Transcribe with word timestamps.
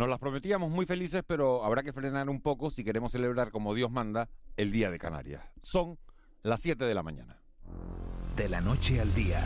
Nos 0.00 0.08
las 0.08 0.18
prometíamos 0.18 0.70
muy 0.70 0.86
felices, 0.86 1.22
pero 1.26 1.62
habrá 1.62 1.82
que 1.82 1.92
frenar 1.92 2.30
un 2.30 2.40
poco 2.40 2.70
si 2.70 2.84
queremos 2.84 3.12
celebrar 3.12 3.50
como 3.50 3.74
Dios 3.74 3.90
manda 3.90 4.30
el 4.56 4.72
Día 4.72 4.90
de 4.90 4.98
Canarias. 4.98 5.42
Son 5.62 5.98
las 6.42 6.62
7 6.62 6.86
de 6.86 6.94
la 6.94 7.02
mañana. 7.02 7.36
De 8.34 8.48
la 8.48 8.62
noche 8.62 8.98
al 8.98 9.12
día, 9.12 9.44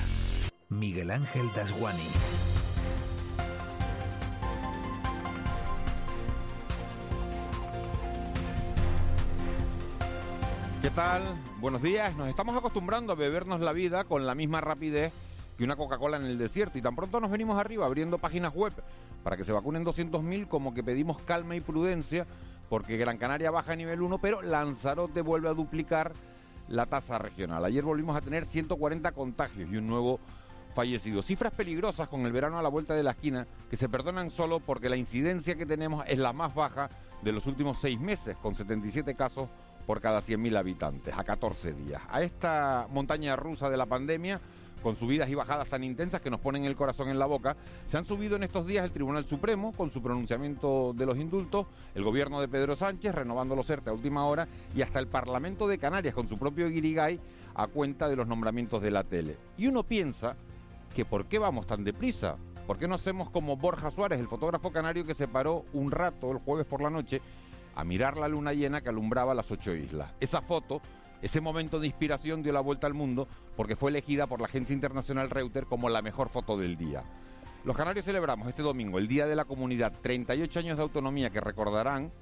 Miguel 0.69 1.11
Ángel 1.11 1.48
Dasguani. 1.56 2.06
¿Qué 10.83 10.91
tal? 10.91 11.34
Buenos 11.59 11.83
días. 11.83 12.14
Nos 12.14 12.28
estamos 12.28 12.56
acostumbrando 12.56 13.12
a 13.12 13.16
bebernos 13.16 13.59
la 13.59 13.73
vida 13.73 14.05
con 14.05 14.25
la 14.25 14.36
misma 14.36 14.61
rapidez 14.61 15.12
que 15.56 15.64
una 15.64 15.76
Coca-Cola 15.76 16.16
en 16.16 16.24
el 16.24 16.38
desierto 16.38 16.78
y 16.78 16.82
tan 16.82 16.96
pronto 16.96 17.20
nos 17.20 17.30
venimos 17.30 17.58
arriba 17.58 17.86
abriendo 17.86 18.18
páginas 18.18 18.54
web 18.54 18.72
para 19.22 19.36
que 19.36 19.44
se 19.44 19.52
vacunen 19.52 19.84
200.000 19.84 20.48
como 20.48 20.74
que 20.74 20.82
pedimos 20.82 21.20
calma 21.22 21.56
y 21.56 21.60
prudencia 21.60 22.27
porque 22.68 22.96
Gran 22.96 23.18
Canaria 23.18 23.50
baja 23.50 23.72
a 23.72 23.77
nivel 23.77 24.02
1 24.02 24.19
pero 24.19 24.42
Lanzarote 24.42 25.22
vuelve 25.22 25.48
a 25.48 25.55
duplicar 25.55 26.12
la 26.69 26.86
tasa 26.86 27.19
regional. 27.19 27.64
Ayer 27.64 27.84
volvimos 27.84 28.16
a 28.16 28.20
tener 28.20 28.44
140 28.44 29.12
contagios 29.12 29.70
y 29.70 29.77
un 29.77 29.86
nuevo 29.86 30.19
fallecido. 30.74 31.22
Cifras 31.22 31.52
peligrosas 31.52 32.08
con 32.08 32.27
el 32.27 32.33
verano 32.33 32.58
a 32.58 32.62
la 32.62 32.68
vuelta 32.68 32.94
de 32.94 33.02
la 33.02 33.12
esquina 33.12 33.46
que 33.70 33.77
se 33.77 33.89
perdonan 33.89 34.30
solo 34.30 34.61
porque 34.61 34.89
la 34.89 34.96
incidencia 34.96 35.55
que 35.55 35.66
tenemos 35.66 36.05
es 36.08 36.18
la 36.18 36.33
más 36.33 36.55
baja 36.55 36.89
de 37.22 37.33
los 37.33 37.46
últimos 37.46 37.78
seis 37.80 37.98
meses, 38.00 38.36
con 38.36 38.55
77 38.55 39.14
casos 39.14 39.48
por 39.86 40.00
cada 40.00 40.20
100.000 40.20 40.56
habitantes, 40.56 41.14
a 41.16 41.24
14 41.24 41.72
días. 41.74 42.02
A 42.11 42.22
esta 42.22 42.89
montaña 42.91 43.36
rusa 43.36 43.70
de 43.70 43.77
la 43.77 43.86
pandemia 43.86 44.41
con 44.84 44.96
subidas 44.96 45.30
y 45.30 45.34
bajadas 45.34 45.66
tan 45.70 45.82
intensas 45.82 46.20
que 46.20 46.28
nos 46.28 46.40
ponen 46.40 46.64
el 46.64 46.77
corazón 46.77 47.08
en 47.08 47.18
la 47.18 47.24
boca, 47.24 47.56
se 47.86 47.96
han 47.96 48.04
subido 48.04 48.36
en 48.36 48.42
estos 48.42 48.66
días 48.66 48.84
el 48.84 48.92
Tribunal 48.92 49.24
Supremo 49.24 49.72
con 49.72 49.90
su 49.90 50.02
pronunciamiento 50.02 50.92
de 50.94 51.06
los 51.06 51.16
indultos, 51.16 51.66
el 51.94 52.04
gobierno 52.04 52.38
de 52.38 52.48
Pedro 52.48 52.77
Sánchez 52.77 53.14
renovando 53.14 53.56
los 53.56 53.68
ERTE 53.70 53.88
a 53.88 53.94
última 53.94 54.27
hora 54.27 54.46
y 54.77 54.82
hasta 54.82 54.98
el 54.98 55.08
Parlamento 55.08 55.66
de 55.66 55.78
Canarias 55.78 56.14
con 56.14 56.28
su 56.28 56.38
propio 56.38 56.68
guirigay 56.68 57.18
a 57.55 57.66
cuenta 57.66 58.10
de 58.10 58.16
los 58.16 58.28
nombramientos 58.28 58.82
de 58.82 58.90
la 58.90 59.05
tele. 59.05 59.38
Y 59.56 59.68
uno 59.68 59.84
piensa 59.84 60.36
que 60.94 61.06
¿por 61.06 61.24
qué 61.28 61.38
vamos 61.38 61.66
tan 61.66 61.82
deprisa? 61.82 62.36
¿Por 62.66 62.78
qué 62.78 62.86
no 62.86 62.96
hacemos 62.96 63.30
como 63.30 63.56
Borja 63.56 63.90
Suárez, 63.90 64.20
el 64.20 64.28
fotógrafo 64.28 64.70
canario 64.70 65.06
que 65.06 65.14
se 65.14 65.28
paró 65.28 65.64
un 65.72 65.92
rato 65.92 66.30
el 66.30 66.38
jueves 66.38 66.66
por 66.66 66.82
la 66.82 66.90
noche 66.90 67.22
a 67.74 67.84
mirar 67.84 68.18
la 68.18 68.28
luna 68.28 68.52
llena 68.52 68.82
que 68.82 68.90
alumbraba 68.90 69.32
las 69.32 69.50
ocho 69.50 69.74
islas? 69.74 70.12
Esa 70.20 70.42
foto 70.42 70.82
ese 71.25 71.41
momento 71.41 71.80
de 71.80 71.86
inspiración 71.86 72.42
dio 72.42 72.53
la 72.53 72.61
vuelta 72.61 72.86
al 72.86 72.92
mundo 72.92 73.27
porque 73.56 73.77
fue 73.77 73.91
elegida 73.91 74.27
por 74.27 74.41
la 74.41 74.47
agencia 74.47 74.75
internacional 74.75 75.30
Reuters 75.30 75.67
como 75.67 75.89
la 75.89 76.03
mejor 76.03 76.28
foto 76.28 76.58
del 76.58 76.77
día. 76.77 77.03
Los 77.64 77.75
canarios 77.75 78.05
celebramos 78.05 78.47
este 78.47 78.61
domingo 78.61 78.98
el 78.98 79.08
Día 79.08 79.27
de 79.27 79.34
la 79.34 79.47
Comunidad, 79.47 79.95
38 80.02 80.58
años 80.58 80.77
de 80.77 80.83
autonomía 80.83 81.30
que 81.30 81.41
recordarán 81.41 82.12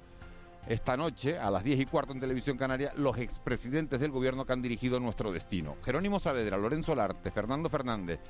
esta 0.69 0.95
noche 0.95 1.37
a 1.37 1.51
las 1.51 1.65
10 1.65 1.81
y 1.81 1.85
cuarto 1.85 2.13
en 2.13 2.21
Televisión 2.21 2.55
Canaria 2.55 2.93
los 2.95 3.17
expresidentes 3.17 3.99
del 3.99 4.11
gobierno 4.11 4.45
que 4.45 4.53
han 4.53 4.61
dirigido 4.61 5.01
nuestro 5.01 5.33
destino. 5.33 5.75
Jerónimo 5.83 6.21
Saavedra, 6.21 6.57
Lorenzo 6.57 6.95
Larte, 6.95 7.29
Fernando 7.29 7.67
Fernández, 7.67 8.21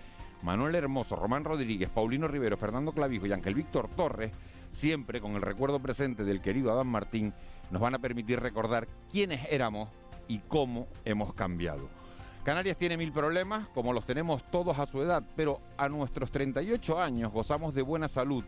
Manuel 0.42 0.74
Hermoso, 0.74 1.16
Román 1.16 1.44
Rodríguez, 1.44 1.90
Paulino 1.90 2.28
Rivero, 2.28 2.58
Fernando 2.58 2.94
Clavijo 2.94 3.28
y 3.28 3.32
Ángel 3.32 3.54
Víctor 3.54 3.90
Torres, 3.90 4.32
siempre 4.72 5.22
con 5.22 5.36
el 5.36 5.44
recuerdo 5.44 5.80
presente 5.80 6.24
del 6.24 6.42
querido 6.42 6.72
Adán 6.72 6.88
Martín, 6.88 7.32
nos 7.70 7.80
van 7.80 7.94
a 7.94 8.00
permitir 8.00 8.40
recordar 8.40 8.88
quiénes 9.12 9.46
éramos 9.52 9.90
y 10.28 10.40
cómo 10.40 10.88
hemos 11.06 11.34
cambiado. 11.34 11.90
Canarias 12.44 12.78
tiene 12.78 12.98
mil 12.98 13.14
problemas, 13.14 13.68
como 13.70 13.94
los 13.94 14.06
tenemos 14.06 14.44
todos 14.52 14.78
a 14.78 14.86
su 14.86 15.02
edad, 15.02 15.24
pero 15.36 15.62
a 15.78 15.88
nuestros 15.88 16.30
38 16.32 17.00
años 17.00 17.32
gozamos 17.32 17.74
de 17.74 17.82
buena 17.82 18.10
salud 18.10 18.44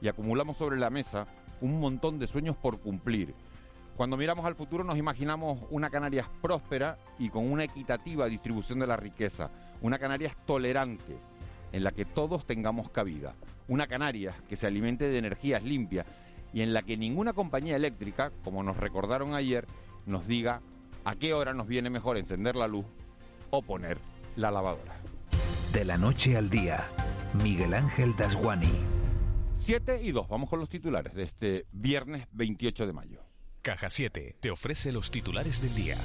y 0.00 0.08
acumulamos 0.08 0.56
sobre 0.56 0.78
la 0.78 0.88
mesa 0.88 1.26
un 1.60 1.78
montón 1.78 2.18
de 2.18 2.26
sueños 2.26 2.56
por 2.56 2.80
cumplir. 2.80 3.34
Cuando 3.96 4.16
miramos 4.16 4.44
al 4.44 4.54
futuro 4.54 4.82
nos 4.82 4.98
imaginamos 4.98 5.60
una 5.70 5.90
Canarias 5.90 6.26
próspera 6.42 6.98
y 7.18 7.28
con 7.28 7.50
una 7.50 7.64
equitativa 7.64 8.26
distribución 8.26 8.78
de 8.78 8.86
la 8.86 8.96
riqueza, 8.96 9.50
una 9.82 9.98
Canarias 9.98 10.34
tolerante 10.46 11.16
en 11.72 11.84
la 11.84 11.92
que 11.92 12.04
todos 12.04 12.46
tengamos 12.46 12.90
cabida, 12.90 13.34
una 13.68 13.86
Canarias 13.86 14.34
que 14.48 14.56
se 14.56 14.66
alimente 14.66 15.08
de 15.08 15.18
energías 15.18 15.62
limpias 15.62 16.06
y 16.52 16.62
en 16.62 16.72
la 16.72 16.82
que 16.82 16.96
ninguna 16.96 17.34
compañía 17.34 17.76
eléctrica, 17.76 18.32
como 18.42 18.62
nos 18.62 18.78
recordaron 18.78 19.34
ayer, 19.34 19.66
nos 20.06 20.26
diga 20.26 20.60
a 21.04 21.16
qué 21.16 21.34
hora 21.34 21.52
nos 21.52 21.66
viene 21.66 21.90
mejor 21.90 22.16
encender 22.16 22.56
la 22.56 22.66
luz 22.66 22.86
o 23.50 23.62
poner 23.62 23.98
la 24.36 24.50
lavadora. 24.50 24.96
De 25.72 25.84
la 25.84 25.96
noche 25.98 26.36
al 26.36 26.50
día, 26.50 26.86
Miguel 27.42 27.74
Ángel 27.74 28.16
Dasguani. 28.16 28.82
7 29.56 30.00
y 30.02 30.12
2, 30.12 30.28
vamos 30.28 30.48
con 30.50 30.60
los 30.60 30.68
titulares 30.68 31.14
de 31.14 31.24
este 31.24 31.66
viernes 31.72 32.26
28 32.32 32.86
de 32.86 32.92
mayo. 32.92 33.20
Caja 33.62 33.88
7 33.88 34.36
te 34.40 34.50
ofrece 34.50 34.92
los 34.92 35.10
titulares 35.10 35.60
del 35.62 35.74
día. 35.74 35.96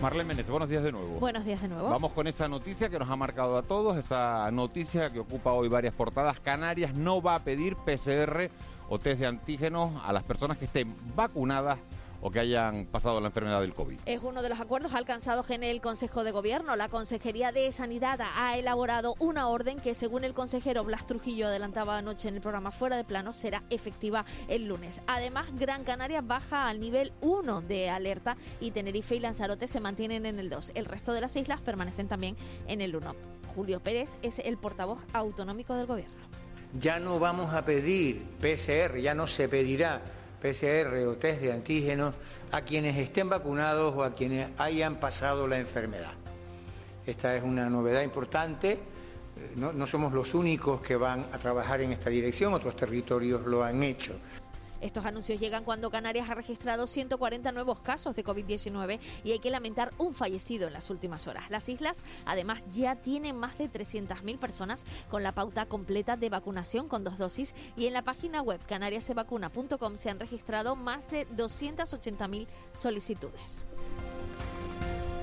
Marlene 0.00 0.28
Menezes, 0.28 0.50
buenos 0.50 0.68
días 0.68 0.84
de 0.84 0.92
nuevo. 0.92 1.18
Buenos 1.18 1.44
días 1.44 1.60
de 1.60 1.68
nuevo. 1.68 1.90
Vamos 1.90 2.12
con 2.12 2.28
esa 2.28 2.46
noticia 2.46 2.88
que 2.88 3.00
nos 3.00 3.10
ha 3.10 3.16
marcado 3.16 3.56
a 3.56 3.62
todos, 3.62 3.96
esa 3.96 4.48
noticia 4.52 5.10
que 5.10 5.18
ocupa 5.18 5.52
hoy 5.52 5.68
varias 5.68 5.94
portadas. 5.94 6.38
Canarias 6.38 6.94
no 6.94 7.20
va 7.20 7.34
a 7.34 7.38
pedir 7.40 7.74
PCR 7.74 8.48
o 8.88 9.00
test 9.00 9.20
de 9.20 9.26
antígenos 9.26 9.92
a 10.04 10.12
las 10.12 10.22
personas 10.22 10.56
que 10.56 10.66
estén 10.66 10.94
vacunadas 11.16 11.80
o 12.20 12.30
que 12.30 12.40
hayan 12.40 12.86
pasado 12.86 13.20
la 13.20 13.28
enfermedad 13.28 13.60
del 13.60 13.74
COVID. 13.74 14.00
Es 14.06 14.22
uno 14.22 14.42
de 14.42 14.48
los 14.48 14.60
acuerdos 14.60 14.94
alcanzados 14.94 15.50
en 15.50 15.62
el 15.62 15.80
Consejo 15.80 16.24
de 16.24 16.30
Gobierno. 16.30 16.76
La 16.76 16.88
Consejería 16.88 17.52
de 17.52 17.70
Sanidad 17.72 18.20
ha 18.36 18.56
elaborado 18.56 19.14
una 19.18 19.48
orden 19.48 19.78
que, 19.78 19.94
según 19.94 20.24
el 20.24 20.34
consejero 20.34 20.84
Blas 20.84 21.06
Trujillo 21.06 21.46
adelantaba 21.46 21.98
anoche 21.98 22.28
en 22.28 22.34
el 22.34 22.40
programa 22.40 22.70
Fuera 22.70 22.96
de 22.96 23.04
Plano, 23.04 23.32
será 23.32 23.62
efectiva 23.70 24.24
el 24.48 24.66
lunes. 24.66 25.02
Además, 25.06 25.46
Gran 25.54 25.84
Canaria 25.84 26.20
baja 26.20 26.68
al 26.68 26.80
nivel 26.80 27.12
1 27.20 27.62
de 27.62 27.90
alerta 27.90 28.36
y 28.60 28.70
Tenerife 28.70 29.16
y 29.16 29.20
Lanzarote 29.20 29.66
se 29.66 29.80
mantienen 29.80 30.26
en 30.26 30.38
el 30.38 30.50
2. 30.50 30.72
El 30.74 30.86
resto 30.86 31.12
de 31.12 31.20
las 31.20 31.36
islas 31.36 31.60
permanecen 31.60 32.08
también 32.08 32.36
en 32.66 32.80
el 32.80 32.96
1. 32.96 33.14
Julio 33.54 33.80
Pérez 33.80 34.18
es 34.22 34.38
el 34.38 34.56
portavoz 34.56 35.00
autonómico 35.12 35.74
del 35.74 35.86
Gobierno. 35.86 36.16
Ya 36.78 37.00
no 37.00 37.18
vamos 37.18 37.54
a 37.54 37.64
pedir 37.64 38.22
PCR, 38.40 38.98
ya 38.98 39.14
no 39.14 39.26
se 39.26 39.48
pedirá 39.48 40.02
PCR 40.40 41.06
o 41.06 41.16
test 41.16 41.40
de 41.40 41.52
antígenos 41.52 42.14
a 42.52 42.62
quienes 42.62 42.96
estén 42.96 43.28
vacunados 43.28 43.94
o 43.94 44.02
a 44.02 44.14
quienes 44.14 44.48
hayan 44.58 44.96
pasado 44.96 45.46
la 45.46 45.58
enfermedad. 45.58 46.12
Esta 47.06 47.34
es 47.36 47.42
una 47.42 47.68
novedad 47.68 48.02
importante. 48.02 48.78
No, 49.56 49.72
no, 49.72 49.86
somos 49.86 50.12
los 50.12 50.34
únicos 50.34 50.80
que 50.80 50.96
van 50.96 51.26
a 51.32 51.38
trabajar 51.38 51.80
en 51.80 51.92
esta 51.92 52.10
dirección, 52.10 52.52
otros 52.52 52.74
territorios 52.76 53.46
lo 53.46 53.62
han 53.62 53.82
hecho. 53.82 54.14
Estos 54.80 55.04
anuncios 55.04 55.40
llegan 55.40 55.64
cuando 55.64 55.90
Canarias 55.90 56.30
ha 56.30 56.34
registrado 56.34 56.86
140 56.86 57.52
nuevos 57.52 57.80
casos 57.80 58.14
de 58.14 58.24
COVID-19 58.24 59.00
y 59.24 59.32
hay 59.32 59.38
que 59.38 59.50
lamentar 59.50 59.92
un 59.98 60.14
fallecido 60.14 60.68
en 60.68 60.72
las 60.72 60.90
últimas 60.90 61.26
horas. 61.26 61.50
Las 61.50 61.68
islas, 61.68 62.04
además, 62.24 62.64
ya 62.70 62.96
tienen 62.96 63.36
más 63.36 63.58
de 63.58 63.70
300.000 63.70 64.38
personas 64.38 64.84
con 65.10 65.22
la 65.22 65.32
pauta 65.32 65.66
completa 65.66 66.16
de 66.16 66.30
vacunación 66.30 66.88
con 66.88 67.04
dos 67.04 67.18
dosis 67.18 67.54
y 67.76 67.86
en 67.86 67.92
la 67.92 68.02
página 68.02 68.42
web 68.42 68.60
canariasevacuna.com 68.66 69.96
se 69.96 70.10
han 70.10 70.20
registrado 70.20 70.76
más 70.76 71.10
de 71.10 71.26
280.000 71.28 72.46
solicitudes. 72.72 73.66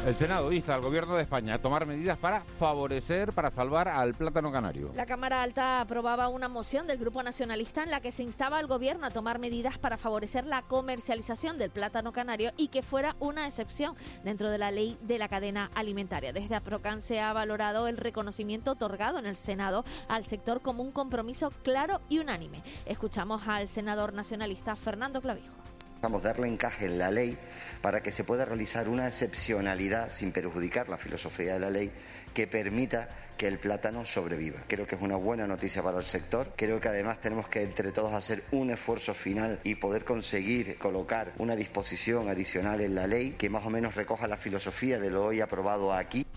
El 0.05 0.15
Senado 0.15 0.51
insta 0.51 0.75
al 0.75 0.81
Gobierno 0.81 1.15
de 1.15 1.23
España 1.23 1.55
a 1.55 1.57
tomar 1.57 1.87
medidas 1.87 2.19
para 2.19 2.41
favorecer, 2.41 3.33
para 3.33 3.49
salvar 3.49 3.87
al 3.87 4.13
plátano 4.13 4.51
canario. 4.51 4.91
La 4.93 5.07
Cámara 5.07 5.41
Alta 5.41 5.81
aprobaba 5.81 6.27
una 6.27 6.47
moción 6.47 6.85
del 6.85 6.99
Grupo 6.99 7.23
Nacionalista 7.23 7.81
en 7.81 7.89
la 7.89 8.01
que 8.01 8.11
se 8.11 8.21
instaba 8.21 8.59
al 8.59 8.67
Gobierno 8.67 9.07
a 9.07 9.09
tomar 9.09 9.39
medidas 9.39 9.79
para 9.79 9.97
favorecer 9.97 10.45
la 10.45 10.61
comercialización 10.61 11.57
del 11.57 11.71
plátano 11.71 12.13
canario 12.13 12.51
y 12.55 12.67
que 12.67 12.83
fuera 12.83 13.15
una 13.19 13.47
excepción 13.47 13.95
dentro 14.23 14.51
de 14.51 14.59
la 14.59 14.69
ley 14.69 14.95
de 15.01 15.17
la 15.17 15.27
cadena 15.27 15.71
alimentaria. 15.73 16.33
Desde 16.33 16.53
APROCAN 16.53 17.01
se 17.01 17.19
ha 17.19 17.33
valorado 17.33 17.87
el 17.87 17.97
reconocimiento 17.97 18.73
otorgado 18.73 19.17
en 19.17 19.25
el 19.25 19.35
Senado 19.35 19.85
al 20.07 20.23
sector 20.23 20.61
como 20.61 20.83
un 20.83 20.91
compromiso 20.91 21.49
claro 21.63 21.99
y 22.09 22.19
unánime. 22.19 22.61
Escuchamos 22.85 23.47
al 23.47 23.67
senador 23.67 24.13
nacionalista 24.13 24.75
Fernando 24.75 25.19
Clavijo. 25.19 25.64
A 26.05 26.19
darle 26.19 26.47
encaje 26.47 26.85
en 26.85 26.99
la 26.99 27.09
ley 27.09 27.35
para 27.81 28.03
que 28.03 28.11
se 28.11 28.23
pueda 28.23 28.45
realizar 28.45 28.87
una 28.87 29.07
excepcionalidad 29.07 30.11
sin 30.11 30.31
perjudicar 30.31 30.87
la 30.87 30.99
filosofía 30.99 31.53
de 31.53 31.59
la 31.59 31.71
ley 31.71 31.91
que 32.31 32.45
permita 32.45 33.09
que 33.35 33.47
el 33.47 33.57
plátano 33.57 34.05
sobreviva. 34.05 34.59
Creo 34.67 34.85
que 34.85 34.95
es 34.95 35.01
una 35.01 35.15
buena 35.15 35.47
noticia 35.47 35.81
para 35.81 35.97
el 35.97 36.03
sector. 36.03 36.53
Creo 36.55 36.79
que 36.79 36.89
además 36.89 37.19
tenemos 37.21 37.47
que 37.47 37.63
entre 37.63 37.91
todos 37.91 38.13
hacer 38.13 38.43
un 38.51 38.69
esfuerzo 38.69 39.15
final 39.15 39.59
y 39.63 39.75
poder 39.75 40.05
conseguir 40.05 40.77
colocar 40.77 41.33
una 41.39 41.55
disposición 41.55 42.29
adicional 42.29 42.81
en 42.81 42.93
la 42.93 43.07
ley 43.07 43.31
que 43.31 43.49
más 43.49 43.65
o 43.65 43.71
menos 43.71 43.95
recoja 43.95 44.27
la 44.27 44.37
filosofía 44.37 44.99
de 44.99 45.09
lo 45.09 45.25
hoy 45.25 45.41
aprobado 45.41 45.91
aquí. 45.91 46.27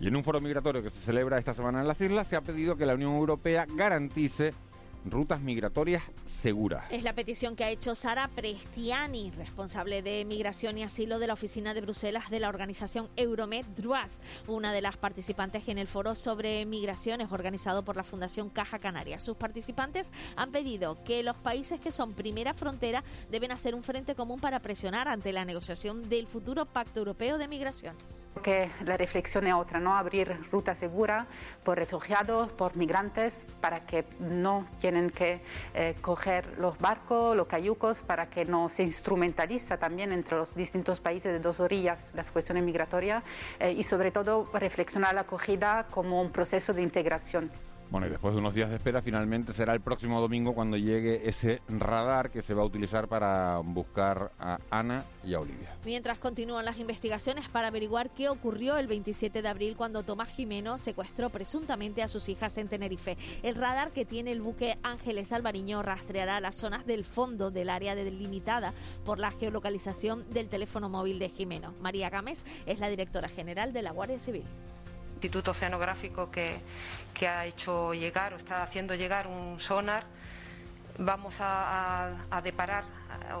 Y 0.00 0.06
en 0.06 0.14
un 0.14 0.22
foro 0.22 0.40
migratorio 0.40 0.84
que 0.84 0.90
se 0.90 1.00
celebra 1.00 1.38
esta 1.38 1.52
semana 1.52 1.80
en 1.80 1.88
las 1.88 2.00
islas, 2.00 2.28
se 2.28 2.36
ha 2.36 2.42
pedido 2.42 2.76
que 2.76 2.86
la 2.86 2.94
Unión 2.94 3.14
Europea 3.14 3.66
garantice 3.74 4.54
rutas 5.10 5.40
migratorias 5.40 6.02
seguras. 6.24 6.84
Es 6.90 7.02
la 7.02 7.14
petición 7.14 7.56
que 7.56 7.64
ha 7.64 7.70
hecho 7.70 7.94
Sara 7.94 8.28
Prestiani, 8.28 9.30
responsable 9.30 10.02
de 10.02 10.24
Migración 10.24 10.78
y 10.78 10.82
Asilo 10.82 11.18
de 11.18 11.26
la 11.26 11.34
Oficina 11.34 11.74
de 11.74 11.80
Bruselas 11.80 12.30
de 12.30 12.40
la 12.40 12.48
organización 12.48 13.08
Euromed 13.16 13.64
Druas, 13.76 14.20
una 14.46 14.72
de 14.72 14.82
las 14.82 14.96
participantes 14.96 15.68
en 15.68 15.78
el 15.78 15.86
foro 15.86 16.14
sobre 16.14 16.66
migraciones 16.66 17.30
organizado 17.32 17.84
por 17.84 17.96
la 17.96 18.02
Fundación 18.02 18.50
Caja 18.50 18.78
Canaria. 18.78 19.18
Sus 19.18 19.36
participantes 19.36 20.10
han 20.36 20.50
pedido 20.50 21.02
que 21.04 21.22
los 21.22 21.36
países 21.36 21.80
que 21.80 21.90
son 21.90 22.12
primera 22.12 22.54
frontera 22.54 23.04
deben 23.30 23.52
hacer 23.52 23.74
un 23.74 23.82
frente 23.82 24.14
común 24.14 24.40
para 24.40 24.60
presionar 24.60 25.08
ante 25.08 25.32
la 25.32 25.44
negociación 25.44 26.08
del 26.08 26.26
futuro 26.26 26.66
Pacto 26.66 27.00
Europeo 27.00 27.38
de 27.38 27.48
Migraciones. 27.48 28.30
Que 28.42 28.70
la 28.84 28.96
reflexión 28.96 29.46
es 29.46 29.54
otra, 29.54 29.80
¿no? 29.80 29.96
Abrir 29.96 30.36
ruta 30.50 30.74
segura 30.74 31.26
por 31.64 31.78
refugiados, 31.78 32.50
por 32.52 32.76
migrantes, 32.76 33.34
para 33.60 33.86
que 33.86 34.04
no 34.20 34.66
tienen 34.80 34.95
que 35.10 35.40
eh, 35.74 35.94
coger 36.00 36.58
los 36.58 36.78
barcos, 36.78 37.36
los 37.36 37.46
cayucos, 37.46 37.98
para 37.98 38.28
que 38.28 38.44
no 38.44 38.68
se 38.68 38.82
instrumentaliza 38.82 39.76
también 39.76 40.12
entre 40.12 40.36
los 40.36 40.54
distintos 40.54 41.00
países 41.00 41.32
de 41.32 41.38
dos 41.38 41.60
orillas 41.60 42.00
las 42.14 42.30
cuestiones 42.30 42.64
migratorias 42.64 43.22
eh, 43.60 43.72
y 43.72 43.82
sobre 43.82 44.10
todo 44.10 44.48
reflexionar 44.52 45.14
la 45.14 45.22
acogida 45.22 45.86
como 45.90 46.20
un 46.20 46.30
proceso 46.30 46.72
de 46.72 46.82
integración. 46.82 47.50
Bueno, 47.90 48.08
y 48.08 48.10
después 48.10 48.34
de 48.34 48.40
unos 48.40 48.52
días 48.52 48.68
de 48.68 48.76
espera, 48.76 49.00
finalmente 49.00 49.52
será 49.52 49.72
el 49.72 49.80
próximo 49.80 50.20
domingo 50.20 50.54
cuando 50.54 50.76
llegue 50.76 51.28
ese 51.28 51.62
radar 51.68 52.30
que 52.30 52.42
se 52.42 52.52
va 52.52 52.62
a 52.62 52.64
utilizar 52.64 53.06
para 53.06 53.58
buscar 53.58 54.32
a 54.40 54.58
Ana 54.70 55.04
y 55.24 55.34
a 55.34 55.40
Olivia. 55.40 55.76
Mientras 55.84 56.18
continúan 56.18 56.64
las 56.64 56.80
investigaciones 56.80 57.48
para 57.48 57.68
averiguar 57.68 58.10
qué 58.10 58.28
ocurrió 58.28 58.76
el 58.76 58.88
27 58.88 59.40
de 59.40 59.48
abril 59.48 59.76
cuando 59.76 60.02
Tomás 60.02 60.30
Jimeno 60.30 60.78
secuestró 60.78 61.30
presuntamente 61.30 62.02
a 62.02 62.08
sus 62.08 62.28
hijas 62.28 62.58
en 62.58 62.68
Tenerife. 62.68 63.16
El 63.44 63.54
radar 63.54 63.92
que 63.92 64.04
tiene 64.04 64.32
el 64.32 64.40
buque 64.40 64.78
Ángeles 64.82 65.32
Alvariño 65.32 65.82
rastreará 65.82 66.40
las 66.40 66.56
zonas 66.56 66.86
del 66.86 67.04
fondo 67.04 67.52
del 67.52 67.70
área 67.70 67.94
delimitada 67.94 68.74
por 69.04 69.20
la 69.20 69.30
geolocalización 69.30 70.28
del 70.30 70.48
teléfono 70.48 70.88
móvil 70.88 71.20
de 71.20 71.28
Jimeno. 71.28 71.72
María 71.80 72.10
Gámez 72.10 72.44
es 72.66 72.80
la 72.80 72.88
directora 72.88 73.28
general 73.28 73.72
de 73.72 73.82
la 73.82 73.92
Guardia 73.92 74.18
Civil. 74.18 74.44
Instituto 75.16 75.52
Oceanográfico 75.52 76.30
que, 76.30 76.58
que 77.14 77.26
ha 77.26 77.46
hecho 77.46 77.94
llegar 77.94 78.34
o 78.34 78.36
está 78.36 78.62
haciendo 78.62 78.94
llegar 78.94 79.26
un 79.26 79.58
sonar, 79.58 80.04
vamos 80.98 81.40
a, 81.40 82.08
a, 82.08 82.26
a 82.30 82.42
deparar 82.42 82.84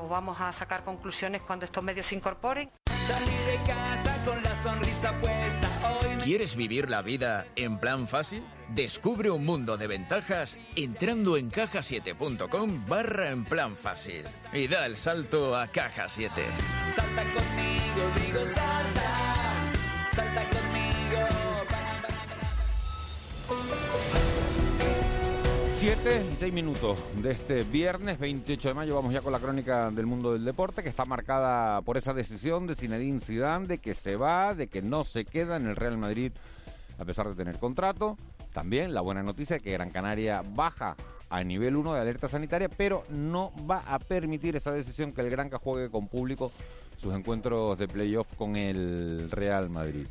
o 0.00 0.08
vamos 0.08 0.40
a 0.40 0.50
sacar 0.52 0.84
conclusiones 0.84 1.42
cuando 1.42 1.66
estos 1.66 1.84
medios 1.84 2.06
se 2.06 2.14
incorporen. 2.14 2.70
Salir 2.86 3.28
de 3.28 3.72
casa 3.72 4.24
con 4.24 4.42
la 4.42 4.62
sonrisa 4.62 5.12
puesta 5.20 5.68
hoy. 6.00 6.16
¿Quieres 6.24 6.56
vivir 6.56 6.90
la 6.90 7.02
vida 7.02 7.46
en 7.54 7.78
plan 7.78 8.08
fácil? 8.08 8.42
Descubre 8.70 9.30
un 9.30 9.44
mundo 9.44 9.76
de 9.76 9.86
ventajas 9.86 10.58
entrando 10.74 11.36
en 11.36 11.50
cajasiete.com 11.50 12.86
barra 12.88 13.30
en 13.30 13.44
plan 13.44 13.76
fácil 13.76 14.24
y 14.52 14.66
da 14.66 14.86
el 14.86 14.96
salto 14.96 15.56
a 15.56 15.68
Caja 15.68 16.08
7. 16.08 16.42
Salta 16.90 17.22
conmigo, 17.22 18.10
digo 18.26 18.44
salta, 18.46 19.72
salta 20.10 20.42
conmigo. 20.48 20.65
7 25.76 26.26
y 26.32 26.34
6 26.36 26.52
minutos 26.52 26.98
de 27.22 27.30
este 27.30 27.62
viernes 27.62 28.18
28 28.18 28.68
de 28.68 28.74
mayo. 28.74 28.96
Vamos 28.96 29.12
ya 29.12 29.20
con 29.20 29.30
la 29.32 29.38
crónica 29.38 29.90
del 29.92 30.06
mundo 30.06 30.32
del 30.32 30.44
deporte, 30.44 30.82
que 30.82 30.88
está 30.88 31.04
marcada 31.04 31.80
por 31.82 31.96
esa 31.96 32.12
decisión 32.12 32.66
de 32.66 32.74
Zinedine 32.74 33.20
Zidane 33.20 33.68
de 33.68 33.78
que 33.78 33.94
se 33.94 34.16
va, 34.16 34.54
de 34.54 34.66
que 34.66 34.82
no 34.82 35.04
se 35.04 35.24
queda 35.24 35.56
en 35.56 35.66
el 35.66 35.76
Real 35.76 35.96
Madrid 35.96 36.32
a 36.98 37.04
pesar 37.04 37.28
de 37.28 37.36
tener 37.36 37.58
contrato. 37.58 38.16
También 38.52 38.94
la 38.94 39.00
buena 39.00 39.22
noticia 39.22 39.56
es 39.56 39.62
que 39.62 39.70
Gran 39.72 39.90
Canaria 39.90 40.42
baja 40.44 40.96
a 41.28 41.44
nivel 41.44 41.76
1 41.76 41.94
de 41.94 42.00
alerta 42.00 42.28
sanitaria, 42.28 42.68
pero 42.68 43.04
no 43.10 43.52
va 43.70 43.78
a 43.86 43.98
permitir 44.00 44.56
esa 44.56 44.72
decisión 44.72 45.12
que 45.12 45.20
el 45.20 45.30
Granca 45.30 45.58
juegue 45.58 45.90
con 45.90 46.08
público 46.08 46.50
sus 47.00 47.14
encuentros 47.14 47.78
de 47.78 47.86
playoff 47.86 48.26
con 48.36 48.56
el 48.56 49.30
Real 49.30 49.70
Madrid. 49.70 50.06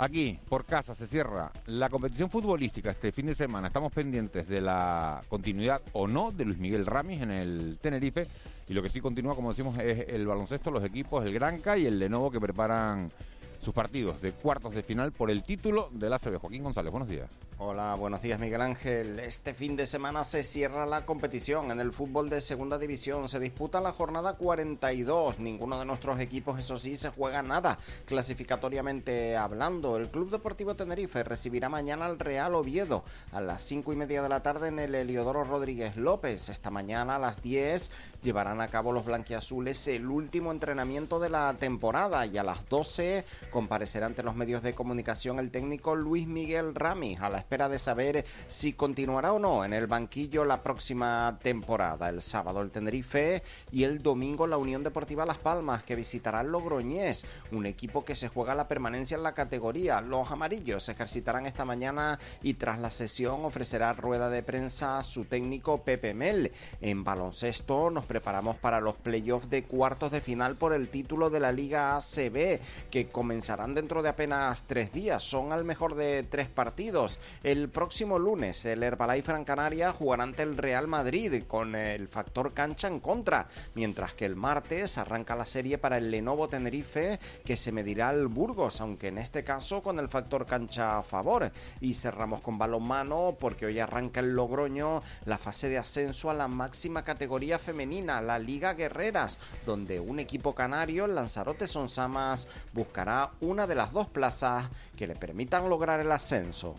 Aquí, 0.00 0.38
por 0.48 0.64
casa, 0.64 0.94
se 0.94 1.06
cierra 1.06 1.52
la 1.66 1.90
competición 1.90 2.30
futbolística 2.30 2.90
este 2.90 3.12
fin 3.12 3.26
de 3.26 3.34
semana. 3.34 3.66
Estamos 3.66 3.92
pendientes 3.92 4.48
de 4.48 4.62
la 4.62 5.20
continuidad 5.28 5.82
o 5.92 6.08
no 6.08 6.32
de 6.32 6.46
Luis 6.46 6.56
Miguel 6.56 6.86
Ramis 6.86 7.20
en 7.20 7.30
el 7.30 7.78
Tenerife. 7.82 8.26
Y 8.66 8.72
lo 8.72 8.82
que 8.82 8.88
sí 8.88 9.02
continúa, 9.02 9.34
como 9.34 9.50
decimos, 9.50 9.76
es 9.78 10.08
el 10.08 10.26
baloncesto, 10.26 10.70
los 10.70 10.84
equipos, 10.84 11.26
el 11.26 11.34
Granca 11.34 11.76
y 11.76 11.84
el 11.84 11.98
Lenovo 11.98 12.30
que 12.30 12.40
preparan 12.40 13.12
sus 13.60 13.74
partidos 13.74 14.20
de 14.22 14.32
cuartos 14.32 14.74
de 14.74 14.82
final 14.82 15.12
por 15.12 15.30
el 15.30 15.42
título 15.42 15.88
del 15.92 16.12
ACB. 16.12 16.38
Joaquín 16.38 16.64
González, 16.64 16.90
buenos 16.90 17.08
días. 17.08 17.30
Hola, 17.62 17.94
buenos 17.94 18.22
días 18.22 18.40
Miguel 18.40 18.62
Ángel. 18.62 19.20
Este 19.20 19.52
fin 19.52 19.76
de 19.76 19.84
semana 19.84 20.24
se 20.24 20.42
cierra 20.42 20.86
la 20.86 21.04
competición 21.04 21.70
en 21.70 21.78
el 21.78 21.92
fútbol 21.92 22.30
de 22.30 22.40
segunda 22.40 22.78
división. 22.78 23.28
Se 23.28 23.38
disputa 23.38 23.82
la 23.82 23.92
jornada 23.92 24.32
42. 24.32 25.38
Ninguno 25.40 25.78
de 25.78 25.84
nuestros 25.84 26.18
equipos, 26.20 26.58
eso 26.58 26.78
sí, 26.78 26.96
se 26.96 27.10
juega 27.10 27.42
nada. 27.42 27.76
Clasificatoriamente 28.06 29.36
hablando, 29.36 29.98
el 29.98 30.08
Club 30.08 30.30
Deportivo 30.30 30.74
Tenerife 30.74 31.22
recibirá 31.22 31.68
mañana 31.68 32.06
al 32.06 32.18
Real 32.18 32.54
Oviedo 32.54 33.04
a 33.30 33.42
las 33.42 33.60
5 33.60 33.92
y 33.92 33.96
media 33.96 34.22
de 34.22 34.30
la 34.30 34.42
tarde 34.42 34.68
en 34.68 34.78
el 34.78 34.94
Heliodoro 34.94 35.44
Rodríguez 35.44 35.98
López. 35.98 36.48
Esta 36.48 36.70
mañana 36.70 37.16
a 37.16 37.18
las 37.18 37.42
10 37.42 37.90
llevarán 38.22 38.62
a 38.62 38.68
cabo 38.68 38.90
los 38.92 39.04
blanquiazules 39.04 39.86
el 39.88 40.06
último 40.06 40.50
entrenamiento 40.50 41.20
de 41.20 41.28
la 41.28 41.54
temporada 41.60 42.24
y 42.24 42.38
a 42.38 42.42
las 42.42 42.66
12 42.70 43.26
comparecerá 43.50 44.06
ante 44.06 44.22
los 44.22 44.36
medios 44.36 44.62
de 44.62 44.72
comunicación 44.72 45.38
el 45.38 45.50
técnico 45.50 45.94
Luis 45.94 46.26
Miguel 46.26 46.74
Ramis 46.74 47.20
a 47.20 47.28
la 47.28 47.38
espera 47.38 47.68
de 47.68 47.78
saber 47.78 48.24
si 48.48 48.72
continuará 48.72 49.32
o 49.32 49.38
no 49.38 49.64
en 49.64 49.72
el 49.72 49.86
banquillo 49.86 50.44
la 50.44 50.62
próxima 50.62 51.38
temporada. 51.42 52.08
El 52.08 52.22
sábado 52.22 52.62
el 52.62 52.70
Tenerife 52.70 53.42
y 53.70 53.84
el 53.84 54.02
domingo 54.02 54.46
la 54.46 54.56
Unión 54.56 54.82
Deportiva 54.82 55.26
Las 55.26 55.38
Palmas 55.38 55.82
que 55.82 55.96
visitará 55.96 56.42
Logroñés, 56.42 57.26
un 57.52 57.66
equipo 57.66 58.04
que 58.04 58.16
se 58.16 58.28
juega 58.28 58.54
la 58.54 58.68
permanencia 58.68 59.16
en 59.16 59.22
la 59.22 59.34
categoría. 59.34 60.00
Los 60.00 60.30
amarillos 60.30 60.84
se 60.84 60.92
ejercitarán 60.92 61.46
esta 61.46 61.64
mañana 61.64 62.18
y 62.42 62.54
tras 62.54 62.78
la 62.78 62.90
sesión 62.90 63.44
ofrecerá 63.44 63.92
rueda 63.92 64.30
de 64.30 64.42
prensa 64.42 65.02
su 65.02 65.24
técnico 65.24 65.82
Pepe 65.82 66.14
Mel. 66.14 66.52
En 66.80 67.04
baloncesto 67.04 67.90
nos 67.90 68.04
preparamos 68.04 68.56
para 68.56 68.80
los 68.80 68.96
playoffs 68.96 69.50
de 69.50 69.64
cuartos 69.64 70.12
de 70.12 70.20
final 70.20 70.56
por 70.56 70.72
el 70.72 70.88
título 70.88 71.30
de 71.30 71.40
la 71.40 71.52
Liga 71.52 71.96
ACB 71.96 72.60
que 72.90 73.08
comenzarán 73.40 73.74
dentro 73.74 74.02
de 74.02 74.10
apenas 74.10 74.64
tres 74.64 74.92
días. 74.92 75.22
Son 75.22 75.50
al 75.50 75.64
mejor 75.64 75.94
de 75.94 76.24
tres 76.24 76.50
partidos. 76.50 77.18
El 77.42 77.70
próximo 77.70 78.18
lunes 78.18 78.66
el 78.66 78.82
Herbalife 78.82 79.32
Gran 79.32 79.46
Canaria 79.46 79.92
jugará 79.92 80.24
ante 80.24 80.42
el 80.42 80.58
Real 80.58 80.88
Madrid 80.88 81.44
con 81.48 81.74
el 81.74 82.06
factor 82.08 82.52
cancha 82.52 82.86
en 82.86 83.00
contra, 83.00 83.48
mientras 83.74 84.12
que 84.12 84.26
el 84.26 84.36
martes 84.36 84.98
arranca 84.98 85.36
la 85.36 85.46
serie 85.46 85.78
para 85.78 85.96
el 85.96 86.10
Lenovo 86.10 86.50
Tenerife 86.50 87.18
que 87.42 87.56
se 87.56 87.72
medirá 87.72 88.10
al 88.10 88.26
Burgos, 88.26 88.82
aunque 88.82 89.08
en 89.08 89.16
este 89.16 89.42
caso 89.42 89.82
con 89.82 89.98
el 89.98 90.10
factor 90.10 90.44
cancha 90.44 90.98
a 90.98 91.02
favor. 91.02 91.50
Y 91.80 91.94
cerramos 91.94 92.42
con 92.42 92.58
balonmano 92.58 93.38
porque 93.40 93.64
hoy 93.64 93.78
arranca 93.78 94.20
el 94.20 94.34
Logroño 94.34 95.02
la 95.24 95.38
fase 95.38 95.70
de 95.70 95.78
ascenso 95.78 96.28
a 96.28 96.34
la 96.34 96.46
máxima 96.46 97.04
categoría 97.04 97.58
femenina, 97.58 98.20
la 98.20 98.38
Liga 98.38 98.74
Guerreras, 98.74 99.38
donde 99.64 99.98
un 99.98 100.20
equipo 100.20 100.54
canario, 100.54 101.06
Lanzarote 101.06 101.66
Sonsamas, 101.66 102.46
buscará 102.74 103.29
una 103.40 103.66
de 103.66 103.74
las 103.74 103.92
dos 103.92 104.08
plazas 104.08 104.68
que 104.96 105.06
le 105.06 105.14
permitan 105.14 105.68
lograr 105.68 106.00
el 106.00 106.10
ascenso. 106.12 106.76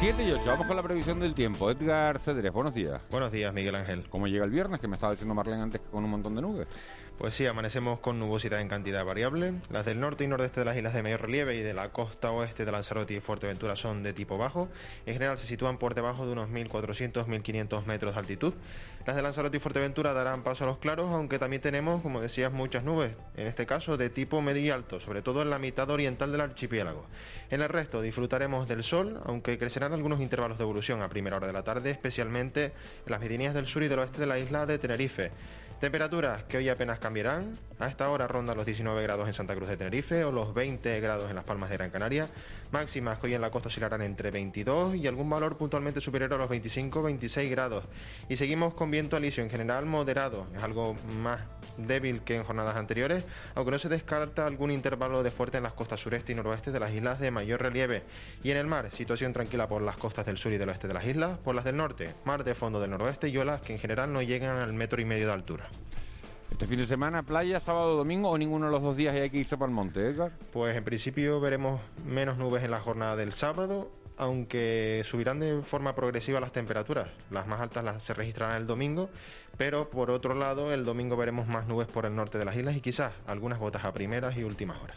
7 0.00 0.22
y 0.22 0.30
8, 0.30 0.44
vamos 0.46 0.68
con 0.68 0.76
la 0.76 0.82
previsión 0.84 1.18
del 1.18 1.34
tiempo. 1.34 1.68
Edgar 1.72 2.20
Cedres, 2.20 2.52
buenos 2.52 2.72
días. 2.72 3.02
Buenos 3.10 3.32
días, 3.32 3.52
Miguel 3.52 3.74
Ángel. 3.74 4.08
¿Cómo 4.08 4.28
llega 4.28 4.44
el 4.44 4.50
viernes? 4.52 4.80
Que 4.80 4.86
me 4.86 4.94
estaba 4.94 5.10
diciendo 5.10 5.34
Marlene 5.34 5.60
antes 5.60 5.80
que 5.80 5.88
con 5.88 6.04
un 6.04 6.10
montón 6.10 6.36
de 6.36 6.42
nubes. 6.42 6.68
Pues 7.18 7.34
sí, 7.34 7.46
amanecemos 7.46 7.98
con 7.98 8.20
nubosidad 8.20 8.60
en 8.60 8.68
cantidad 8.68 9.04
variable. 9.04 9.54
Las 9.70 9.84
del 9.84 9.98
norte 9.98 10.22
y 10.22 10.28
nordeste 10.28 10.60
de 10.60 10.64
las 10.64 10.76
islas 10.76 10.94
de 10.94 11.02
mayor 11.02 11.22
relieve 11.22 11.56
y 11.56 11.62
de 11.62 11.74
la 11.74 11.88
costa 11.88 12.30
oeste 12.30 12.64
de 12.64 12.70
Lanzarote 12.70 13.14
y 13.14 13.18
Fuerteventura 13.18 13.74
son 13.74 14.04
de 14.04 14.12
tipo 14.12 14.38
bajo. 14.38 14.68
En 15.04 15.14
general 15.14 15.36
se 15.36 15.48
sitúan 15.48 15.78
por 15.78 15.96
debajo 15.96 16.26
de 16.26 16.30
unos 16.30 16.48
1.400-1.500 16.48 17.86
metros 17.86 18.14
de 18.14 18.20
altitud. 18.20 18.54
Las 19.04 19.16
de 19.16 19.22
Lanzarote 19.22 19.56
y 19.56 19.60
Fuerteventura 19.60 20.12
darán 20.12 20.44
paso 20.44 20.62
a 20.62 20.68
los 20.68 20.78
claros, 20.78 21.10
aunque 21.10 21.40
también 21.40 21.60
tenemos, 21.60 22.02
como 22.02 22.20
decías, 22.20 22.52
muchas 22.52 22.84
nubes, 22.84 23.16
en 23.36 23.48
este 23.48 23.66
caso 23.66 23.96
de 23.96 24.10
tipo 24.10 24.40
medio 24.40 24.62
y 24.62 24.70
alto, 24.70 25.00
sobre 25.00 25.20
todo 25.20 25.42
en 25.42 25.50
la 25.50 25.58
mitad 25.58 25.90
oriental 25.90 26.30
del 26.30 26.42
archipiélago. 26.42 27.04
En 27.50 27.62
el 27.62 27.68
resto 27.68 28.00
disfrutaremos 28.00 28.68
del 28.68 28.84
sol, 28.84 29.20
aunque 29.24 29.58
crecerán 29.58 29.92
algunos 29.92 30.20
intervalos 30.20 30.56
de 30.56 30.62
evolución 30.62 31.02
a 31.02 31.08
primera 31.08 31.36
hora 31.36 31.48
de 31.48 31.52
la 31.52 31.64
tarde, 31.64 31.90
especialmente 31.90 32.66
en 32.66 32.72
las 33.06 33.18
medianías 33.18 33.54
del 33.54 33.66
sur 33.66 33.82
y 33.82 33.88
del 33.88 33.98
oeste 33.98 34.20
de 34.20 34.26
la 34.26 34.38
isla 34.38 34.66
de 34.66 34.78
Tenerife. 34.78 35.32
Temperaturas 35.80 36.42
que 36.44 36.56
hoy 36.56 36.68
apenas 36.68 36.98
cambiarán. 36.98 37.56
A 37.78 37.86
esta 37.86 38.10
hora 38.10 38.26
rondan 38.26 38.56
los 38.56 38.66
19 38.66 39.00
grados 39.00 39.28
en 39.28 39.32
Santa 39.32 39.54
Cruz 39.54 39.68
de 39.68 39.76
Tenerife 39.76 40.24
o 40.24 40.32
los 40.32 40.52
20 40.52 40.98
grados 40.98 41.30
en 41.30 41.36
las 41.36 41.44
Palmas 41.44 41.70
de 41.70 41.76
Gran 41.76 41.90
Canaria. 41.90 42.26
Máximas 42.70 43.18
que 43.18 43.28
hoy 43.28 43.34
en 43.34 43.40
la 43.40 43.50
costa 43.50 43.68
oscilarán 43.68 44.02
entre 44.02 44.30
22 44.30 44.96
y 44.96 45.06
algún 45.06 45.30
valor 45.30 45.56
puntualmente 45.56 46.02
superior 46.02 46.34
a 46.34 46.36
los 46.36 46.50
25-26 46.50 47.48
grados. 47.48 47.84
Y 48.28 48.36
seguimos 48.36 48.74
con 48.74 48.90
viento 48.90 49.16
alisio 49.16 49.42
en 49.42 49.48
general 49.48 49.86
moderado. 49.86 50.46
Es 50.54 50.62
algo 50.62 50.94
más 51.22 51.40
débil 51.78 52.20
que 52.22 52.36
en 52.36 52.44
jornadas 52.44 52.76
anteriores, 52.76 53.24
aunque 53.54 53.70
no 53.70 53.78
se 53.78 53.88
descarta 53.88 54.46
algún 54.46 54.70
intervalo 54.70 55.22
de 55.22 55.30
fuerte 55.30 55.56
en 55.56 55.62
las 55.62 55.72
costas 55.72 56.00
sureste 56.00 56.32
y 56.32 56.34
noroeste 56.34 56.70
de 56.70 56.80
las 56.80 56.92
islas 56.92 57.20
de 57.20 57.30
mayor 57.30 57.62
relieve. 57.62 58.02
Y 58.42 58.50
en 58.50 58.58
el 58.58 58.66
mar, 58.66 58.90
situación 58.92 59.32
tranquila 59.32 59.66
por 59.66 59.80
las 59.80 59.96
costas 59.96 60.26
del 60.26 60.36
sur 60.36 60.52
y 60.52 60.58
del 60.58 60.68
oeste 60.68 60.88
de 60.88 60.94
las 60.94 61.06
islas, 61.06 61.38
por 61.38 61.54
las 61.54 61.64
del 61.64 61.76
norte, 61.78 62.14
mar 62.24 62.44
de 62.44 62.54
fondo 62.54 62.80
del 62.80 62.90
noroeste 62.90 63.28
y 63.28 63.38
olas 63.38 63.62
que 63.62 63.72
en 63.72 63.78
general 63.78 64.12
no 64.12 64.20
llegan 64.20 64.58
al 64.58 64.74
metro 64.74 65.00
y 65.00 65.06
medio 65.06 65.26
de 65.26 65.32
altura. 65.32 65.68
Este 66.50 66.66
fin 66.66 66.78
de 66.78 66.86
semana, 66.86 67.22
playa, 67.22 67.60
sábado, 67.60 67.96
domingo 67.96 68.30
o 68.30 68.38
ninguno 68.38 68.66
de 68.66 68.72
los 68.72 68.82
dos 68.82 68.96
días 68.96 69.14
y 69.14 69.18
hay 69.18 69.30
que 69.30 69.38
irse 69.38 69.56
para 69.56 69.68
el 69.68 69.74
monte, 69.74 70.00
Edgar. 70.00 70.32
Pues 70.52 70.76
en 70.76 70.82
principio 70.82 71.40
veremos 71.40 71.80
menos 72.04 72.38
nubes 72.38 72.64
en 72.64 72.70
la 72.70 72.80
jornada 72.80 73.16
del 73.16 73.32
sábado, 73.32 73.90
aunque 74.16 75.04
subirán 75.06 75.38
de 75.38 75.62
forma 75.62 75.94
progresiva 75.94 76.40
las 76.40 76.52
temperaturas. 76.52 77.08
Las 77.30 77.46
más 77.46 77.60
altas 77.60 77.84
las 77.84 78.02
se 78.02 78.14
registrarán 78.14 78.56
el 78.56 78.66
domingo, 78.66 79.08
pero 79.56 79.90
por 79.90 80.10
otro 80.10 80.34
lado 80.34 80.72
el 80.72 80.84
domingo 80.84 81.16
veremos 81.16 81.46
más 81.46 81.66
nubes 81.68 81.86
por 81.86 82.06
el 82.06 82.16
norte 82.16 82.38
de 82.38 82.44
las 82.44 82.56
islas 82.56 82.76
y 82.76 82.80
quizás 82.80 83.12
algunas 83.26 83.58
gotas 83.58 83.84
a 83.84 83.92
primeras 83.92 84.36
y 84.36 84.42
últimas 84.42 84.82
horas. 84.82 84.96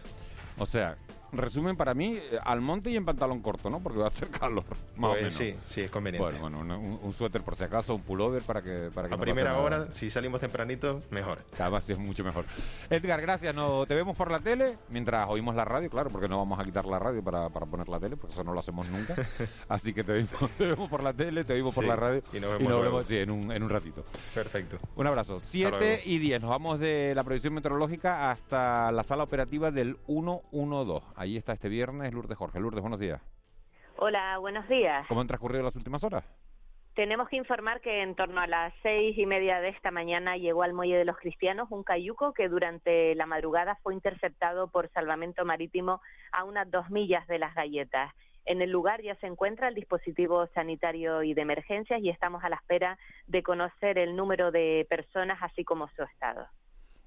O 0.57 0.65
sea, 0.65 0.97
resumen 1.31 1.75
para 1.77 1.93
mí, 1.93 2.17
eh, 2.17 2.39
al 2.43 2.61
monte 2.61 2.89
y 2.89 2.95
en 2.95 3.05
pantalón 3.05 3.41
corto, 3.41 3.69
¿no? 3.69 3.79
Porque 3.79 3.99
va 3.99 4.05
a 4.05 4.09
hacer 4.09 4.29
calor, 4.29 4.63
más 4.95 5.11
Pues 5.11 5.21
o 5.21 5.23
menos. 5.23 5.33
sí, 5.35 5.55
sí, 5.67 5.81
es 5.81 5.91
conveniente. 5.91 6.23
Bueno, 6.23 6.39
bueno, 6.59 6.79
un, 6.79 6.99
un 7.01 7.13
suéter 7.13 7.41
por 7.41 7.55
si 7.55 7.63
acaso, 7.63 7.95
un 7.95 8.01
pullover 8.01 8.41
para 8.43 8.61
que... 8.61 8.89
Para 8.93 9.07
que 9.07 9.13
a 9.13 9.17
no 9.17 9.23
primera 9.23 9.51
nada. 9.51 9.61
hora, 9.63 9.87
si 9.91 10.09
salimos 10.09 10.39
tempranito, 10.41 11.01
mejor. 11.09 11.39
Cada 11.57 11.69
vez 11.69 11.89
es 11.89 11.97
mucho 11.97 12.23
mejor. 12.23 12.45
Edgar, 12.89 13.21
gracias. 13.21 13.53
No, 13.55 13.85
te 13.85 13.95
vemos 13.95 14.15
por 14.17 14.29
la 14.31 14.39
tele 14.39 14.77
mientras 14.89 15.27
oímos 15.29 15.55
la 15.55 15.65
radio, 15.65 15.89
claro, 15.89 16.09
porque 16.09 16.27
no 16.27 16.37
vamos 16.37 16.59
a 16.59 16.63
quitar 16.63 16.85
la 16.85 16.99
radio 16.99 17.23
para, 17.23 17.49
para 17.49 17.65
poner 17.65 17.87
la 17.89 17.99
tele, 17.99 18.17
porque 18.17 18.33
eso 18.33 18.43
no 18.43 18.53
lo 18.53 18.59
hacemos 18.59 18.87
nunca. 18.89 19.15
Así 19.69 19.93
que 19.93 20.03
te 20.03 20.11
vemos, 20.13 20.29
te 20.57 20.65
vemos 20.67 20.89
por 20.89 21.03
la 21.03 21.13
tele, 21.13 21.43
te 21.43 21.53
vemos 21.53 21.73
por 21.73 21.83
la 21.85 21.95
radio 21.95 22.21
y 22.33 22.39
nos 22.39 22.51
vemos 22.53 22.67
luego. 22.67 22.81
vemos 22.83 23.05
sí, 23.05 23.17
en, 23.17 23.31
un, 23.31 23.51
en 23.51 23.63
un 23.63 23.69
ratito. 23.69 24.03
Perfecto. 24.33 24.77
Un 24.95 25.07
abrazo. 25.07 25.39
7 25.39 25.69
luego. 25.79 26.01
y 26.05 26.17
10. 26.19 26.41
Nos 26.41 26.49
vamos 26.49 26.79
de 26.79 27.13
la 27.15 27.23
previsión 27.23 27.53
meteorológica 27.53 28.29
hasta 28.29 28.91
la 28.91 29.03
sala 29.03 29.23
operativa 29.23 29.71
del 29.71 29.97
112. 30.07 31.05
Ahí 31.21 31.37
está 31.37 31.53
este 31.53 31.69
viernes 31.69 32.11
Lourdes 32.11 32.35
Jorge. 32.35 32.59
Lourdes, 32.59 32.81
buenos 32.81 32.99
días. 32.99 33.21
Hola, 33.97 34.39
buenos 34.39 34.67
días. 34.67 35.05
¿Cómo 35.07 35.21
han 35.21 35.27
transcurrido 35.27 35.61
las 35.61 35.75
últimas 35.75 36.03
horas? 36.03 36.25
Tenemos 36.95 37.29
que 37.29 37.35
informar 37.35 37.79
que 37.79 38.01
en 38.01 38.15
torno 38.15 38.41
a 38.41 38.47
las 38.47 38.73
seis 38.81 39.15
y 39.15 39.27
media 39.27 39.61
de 39.61 39.69
esta 39.69 39.91
mañana 39.91 40.37
llegó 40.37 40.63
al 40.63 40.73
Muelle 40.73 40.97
de 40.97 41.05
los 41.05 41.15
Cristianos 41.17 41.67
un 41.69 41.83
cayuco 41.83 42.33
que 42.33 42.49
durante 42.49 43.13
la 43.13 43.27
madrugada 43.27 43.77
fue 43.83 43.93
interceptado 43.93 44.71
por 44.71 44.89
salvamento 44.93 45.45
marítimo 45.45 46.01
a 46.31 46.43
unas 46.43 46.71
dos 46.71 46.89
millas 46.89 47.27
de 47.27 47.37
las 47.37 47.53
galletas. 47.53 48.11
En 48.45 48.63
el 48.63 48.71
lugar 48.71 49.03
ya 49.03 49.13
se 49.17 49.27
encuentra 49.27 49.67
el 49.67 49.75
dispositivo 49.75 50.47
sanitario 50.55 51.21
y 51.21 51.35
de 51.35 51.41
emergencias 51.43 52.01
y 52.01 52.09
estamos 52.09 52.43
a 52.43 52.49
la 52.49 52.55
espera 52.55 52.97
de 53.27 53.43
conocer 53.43 53.99
el 53.99 54.15
número 54.15 54.49
de 54.49 54.87
personas 54.89 55.37
así 55.43 55.63
como 55.63 55.87
su 55.89 56.01
estado. 56.01 56.47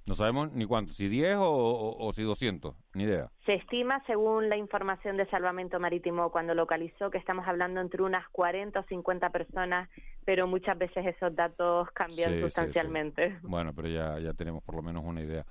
No 0.07 0.15
sabemos 0.15 0.53
ni 0.53 0.67
cuánto, 0.67 0.93
si 0.93 1.09
10 1.09 1.37
o, 1.37 1.49
o- 1.49 2.07
o 2.07 2.13
si 2.13 2.23
200, 2.23 2.75
ni 2.95 3.05
idea. 3.05 3.31
Se 3.47 3.55
estima, 3.55 4.03
según 4.07 4.51
la 4.51 4.57
información 4.57 5.17
de 5.17 5.25
Salvamento 5.31 5.81
Marítimo 5.81 6.31
cuando 6.31 6.55
localizó, 6.55 7.11
que 7.11 7.17
estamos 7.17 7.49
hablando 7.49 7.81
entre 7.81 8.03
unas 8.03 8.29
40 8.29 8.81
o 8.81 8.83
50 8.85 9.31
personas, 9.31 9.89
pero 10.27 10.47
muchas 10.47 10.77
veces 10.77 11.07
esos 11.07 11.35
datos 11.35 11.91
cambian 11.93 12.33
Sí, 12.33 12.35
sí, 12.35 12.41
sí. 12.41 12.45
sustancialmente. 12.47 13.39
Bueno, 13.43 13.73
pero 13.75 13.89
ya, 13.89 14.19
ya 14.19 14.35
tenemos 14.35 14.63
por 14.63 14.75
lo 14.75 14.83
menos 14.83 15.05
una 15.05 15.23
idea. 15.23 15.47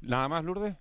¿Nada 0.00 0.28
más, 0.28 0.44
Lourdes? 0.44 0.76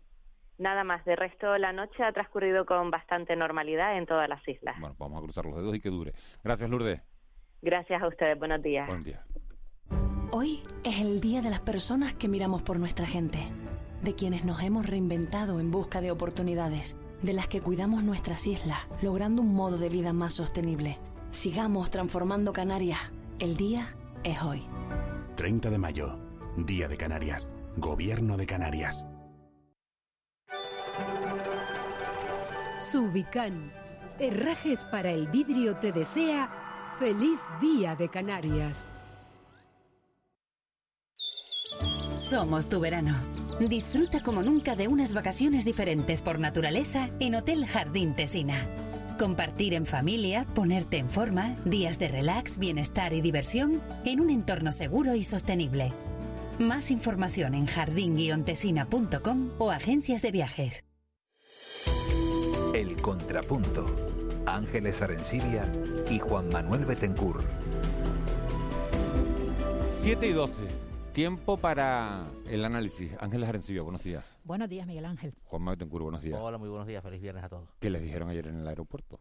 Nada 0.57 0.83
más, 0.85 1.03
de 1.03 1.15
resto 1.17 1.57
la 1.57 1.73
noche 1.73 2.03
ha 2.03 2.13
transcurrido 2.13 2.65
con 2.65 2.89
bastante 2.89 3.35
normalidad 3.35 3.97
en 3.97 4.05
todas 4.05 4.29
las 4.29 4.45
islas. 4.47 4.75
Bueno, 4.79 4.95
vamos 4.97 5.19
a 5.19 5.23
cruzar 5.23 5.45
los 5.45 5.55
dedos 5.55 5.75
y 5.75 5.81
que 5.81 5.89
dure. 5.89 6.13
Gracias, 6.43 6.69
Lourdes. 6.69 7.01
Gracias 7.61 8.01
a 8.01 8.07
ustedes, 8.07 8.39
buenos 8.39 8.61
días. 8.61 8.87
Buen 8.87 9.03
día. 9.03 9.25
Hoy 10.31 10.59
es 10.83 10.99
el 10.99 11.21
día 11.21 11.41
de 11.41 11.49
las 11.49 11.59
personas 11.59 12.13
que 12.13 12.27
miramos 12.27 12.61
por 12.61 12.77
nuestra 12.77 13.07
gente, 13.07 13.39
de 14.03 14.13
quienes 14.13 14.45
nos 14.45 14.61
hemos 14.61 14.85
reinventado 14.85 15.59
en 15.59 15.71
busca 15.71 16.01
de 16.01 16.11
oportunidades, 16.11 16.95
de 17.23 17.33
las 17.33 17.47
que 17.47 17.61
cuidamos 17.61 18.03
nuestras 18.03 18.45
islas, 18.45 18.77
logrando 19.01 19.41
un 19.41 19.55
modo 19.55 19.79
de 19.79 19.89
vida 19.89 20.13
más 20.13 20.35
sostenible. 20.35 20.99
Sigamos 21.31 21.89
transformando 21.89 22.53
Canarias. 22.53 22.99
El 23.39 23.57
día 23.57 23.95
es 24.23 24.39
hoy. 24.43 24.61
30 25.35 25.71
de 25.71 25.77
mayo, 25.79 26.19
Día 26.57 26.87
de 26.87 26.97
Canarias, 26.97 27.49
Gobierno 27.77 28.37
de 28.37 28.45
Canarias. 28.45 29.03
Subicán. 32.75 33.71
Herrajes 34.19 34.85
para 34.91 35.09
el 35.09 35.27
vidrio 35.27 35.77
te 35.77 35.91
desea 35.91 36.95
feliz 36.99 37.39
día 37.59 37.95
de 37.95 38.09
Canarias. 38.09 38.87
Somos 42.19 42.67
tu 42.67 42.81
verano. 42.81 43.15
Disfruta 43.61 44.19
como 44.19 44.43
nunca 44.43 44.75
de 44.75 44.89
unas 44.89 45.13
vacaciones 45.13 45.63
diferentes 45.63 46.21
por 46.21 46.37
naturaleza 46.37 47.09
en 47.21 47.33
Hotel 47.33 47.65
Jardín 47.65 48.13
Tesina. 48.13 48.67
Compartir 49.17 49.73
en 49.73 49.85
familia, 49.85 50.45
ponerte 50.53 50.97
en 50.97 51.09
forma, 51.09 51.55
días 51.63 51.97
de 51.97 52.09
relax, 52.09 52.57
bienestar 52.57 53.13
y 53.13 53.21
diversión 53.21 53.81
en 54.03 54.19
un 54.19 54.29
entorno 54.29 54.73
seguro 54.73 55.15
y 55.15 55.23
sostenible. 55.23 55.93
Más 56.59 56.91
información 56.91 57.55
en 57.55 57.65
jardín-tesina.com 57.65 59.51
o 59.57 59.71
agencias 59.71 60.21
de 60.21 60.31
viajes. 60.31 60.83
El 62.73 63.01
Contrapunto. 63.01 63.85
Ángeles 64.45 65.01
Arencibia 65.01 65.71
y 66.11 66.19
Juan 66.19 66.49
Manuel 66.49 66.83
Betencur. 66.83 67.43
7 70.01 70.27
y 70.27 70.33
12. 70.33 70.78
Tiempo 71.13 71.57
para 71.57 72.27
el 72.45 72.63
análisis. 72.63 73.11
Ángeles 73.19 73.49
Arencibia, 73.49 73.81
buenos 73.81 74.03
días. 74.03 74.23
Buenos 74.43 74.69
días, 74.69 74.87
Miguel 74.87 75.05
Ángel. 75.05 75.33
Juan 75.45 75.65
Betancourt, 75.65 76.03
buenos 76.03 76.21
días. 76.21 76.39
Hola, 76.39 76.57
muy 76.57 76.69
buenos 76.69 76.87
días, 76.87 77.03
feliz 77.03 77.21
viernes 77.21 77.43
a 77.43 77.49
todos. 77.49 77.67
¿Qué 77.79 77.89
les 77.89 78.01
dijeron 78.01 78.29
ayer 78.29 78.47
en 78.47 78.59
el 78.59 78.67
aeropuerto? 78.67 79.19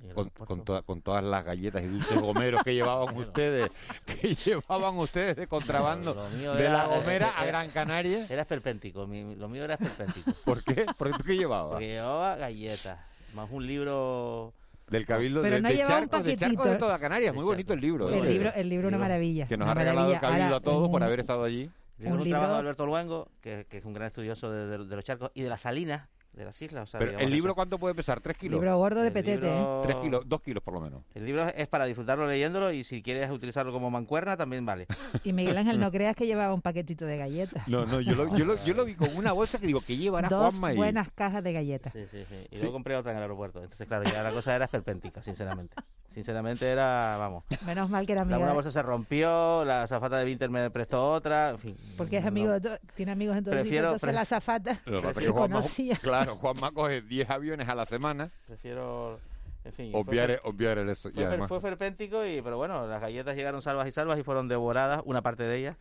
¿En 0.00 0.08
el 0.08 0.14
Con, 0.14 0.24
aeropuerto? 0.26 0.54
con 0.54 0.64
toda- 0.64 0.82
con 0.82 1.02
todas 1.02 1.22
las 1.22 1.44
galletas 1.44 1.82
y 1.82 1.86
dulces 1.86 2.18
gomeros 2.20 2.62
que 2.62 2.74
llevaban 2.74 3.16
ustedes, 3.16 3.70
que 4.06 4.34
llevaban 4.44 4.96
ustedes 4.96 5.36
de 5.36 5.46
contrabando 5.46 6.14
Lo 6.14 6.28
mío 6.30 6.54
de 6.54 6.62
era- 6.64 6.72
La 6.72 6.86
Gomera 6.96 7.28
a 7.30 7.44
Gran 7.44 7.70
Canaria. 7.70 8.26
Era 8.28 8.42
esperpéntico, 8.42 9.06
mi- 9.06 9.34
lo 9.36 9.48
mío 9.48 9.64
era 9.64 9.74
esperpéntico. 9.74 10.32
¿Por 10.44 10.64
qué? 10.64 10.86
¿Por 10.96 11.16
qué, 11.16 11.22
¿Qué 11.22 11.36
llevaba? 11.36 11.70
Porque 11.72 11.86
llevaba 11.88 12.36
galletas, 12.36 12.98
más 13.34 13.48
un 13.52 13.66
libro... 13.66 14.52
Del 14.90 15.04
Cabildo 15.06 15.42
Pero 15.42 15.56
de, 15.56 15.62
no 15.62 15.68
de 15.68 15.78
charcos, 15.78 16.24
de 16.24 16.36
charcos 16.36 16.68
de 16.70 16.76
toda 16.76 16.98
Canarias. 16.98 17.34
Muy 17.34 17.44
bonito 17.44 17.74
el 17.74 17.80
libro. 17.80 18.08
El 18.08 18.24
¿eh? 18.26 18.30
libro, 18.30 18.50
el 18.54 18.68
libro 18.68 18.88
una 18.88 18.98
maravilla. 18.98 19.46
Que 19.46 19.56
nos 19.56 19.66
una 19.66 19.72
ha 19.72 19.74
regalado 19.74 20.08
el. 20.12 20.20
Cabildo 20.20 20.44
Ahora, 20.44 20.56
a 20.56 20.60
todos 20.60 20.88
por 20.88 21.02
haber 21.02 21.20
estado 21.20 21.44
allí. 21.44 21.70
Un 22.00 22.12
un, 22.12 22.18
trabajo 22.18 22.24
libro- 22.24 22.48
de 22.52 22.58
Alberto 22.60 22.86
Luengo, 22.86 23.28
que, 23.40 23.66
que 23.68 23.78
es 23.78 23.84
un 23.84 23.92
gran 23.92 24.06
estudioso 24.06 24.50
de, 24.52 24.66
de- 24.66 24.84
de 24.86 24.96
los 24.96 25.04
charcos 25.04 25.30
y 25.34 25.42
de 25.42 25.48
las 25.48 25.60
salinas 25.62 26.08
de 26.38 26.44
las 26.44 26.62
islas. 26.62 26.84
O 26.84 26.86
sea, 26.86 26.98
Pero 26.98 27.10
digamos 27.10 27.26
el 27.26 27.32
libro 27.32 27.50
eso. 27.50 27.54
cuánto 27.56 27.78
puede 27.78 27.94
pesar? 27.94 28.20
¿Tres 28.20 28.36
kilos? 28.36 28.60
Libro 28.60 28.76
gordo 28.78 29.00
de 29.00 29.08
El 29.08 29.12
petete, 29.12 29.46
libro- 29.46 29.80
Tres 29.82 29.96
kilos, 29.96 30.28
dos 30.28 30.40
kilos 30.40 30.62
por 30.62 30.72
lo 30.74 30.80
menos. 30.80 31.02
El 31.14 31.26
libro 31.26 31.46
es 31.48 31.66
para 31.68 31.84
disfrutarlo 31.84 32.26
leyéndolo 32.26 32.72
y 32.72 32.84
si 32.84 33.02
quieres 33.02 33.30
utilizarlo 33.30 33.72
como 33.72 33.90
mancuerna 33.90 34.36
también 34.36 34.64
vale. 34.64 34.86
Y 35.24 35.32
Miguel 35.32 35.58
Ángel, 35.58 35.80
no 35.80 35.90
creas 35.90 36.14
que 36.16 36.26
llevaba 36.26 36.54
un 36.54 36.62
paquetito 36.62 37.04
de 37.06 37.16
galletas. 37.18 37.66
No, 37.68 37.84
no, 37.86 38.00
yo 38.00 38.14
lo, 38.14 38.36
yo 38.36 38.44
lo, 38.44 38.64
yo 38.64 38.74
lo 38.74 38.84
vi 38.84 38.94
con 38.94 39.14
una 39.16 39.32
bolsa 39.32 39.58
que 39.58 39.66
digo, 39.66 39.80
que 39.80 39.96
llevará 39.96 40.28
Dos 40.28 40.50
Juanma 40.54 40.68
ahí? 40.68 40.76
buenas 40.76 41.10
cajas 41.10 41.42
de 41.42 41.52
galletas. 41.52 41.92
Sí, 41.92 42.04
sí, 42.10 42.24
sí. 42.28 42.34
Y 42.50 42.56
Sí. 42.56 42.62
luego 42.62 42.72
compré 42.74 42.96
otra 42.96 43.10
en 43.12 43.16
el 43.18 43.22
aeropuerto. 43.24 43.62
Entonces, 43.62 43.86
claro, 43.86 44.04
ya 44.04 44.22
la 44.22 44.30
cosa 44.30 44.54
era 44.54 44.64
esperpéntica, 44.66 45.22
sinceramente. 45.22 45.74
Sinceramente 46.14 46.66
era, 46.66 47.16
vamos. 47.18 47.44
Menos 47.66 47.90
mal 47.90 48.04
que 48.06 48.12
era 48.12 48.24
La 48.24 48.34
amigo. 48.34 48.42
una 48.44 48.52
bolsa 48.54 48.72
se 48.72 48.82
rompió, 48.82 49.64
la 49.64 49.82
azafata 49.84 50.16
de 50.18 50.24
Vinter 50.24 50.50
me 50.50 50.68
prestó 50.70 51.12
otra, 51.12 51.50
en 51.50 51.58
fin. 51.58 51.76
Porque 51.96 52.16
es 52.16 52.22
no. 52.24 52.28
amigo 52.28 52.50
de 52.52 52.60
to- 52.60 52.78
tiene 52.96 53.12
amigos 53.12 53.36
en 53.36 53.44
todo 53.44 53.52
el 53.54 53.58
sitio, 53.60 53.68
Prefiero- 53.70 53.86
entonces 53.88 54.06
pre- 54.06 54.12
la 54.14 54.20
azafata 54.22 54.80
Lo 54.86 55.00
que 55.00 55.06
pasa 55.06 55.10
es 55.10 55.16
que 55.18 55.24
se 55.26 55.30
Juanma, 55.30 55.56
conocía. 55.56 55.96
claro, 55.96 56.27
Juanma 56.36 56.70
coge 56.72 57.02
10 57.02 57.28
aviones 57.30 57.68
a 57.68 57.74
la 57.74 57.84
semana. 57.86 58.30
Prefiero, 58.46 59.18
en 59.64 59.72
fin. 59.72 59.90
Obviar, 59.94 60.40
fue- 60.42 60.50
obviar 60.50 60.78
el 60.78 60.88
eso. 60.90 61.08
Y 61.08 61.12
Fue, 61.14 61.24
además, 61.24 61.48
fue 61.48 61.60
ferpéntico, 61.60 62.24
y, 62.26 62.40
pero 62.42 62.56
bueno, 62.56 62.86
las 62.86 63.00
galletas 63.00 63.36
llegaron 63.36 63.62
salvas 63.62 63.88
y 63.88 63.92
salvas 63.92 64.18
y 64.18 64.22
fueron 64.22 64.48
devoradas, 64.48 65.02
una 65.04 65.22
parte 65.22 65.42
de 65.44 65.56
ellas, 65.56 65.76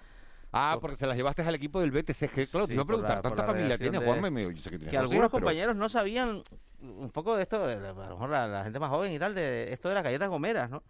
Ah, 0.54 0.77
porque 0.80 0.96
se 0.96 1.06
las 1.06 1.18
llevaste 1.18 1.42
al 1.42 1.54
equipo 1.56 1.82
del 1.82 1.92
BTCG. 1.92 2.50
Claro, 2.50 2.68
te 2.68 2.68
Sí, 2.68 2.74
iba 2.74 2.84
a 2.84 2.86
preguntar, 2.86 3.22
¿tanta 3.22 3.44
familia 3.44 3.77
tiene 3.77 4.00
de- 4.00 4.06
Juanma? 4.06 4.30
Y 4.30 4.32
me 4.32 4.39
dijo, 4.42 4.51
yo 4.51 4.62
sé 4.62 4.70
que 4.70 4.77
tiene 4.77 4.89
que 4.92 4.98
algunos 4.98 5.20
pero- 5.24 5.30
compañeros 5.32 5.75
no 5.75 5.89
sabían 5.89 6.42
un 6.82 7.10
poco 7.12 7.36
de 7.36 7.44
esto, 7.44 7.68
de 7.68 7.74
a 7.75 7.92
lo 7.92 7.96
mejor 7.96 8.30
la, 8.30 8.48
la 8.48 8.63
gente 8.63 8.80
más 8.80 8.89
joven 8.89 9.12
y 9.12 9.20
tal, 9.20 9.36
de 9.36 9.74
esto 9.74 9.89
de 9.89 9.96
las 9.96 10.04
galletas 10.06 10.30
gomeras, 10.30 10.70
¿no? 10.70 10.84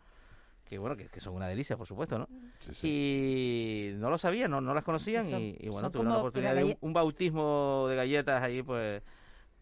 Que 0.69 0.77
bueno, 0.77 0.95
que, 0.95 1.07
que 1.07 1.19
son 1.21 1.33
una 1.33 1.47
delicia, 1.47 1.75
por 1.75 1.87
supuesto, 1.87 2.19
¿no? 2.19 2.27
Y 2.83 3.91
no 3.95 4.09
lo 4.09 4.17
sabían, 4.17 4.51
no, 4.51 4.61
no 4.61 4.73
las 4.73 4.83
conocían 4.83 5.29
Son- 5.29 5.41
y, 5.41 5.57
y 5.59 5.69
bueno, 5.69 5.89
tuvieron 5.91 6.13
la 6.13 6.19
oportunidad 6.19 6.55
de 6.55 6.63
un, 6.65 6.77
un 6.81 6.93
bautismo 6.93 7.87
de 7.89 7.95
galletas 7.95 8.43
ahí, 8.43 8.61
pues, 8.63 9.01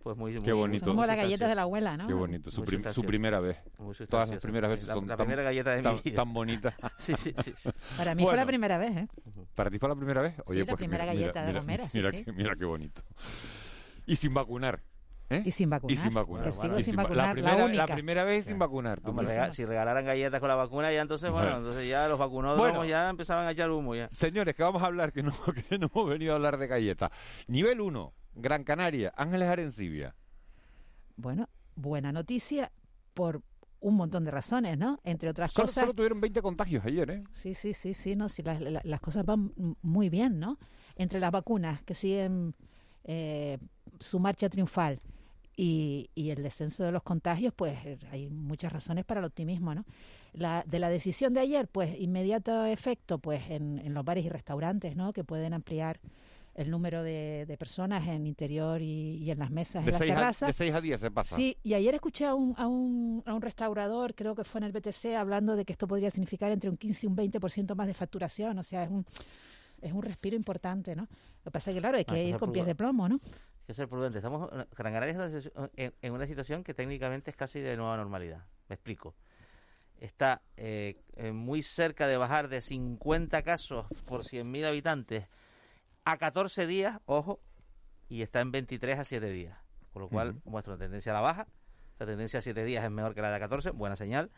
pues 0.06 0.18
muy, 0.18 0.40
muy 0.40 0.52
bonito. 0.52 0.86
Son 0.86 0.90
como 0.96 1.04
las 1.08 1.18
galletas 1.18 1.50
de 1.50 1.56
la 1.56 1.64
abuela, 1.64 1.98
¿no? 1.98 2.06
Qué 2.06 2.14
bonito, 2.14 2.52
su, 2.52 2.64
prim- 2.64 2.84
primera 3.08 3.40
vez. 3.40 3.58
Muy 3.80 3.96
Todas 4.08 4.30
las 4.30 4.40
primeras 4.40 4.70
veces 4.70 4.88
La- 4.88 4.94
son 4.94 5.08
la 5.08 5.18
tan, 5.18 5.26
primera 5.26 5.42
galleta 5.42 5.72
de 5.72 5.78
mi 5.78 5.84
tan, 5.84 6.00
vida. 6.04 6.16
tan 6.16 6.32
bonitas. 6.34 6.76
Sí, 7.00 7.16
sí, 7.18 7.34
sí, 7.44 7.54
sí. 7.56 7.70
Para 7.98 8.14
mí 8.14 8.22
fue 8.22 8.36
la 8.36 8.46
primera 8.46 8.78
vez, 8.78 8.96
¿eh? 8.98 9.08
¿Para 9.56 9.72
ti 9.72 9.80
fue 9.80 9.90
la 9.90 9.96
primera 9.96 10.22
vez? 10.22 10.36
Sí, 10.48 10.62
la 10.62 10.76
primera 10.76 11.06
galleta 11.06 11.44
de 11.44 11.54
Gomera, 11.54 11.90
sí, 11.90 11.98
mira, 11.98 12.12
sí. 12.12 12.24
qué- 12.24 12.34
mira 12.34 12.56
qué 12.56 12.66
bonito. 12.66 13.02
Y 14.06 14.16
sin 14.18 14.32
vacunar. 14.36 14.80
¿eh? 15.32 15.42
Y 15.44 15.50
sin 15.50 15.72
vacunar. 15.72 15.92
Y 15.92 15.98
sin 16.00 16.14
vacunar. 16.14 16.54
Sigo 16.54 16.78
Y 16.78 16.84
sin 16.84 17.00
va- 17.00 17.02
vacunar, 17.02 17.26
la 17.30 17.34
primera, 17.34 17.66
única. 17.66 17.88
primera 17.88 18.24
vez 18.26 18.46
sin 18.46 18.60
vacunar. 18.60 19.02
rega- 19.02 19.52
si 19.52 19.66
regalaran 19.66 20.06
galletas 20.06 20.40
con 20.40 20.50
la 20.50 20.56
vacuna, 20.56 20.92
ya 20.94 21.02
entonces, 21.02 21.32
bueno, 21.32 21.48
Bueno. 21.48 21.58
entonces 21.66 21.90
ya 21.90 22.08
los 22.08 22.20
Bueno. 22.20 22.86
ya 22.86 23.10
empezaban 23.10 23.48
a 23.48 23.52
echar 23.52 23.72
humo 23.72 23.96
ya. 23.96 24.08
Señores, 24.10 24.54
que 24.54 24.62
vamos 24.62 24.84
a 24.84 24.86
hablar, 24.86 25.12
que 25.12 25.24
no, 25.24 25.32
que 25.68 25.80
no 25.80 25.90
hemos 25.92 26.10
venido 26.10 26.34
a 26.34 26.36
hablar 26.36 26.60
de 26.60 26.68
galletas. 26.68 27.10
Nivel 27.48 27.82
1, 27.82 28.14
Gran 28.36 28.64
Canaria, 28.64 29.14
Ángeles 29.18 29.50
Arencibia. 29.50 30.16
Bueno, 31.18 31.50
buena 31.76 32.12
noticia 32.12 32.72
por 33.14 33.42
un 33.80 33.96
montón 33.96 34.26
de 34.26 34.32
razones, 34.32 34.78
¿no? 34.78 35.00
Entre 35.04 35.30
otras 35.30 35.52
Solo, 35.52 35.66
cosas. 35.68 35.74
solo 35.74 35.94
tuvieron 35.94 36.22
20 36.22 36.42
contagios 36.42 36.86
ayer, 36.86 37.10
¿eh? 37.12 37.24
Sí, 37.32 37.54
sí, 37.54 37.74
sí, 37.74 37.94
sí, 37.94 38.16
no, 38.16 38.30
sí, 38.30 38.44
las, 38.44 38.62
la- 38.62 38.82
las 38.84 39.02
cosas 39.02 39.26
van 39.26 39.52
muy 39.82 40.10
bien, 40.10 40.40
¿no? 40.40 40.58
Entre 40.96 41.20
las 41.20 41.32
vacunas 41.32 41.82
que 41.84 41.94
siguen 41.94 42.56
eh, 43.04 43.58
su 44.00 44.20
marcha 44.20 44.50
triunfal 44.50 45.02
y, 45.58 46.10
y 46.16 46.32
el 46.32 46.44
descenso 46.44 46.84
de 46.84 46.92
los 46.92 47.04
contagios, 47.04 47.54
pues 47.56 47.78
eh, 47.86 47.98
hay 48.12 48.30
muchas 48.30 48.72
razones 48.74 49.06
para 49.06 49.20
el 49.20 49.26
optimismo, 49.26 49.76
¿no? 49.76 49.86
La, 50.34 50.64
de 50.68 50.80
la 50.80 50.90
decisión 50.90 51.34
de 51.34 51.42
ayer, 51.42 51.68
pues 51.68 52.00
inmediato 52.00 52.66
efecto, 52.66 53.20
pues 53.20 53.50
en, 53.50 53.80
en 53.80 53.94
los 53.94 54.04
bares 54.06 54.26
y 54.26 54.30
restaurantes, 54.30 54.96
¿no? 54.96 55.14
Que 55.14 55.24
pueden 55.24 55.54
ampliar 55.54 56.00
el 56.56 56.72
número 56.72 57.04
de, 57.04 57.46
de 57.46 57.58
personas 57.58 58.08
en 58.08 58.26
interior 58.26 58.82
y, 58.82 59.18
y 59.18 59.30
en 59.30 59.40
las 59.40 59.52
mesas, 59.52 59.84
De 59.86 59.92
en 59.92 59.94
las 59.94 60.00
6, 60.00 60.12
a, 60.12 60.16
terrazas. 60.16 60.48
de 60.48 60.54
6 60.54 60.74
a 60.74 60.82
10 60.82 61.00
se 61.02 61.12
pasa. 61.12 61.36
Sí, 61.36 61.58
y 61.64 61.74
ayer 61.74 61.94
escuché 61.94 62.26
a 62.26 62.34
un, 62.34 62.56
a, 62.58 62.66
un, 62.66 63.22
a 63.26 63.34
un 63.34 63.42
restaurador, 63.42 64.16
creo 64.16 64.36
que 64.36 64.44
fue 64.46 64.60
en 64.60 64.64
el 64.66 64.72
BTC, 64.72 65.16
hablando 65.18 65.56
de 65.58 65.66
que 65.66 65.74
esto 65.74 65.86
podría 65.86 66.10
significar 66.10 66.52
entre 66.52 66.70
un 66.70 66.78
15 66.78 67.06
y 67.06 67.10
un 67.10 67.18
20% 67.18 67.76
más 67.76 67.88
de 67.88 67.94
facturación. 67.94 68.58
O 68.58 68.64
sea, 68.64 68.84
es 68.86 68.90
un, 68.90 69.06
es 69.82 69.92
un 69.92 70.02
respiro 70.02 70.36
importante, 70.38 70.96
¿no? 70.96 71.04
Lo 71.04 71.44
que 71.44 71.52
pasa 71.52 71.72
es 71.72 71.76
que, 71.76 71.82
claro, 71.82 71.98
hay 71.98 72.06
que 72.06 72.16
Ah, 72.16 72.24
ir 72.24 72.38
con 72.38 72.52
pies 72.54 72.66
de 72.66 72.74
plomo, 72.74 73.10
¿no? 73.10 73.20
Hay 73.26 73.68
que 73.68 73.74
ser 73.74 73.90
prudente. 73.90 74.20
Estamos, 74.20 74.50
Gran 74.50 74.94
Canaria 74.94 75.12
está 75.12 75.70
en 75.76 76.14
una 76.14 76.26
situación 76.26 76.64
que 76.64 76.74
técnicamente 76.74 77.32
es 77.32 77.36
casi 77.36 77.60
de 77.60 77.76
nueva 77.76 77.98
normalidad. 77.98 78.46
Me 78.70 78.76
explico. 78.76 79.14
Está 80.00 80.42
eh, 80.56 81.02
eh, 81.16 81.32
muy 81.32 81.64
cerca 81.64 82.08
de 82.08 82.16
bajar 82.18 82.48
de 82.48 82.62
50 82.62 83.42
casos 83.44 83.88
por 84.06 84.24
100.000 84.24 84.66
habitantes 84.66 85.26
a 86.06 86.18
14 86.18 86.68
días, 86.68 87.00
ojo, 87.06 87.40
y 88.08 88.22
está 88.22 88.40
en 88.42 88.52
23 88.52 89.00
a 89.00 89.04
7 89.04 89.30
días. 89.32 89.58
Con 89.92 90.04
lo 90.04 90.10
cual 90.10 90.36
muestra 90.46 90.74
una 90.74 90.80
tendencia 90.84 91.12
a 91.12 91.16
la 91.16 91.22
baja. 91.22 91.48
La 92.00 92.06
tendencia 92.06 92.40
a 92.40 92.42
7 92.42 92.64
días 92.66 92.84
es 92.84 92.92
mejor 92.92 93.16
que 93.16 93.22
la 93.22 93.30
de 93.30 93.36
a 93.36 93.40
14, 93.40 93.72
buena 93.72 93.96
señal. 93.96 94.30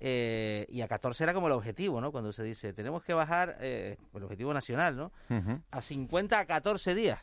Eh, 0.00 0.66
y 0.68 0.80
a 0.80 0.88
14 0.88 1.22
era 1.24 1.34
como 1.34 1.46
el 1.48 1.52
objetivo, 1.52 2.00
¿no? 2.00 2.10
Cuando 2.12 2.32
se 2.32 2.42
dice, 2.42 2.72
tenemos 2.72 3.02
que 3.04 3.14
bajar, 3.14 3.56
eh, 3.60 3.96
el 4.14 4.22
objetivo 4.22 4.52
nacional, 4.54 4.96
¿no? 4.96 5.12
Ujú. 5.30 5.60
a 5.70 5.82
50 5.82 6.38
a 6.38 6.46
14 6.46 6.94
días, 6.94 7.20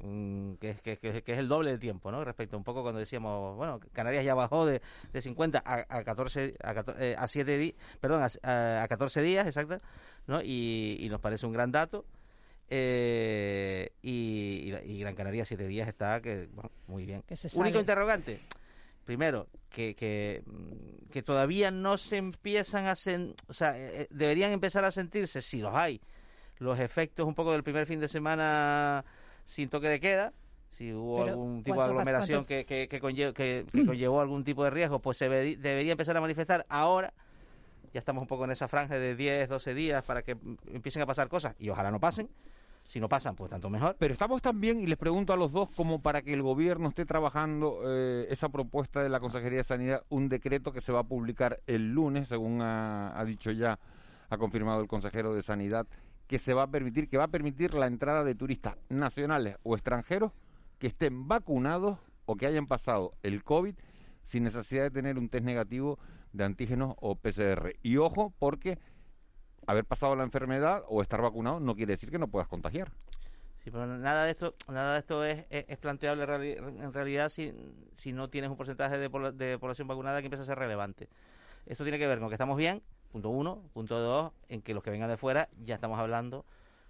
mm, 0.00 0.54
que, 0.54 0.70
es- 0.70 0.80
que, 0.80 0.98
que- 0.98 1.22
que 1.22 1.32
es 1.32 1.38
el 1.38 1.48
doble 1.48 1.70
de 1.70 1.78
tiempo, 1.78 2.10
¿no? 2.10 2.24
Respecto 2.24 2.56
a 2.56 2.58
un 2.58 2.64
poco 2.64 2.82
cuando 2.82 2.98
decíamos, 3.00 3.56
bueno, 3.56 3.78
Canarias 3.92 4.24
ya 4.24 4.34
bajó 4.34 4.64
de, 4.66 4.80
de 5.12 5.22
50 5.22 5.62
a, 5.64 5.84
a 5.98 6.04
14, 6.04 6.56
a, 6.62 6.74
14, 6.74 7.12
eh, 7.12 7.16
a 7.18 7.28
7 7.28 7.58
días, 7.58 7.74
perdón, 8.00 8.22
a, 8.22 8.28
a- 8.48 8.82
a 8.84 8.88
14 8.88 9.22
días, 9.22 9.46
exacto, 9.46 9.80
¿no? 10.26 10.40
Y, 10.42 10.96
y 11.00 11.08
nos 11.10 11.20
parece 11.20 11.46
un 11.46 11.52
gran 11.52 11.72
dato. 11.72 12.04
Eh, 12.70 13.92
y, 14.02 14.72
y 14.84 14.98
Gran 15.00 15.14
Canaria 15.14 15.44
7 15.44 15.66
días 15.68 15.86
está 15.88 16.20
que 16.20 16.48
bueno, 16.52 16.70
muy 16.86 17.04
bien. 17.06 17.22
Que 17.22 17.36
se 17.36 17.48
Único 17.58 17.78
interrogante. 17.78 18.40
Primero, 19.04 19.48
que, 19.68 19.94
que, 19.94 20.42
mm, 20.46 21.10
que 21.10 21.22
todavía 21.22 21.70
no 21.70 21.98
se 21.98 22.16
empiezan 22.16 22.86
a 22.86 22.92
sen- 22.94 23.34
o 23.48 23.52
sea, 23.52 23.78
eh, 23.78 24.02
eh, 24.02 24.06
deberían 24.10 24.50
empezar 24.52 24.84
a 24.84 24.90
sentirse, 24.90 25.42
si 25.42 25.60
los 25.60 25.74
hay, 25.74 26.00
los 26.58 26.78
efectos 26.80 27.26
un 27.26 27.34
poco 27.34 27.52
del 27.52 27.62
primer 27.62 27.86
fin 27.86 28.00
de 28.00 28.08
semana 28.08 29.04
sin 29.44 29.68
toque 29.68 29.88
de 29.90 30.00
queda, 30.00 30.32
si 30.70 30.92
hubo 30.94 31.18
Pero, 31.18 31.30
algún 31.32 31.62
tipo 31.62 31.74
de 31.74 31.76
¿cuánto- 31.76 31.92
aglomeración 31.92 32.44
que, 32.46 32.64
que, 32.64 32.88
que, 32.88 33.00
conlle- 33.02 33.34
que- 33.34 33.66
que 33.70 33.84
conllevó 33.84 34.22
algún 34.22 34.42
tipo 34.42 34.64
de 34.64 34.70
riesgo, 34.70 35.00
pues 35.00 35.18
se 35.18 35.28
debería 35.28 35.92
empezar 35.92 36.16
a 36.16 36.20
manifestar 36.22 36.64
ahora. 36.70 37.12
Ya 37.94 38.00
estamos 38.00 38.22
un 38.22 38.26
poco 38.26 38.44
en 38.44 38.50
esa 38.50 38.66
franja 38.66 38.98
de 38.98 39.14
10, 39.14 39.48
12 39.48 39.72
días 39.72 40.02
para 40.02 40.22
que 40.22 40.36
empiecen 40.66 41.00
a 41.02 41.06
pasar 41.06 41.28
cosas 41.28 41.54
y 41.60 41.68
ojalá 41.68 41.92
no 41.92 42.00
pasen. 42.00 42.28
Si 42.82 42.98
no 42.98 43.08
pasan, 43.08 43.36
pues 43.36 43.52
tanto 43.52 43.70
mejor. 43.70 43.94
Pero 44.00 44.12
estamos 44.12 44.42
también, 44.42 44.80
y 44.80 44.86
les 44.86 44.98
pregunto 44.98 45.32
a 45.32 45.36
los 45.36 45.52
dos, 45.52 45.70
como 45.76 46.02
para 46.02 46.20
que 46.20 46.34
el 46.34 46.42
gobierno 46.42 46.88
esté 46.88 47.06
trabajando 47.06 47.82
eh, 47.86 48.26
esa 48.30 48.48
propuesta 48.48 49.00
de 49.00 49.08
la 49.08 49.20
Consejería 49.20 49.58
de 49.58 49.64
Sanidad, 49.64 50.02
un 50.08 50.28
decreto 50.28 50.72
que 50.72 50.80
se 50.80 50.90
va 50.90 51.00
a 51.00 51.04
publicar 51.04 51.60
el 51.68 51.92
lunes, 51.92 52.26
según 52.26 52.60
ha, 52.62 53.18
ha 53.18 53.24
dicho 53.24 53.52
ya, 53.52 53.78
ha 54.28 54.38
confirmado 54.38 54.80
el 54.80 54.88
consejero 54.88 55.32
de 55.32 55.44
Sanidad, 55.44 55.86
que 56.26 56.40
se 56.40 56.52
va 56.52 56.64
a 56.64 56.66
permitir, 56.66 57.08
que 57.08 57.16
va 57.16 57.24
a 57.24 57.28
permitir 57.28 57.74
la 57.74 57.86
entrada 57.86 58.24
de 58.24 58.34
turistas 58.34 58.76
nacionales 58.88 59.56
o 59.62 59.76
extranjeros 59.76 60.32
que 60.80 60.88
estén 60.88 61.28
vacunados 61.28 62.00
o 62.26 62.34
que 62.34 62.46
hayan 62.46 62.66
pasado 62.66 63.14
el 63.22 63.44
COVID 63.44 63.76
sin 64.24 64.42
necesidad 64.42 64.82
de 64.82 64.90
tener 64.90 65.16
un 65.16 65.28
test 65.28 65.44
negativo 65.44 65.98
de 66.34 66.44
antígenos 66.44 66.96
o 67.00 67.14
PCR. 67.14 67.76
Y 67.82 67.96
ojo, 67.96 68.34
porque 68.38 68.78
haber 69.66 69.84
pasado 69.84 70.14
la 70.16 70.24
enfermedad 70.24 70.82
o 70.88 71.00
estar 71.00 71.22
vacunado 71.22 71.60
no 71.60 71.74
quiere 71.74 71.94
decir 71.94 72.10
que 72.10 72.18
no 72.18 72.28
puedas 72.28 72.48
contagiar. 72.48 72.92
Sí, 73.56 73.70
pero 73.70 73.86
nada 73.86 74.24
de 74.24 74.32
esto, 74.32 74.54
nada 74.68 74.94
de 74.94 74.98
esto 74.98 75.24
es, 75.24 75.46
es, 75.48 75.78
planteable 75.78 76.24
en 76.58 76.92
realidad 76.92 77.30
si, 77.30 77.54
si 77.94 78.12
no 78.12 78.28
tienes 78.28 78.50
un 78.50 78.58
porcentaje 78.58 78.98
de, 78.98 79.08
de 79.32 79.58
población 79.58 79.88
vacunada 79.88 80.20
que 80.20 80.26
empieza 80.26 80.42
a 80.42 80.46
ser 80.46 80.58
relevante. 80.58 81.08
Esto 81.64 81.84
tiene 81.84 81.98
que 81.98 82.06
ver 82.06 82.18
con 82.18 82.28
que 82.28 82.34
estamos 82.34 82.58
bien, 82.58 82.82
punto 83.10 83.30
uno, 83.30 83.62
punto 83.72 83.98
dos, 83.98 84.32
en 84.48 84.60
que 84.60 84.74
los 84.74 84.82
que 84.82 84.90
vengan 84.90 85.08
de 85.08 85.16
fuera 85.16 85.48
ya 85.62 85.76
estamos 85.76 85.98
hablando, 85.98 86.44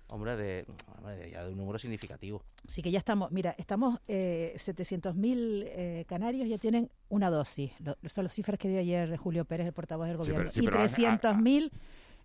hombre, 0.09 0.37
de, 0.37 0.67
hombre, 0.97 1.17
de, 1.17 1.31
ya 1.31 1.45
de 1.45 1.53
un 1.53 1.59
número 1.59 1.79
significativo. 1.79 2.43
Sí 2.67 2.83
que 2.83 2.91
ya 2.91 2.99
estamos, 2.99 3.31
mira, 3.33 3.55
estamos, 3.59 3.99
eh, 4.09 4.55
700.000 4.57 5.65
eh, 5.67 6.05
canarios 6.09 6.49
ya 6.49 6.59
tienen 6.59 6.91
una 7.09 7.31
dosis. 7.31 7.73
Lo- 7.81 7.97
son 8.09 8.25
las 8.25 8.33
cifras 8.33 8.59
que 8.59 8.69
dio 8.69 8.81
ayer 8.81 9.17
Julio 9.17 9.45
Pérez, 9.45 9.67
el 9.67 9.73
portavoz 9.73 10.07
del 10.07 10.17
Sí, 10.17 10.19
gobierno. 10.19 10.43
pero- 10.43 10.53
sí, 10.53 10.61
y 10.61 10.65
pero 10.65 10.79
a- 10.79 10.83
a- 10.83 10.89
300.000 10.89 11.73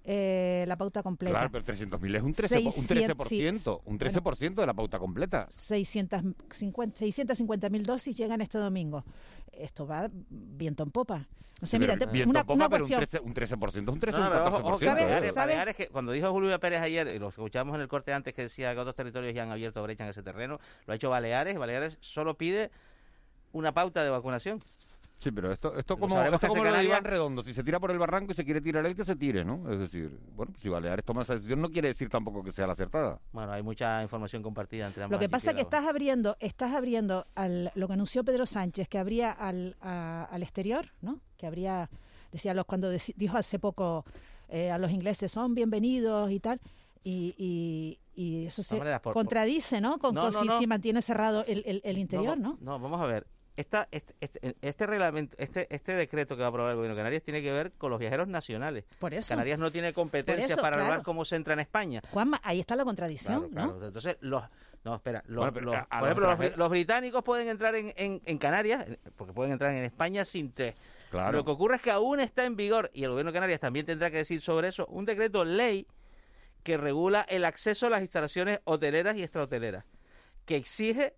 eh, 0.03 0.65
la 0.67 0.77
pauta 0.77 1.03
completa. 1.03 1.33
Claro, 1.37 1.51
pero 1.51 1.65
300.000 1.65 2.15
es 2.15 2.23
un 2.23 2.33
13%, 2.33 2.73
un 2.75 2.87
13%, 2.87 3.81
un 3.85 3.99
13% 3.99 4.55
de 4.55 4.65
la 4.65 4.73
pauta 4.73 4.97
completa. 4.97 5.47
650 5.49 6.99
650.000 6.99 7.81
dosis 7.83 8.17
llegan 8.17 8.41
este 8.41 8.57
domingo. 8.57 9.03
Esto 9.51 9.85
va 9.85 10.09
viento 10.11 10.83
en 10.83 10.91
popa. 10.91 11.27
No 11.59 11.67
sé, 11.67 11.77
mira, 11.77 11.95
una, 11.95 12.03
en 12.05 12.31
popa, 12.31 12.53
una 12.53 12.69
pero 12.69 12.85
un 12.85 12.89
cuestión. 12.91 13.23
13%, 13.23 13.25
un 13.25 13.33
13% 13.33 13.81
es 13.81 13.87
un 13.89 13.99
13 13.99 14.17
No, 14.17 14.23
o 14.23 14.27
un 14.27 14.31
pero 14.31 14.45
ojo, 14.45 14.57
14%. 14.57 14.63
ojo, 14.63 14.79
que 14.79 14.85
¿eh? 14.85 14.87
Baleares, 14.87 15.33
Baleares, 15.33 15.75
que 15.75 15.87
cuando 15.89 16.11
dijo 16.13 16.31
Julio 16.31 16.59
Pérez 16.59 16.81
ayer, 16.81 17.13
y 17.13 17.19
lo 17.19 17.29
escuchamos 17.29 17.75
en 17.75 17.81
el 17.81 17.87
corte 17.89 18.13
antes 18.13 18.33
que 18.33 18.43
decía 18.43 18.73
que 18.73 18.79
otros 18.79 18.95
territorios 18.95 19.33
ya 19.33 19.43
han 19.43 19.51
abierto 19.51 19.83
brecha 19.83 20.05
en 20.05 20.11
ese 20.11 20.23
terreno, 20.23 20.59
lo 20.85 20.93
ha 20.93 20.95
hecho 20.95 21.09
Baleares, 21.09 21.57
Baleares 21.57 21.97
solo 21.99 22.37
pide 22.37 22.71
una 23.51 23.73
pauta 23.73 24.03
de 24.03 24.09
vacunación. 24.09 24.61
Sí, 25.19 25.31
pero 25.31 25.51
esto, 25.51 25.75
esto 25.75 25.97
como, 25.97 26.15
esto 26.21 26.39
que 26.39 26.47
como 26.47 26.63
lo 26.63 26.71
de 26.77 26.83
Iván 26.85 27.03
Redondo, 27.03 27.43
si 27.43 27.53
se 27.53 27.61
tira 27.61 27.77
por 27.79 27.91
el 27.91 27.99
barranco 27.99 28.31
y 28.31 28.35
se 28.35 28.45
quiere 28.45 28.61
tirar 28.61 28.85
él, 28.85 28.95
que 28.95 29.03
se 29.03 29.17
tire, 29.17 29.43
¿no? 29.43 29.69
Es 29.69 29.77
decir, 29.77 30.17
bueno, 30.33 30.53
si 30.57 30.69
Baleares 30.69 31.03
toma 31.03 31.23
esa 31.23 31.33
decisión 31.33 31.59
no 31.61 31.69
quiere 31.69 31.89
decir 31.89 32.07
tampoco 32.09 32.41
que 32.41 32.53
sea 32.53 32.65
la 32.65 32.71
acertada. 32.73 33.19
Bueno, 33.33 33.51
hay 33.51 33.61
mucha 33.61 34.01
información 34.01 34.41
compartida 34.41 34.87
entre 34.87 35.03
ambas. 35.03 35.17
Lo 35.17 35.19
que 35.19 35.27
pasa 35.27 35.49
es 35.51 35.55
que 35.57 35.61
estás 35.63 35.85
abriendo, 35.85 36.37
estás 36.39 36.73
abriendo 36.73 37.25
al, 37.35 37.69
lo 37.75 37.87
que 37.87 37.93
anunció 37.93 38.23
Pedro 38.23 38.45
Sánchez, 38.45 38.87
que 38.87 38.97
habría 38.97 39.31
al, 39.31 39.75
a- 39.81 40.23
al 40.31 40.41
exterior, 40.41 40.85
¿no? 41.01 41.19
Que 41.37 41.47
habría, 41.47 41.89
decía 42.31 42.53
los 42.53 42.63
cuando 42.65 42.89
dijo 43.17 43.37
hace 43.37 43.59
poco 43.59 44.05
eh, 44.47 44.71
a 44.71 44.77
los 44.77 44.89
ingleses 44.89 45.29
son 45.33 45.53
bienvenidos 45.53 46.31
y 46.31 46.39
tal, 46.39 46.61
y, 47.03 47.35
y, 47.37 47.99
y 48.15 48.45
eso 48.45 48.63
se 48.63 48.77
maneras, 48.77 49.01
por- 49.01 49.13
contradice, 49.13 49.81
¿no? 49.81 49.97
Con, 49.99 50.15
No, 50.15 50.31
si, 50.31 50.47
no. 50.47 50.59
si 50.59 50.65
mantiene 50.65 51.01
cerrado 51.01 51.43
el, 51.45 51.61
el- 51.65 51.81
el 51.83 51.97
interior, 51.97 52.37
¿no? 52.37 52.57
No, 52.61 52.79
vamos 52.79 53.01
a 53.01 53.05
ver. 53.05 53.27
Esta, 53.59 53.89
este, 53.91 54.13
este, 54.21 54.55
este 54.61 54.87
reglamento, 54.87 55.35
este, 55.37 55.67
este 55.69 55.91
decreto 55.93 56.37
que 56.37 56.39
va 56.39 56.45
a 56.45 56.49
aprobar 56.49 56.71
el 56.71 56.77
gobierno 56.77 56.95
de 56.95 56.99
Canarias 57.01 57.23
tiene 57.23 57.41
que 57.41 57.51
ver 57.51 57.73
con 57.73 57.91
los 57.91 57.99
viajeros 57.99 58.29
nacionales. 58.29 58.85
Por 58.99 59.13
eso. 59.13 59.27
Canarias 59.27 59.59
no 59.59 59.69
tiene 59.69 59.91
competencia 59.91 60.45
eso, 60.53 60.61
para 60.61 60.77
hablar 60.77 60.89
claro. 60.89 61.03
cómo 61.03 61.25
se 61.25 61.35
entra 61.35 61.55
en 61.55 61.59
España. 61.59 62.01
Juanma, 62.09 62.39
ahí 62.45 62.61
está 62.61 62.77
la 62.77 62.85
contradicción, 62.85 63.49
Claro, 63.49 63.77
¿no? 63.77 63.85
Entonces, 63.87 64.15
los, 64.21 64.43
no, 64.85 64.95
espera, 64.95 65.21
los, 65.27 65.35
Bueno, 65.39 65.53
pero 65.53 65.65
los- 65.65 65.75
a- 65.75 65.87
a 65.89 65.99
por 65.99 66.07
ejemplo, 66.07 66.55
los, 66.55 66.69
británicos 66.69 67.21
pueden 67.21 67.49
entrar 67.49 67.75
en, 67.75 67.91
en, 67.97 68.21
en 68.25 68.37
Canarias, 68.37 68.85
porque 69.17 69.33
pueden 69.33 69.51
entrar 69.51 69.75
en 69.75 69.83
España 69.83 70.23
sin 70.23 70.53
test. 70.53 70.77
Claro. 71.11 71.33
Lo 71.39 71.43
que 71.43 71.51
ocurre 71.51 71.75
es 71.75 71.81
que 71.81 71.91
aún 71.91 72.21
está 72.21 72.45
en 72.45 72.55
vigor, 72.55 72.89
y 72.93 73.03
el 73.03 73.09
gobierno 73.09 73.31
de 73.31 73.35
Canarias 73.35 73.59
también 73.59 73.85
tendrá 73.85 74.09
que 74.09 74.17
decir 74.19 74.39
sobre 74.39 74.69
eso, 74.69 74.85
un 74.87 75.03
decreto 75.03 75.43
ley 75.43 75.85
que 76.63 76.77
regula 76.77 77.25
el 77.27 77.43
acceso 77.43 77.87
a 77.87 77.89
las 77.89 77.99
instalaciones 78.03 78.61
hoteleras 78.63 79.17
y 79.17 79.23
extrahoteleras, 79.23 79.83
que 80.45 80.55
exige 80.55 81.15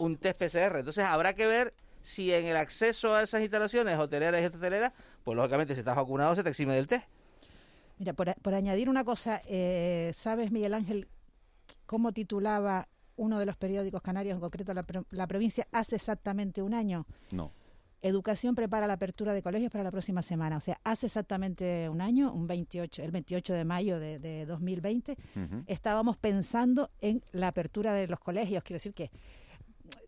un 0.00 0.16
test 0.16 0.38
PCR. 0.38 0.78
Entonces 0.78 1.04
habrá 1.04 1.34
que 1.34 1.46
ver 1.46 1.74
si 2.02 2.32
en 2.32 2.46
el 2.46 2.56
acceso 2.56 3.14
a 3.14 3.22
esas 3.22 3.42
instalaciones 3.42 3.98
hoteleras 3.98 4.40
y 4.40 4.44
extrahoteleras, 4.44 4.92
pues 5.24 5.36
lógicamente 5.36 5.74
si 5.74 5.80
estás 5.80 5.96
vacunado 5.96 6.34
se 6.36 6.42
te 6.42 6.50
exime 6.50 6.74
del 6.74 6.86
test. 6.86 7.06
Mira, 7.98 8.12
por, 8.12 8.34
por 8.36 8.54
añadir 8.54 8.88
una 8.88 9.04
cosa, 9.04 9.42
eh, 9.44 10.12
¿sabes, 10.14 10.52
Miguel 10.52 10.74
Ángel, 10.74 11.08
cómo 11.86 12.12
titulaba 12.12 12.88
uno 13.16 13.40
de 13.40 13.46
los 13.46 13.56
periódicos 13.56 14.00
canarios, 14.00 14.36
en 14.36 14.40
concreto 14.40 14.72
la, 14.72 14.84
la 15.10 15.26
provincia, 15.26 15.66
hace 15.72 15.96
exactamente 15.96 16.62
un 16.62 16.74
año? 16.74 17.06
No. 17.32 17.52
Educación 18.00 18.54
prepara 18.54 18.86
la 18.86 18.92
apertura 18.92 19.34
de 19.34 19.42
colegios 19.42 19.72
para 19.72 19.82
la 19.82 19.90
próxima 19.90 20.22
semana. 20.22 20.56
O 20.56 20.60
sea, 20.60 20.78
hace 20.84 21.06
exactamente 21.06 21.88
un 21.88 22.00
año, 22.00 22.32
un 22.32 22.46
28, 22.46 23.02
el 23.02 23.10
28 23.10 23.54
de 23.54 23.64
mayo 23.64 23.98
de, 23.98 24.20
de 24.20 24.46
2020, 24.46 25.16
estábamos 25.66 26.16
pensando 26.16 26.90
en 27.00 27.24
la 27.32 27.48
apertura 27.48 27.92
de 27.92 28.06
los 28.06 28.20
colegios. 28.20 28.62
Quiero 28.62 28.76
decir 28.76 28.94
que 28.94 29.10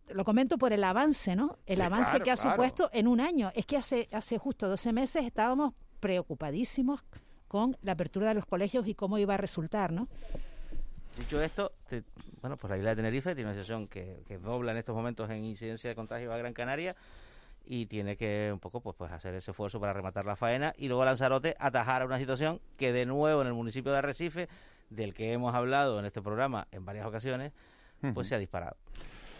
lo 0.09 0.23
comento 0.25 0.57
por 0.57 0.73
el 0.73 0.83
avance, 0.83 1.35
¿no? 1.35 1.57
El 1.65 1.77
Sí, 1.77 1.81
avance 1.83 2.09
claro, 2.11 2.25
que 2.25 2.31
ha 2.31 2.35
claro. 2.35 2.51
supuesto 2.51 2.89
en 2.93 3.07
un 3.07 3.21
año. 3.21 3.51
Es 3.55 3.65
que 3.65 3.77
hace, 3.77 4.09
hace 4.11 4.37
justo 4.37 4.67
12 4.67 4.91
meses 4.93 5.25
estábamos 5.25 5.73
preocupadísimos 5.99 7.01
con 7.47 7.77
la 7.81 7.93
apertura 7.93 8.27
de 8.29 8.33
los 8.35 8.45
colegios 8.45 8.87
y 8.87 8.93
cómo 8.95 9.17
iba 9.17 9.33
a 9.33 9.37
resultar, 9.37 9.91
¿no? 9.91 10.07
Dicho 11.17 11.41
esto, 11.41 11.73
te- 11.89 12.03
bueno, 12.41 12.57
pues 12.57 12.71
la 12.71 12.77
isla 12.77 12.89
de 12.91 12.95
Tenerife 12.97 13.35
tiene 13.35 13.49
una 13.49 13.53
situación 13.53 13.87
que, 13.87 14.23
que 14.27 14.37
dobla 14.37 14.71
en 14.71 14.77
estos 14.77 14.95
momentos 14.95 15.29
en 15.29 15.43
incidencia 15.43 15.89
de 15.89 15.95
contagio 15.95 16.31
a 16.33 16.37
Gran 16.37 16.53
Canaria 16.53 16.95
y 17.65 17.85
tiene 17.85 18.15
que 18.17 18.49
un 18.51 18.59
poco 18.59 18.81
pues, 18.81 18.95
pues 18.97 19.11
hacer 19.11 19.35
ese 19.35 19.51
esfuerzo 19.51 19.79
para 19.79 19.93
rematar 19.93 20.25
la 20.25 20.35
faena 20.35 20.73
y 20.77 20.87
luego 20.87 21.05
Lanzarote 21.05 21.55
atajar 21.59 22.01
a 22.01 22.05
una 22.05 22.17
situación 22.17 22.59
que 22.77 22.91
de 22.91 23.05
nuevo 23.05 23.41
en 23.41 23.47
el 23.47 23.53
municipio 23.53 23.91
de 23.91 23.99
Arrecife, 23.99 24.47
del 24.89 25.13
que 25.13 25.31
hemos 25.33 25.53
hablado 25.53 25.99
en 25.99 26.05
este 26.05 26.21
programa 26.21 26.67
en 26.71 26.85
varias 26.85 27.05
ocasiones, 27.05 27.51
pues 28.13 28.27
se 28.27 28.35
ha 28.35 28.39
disparado. 28.39 28.77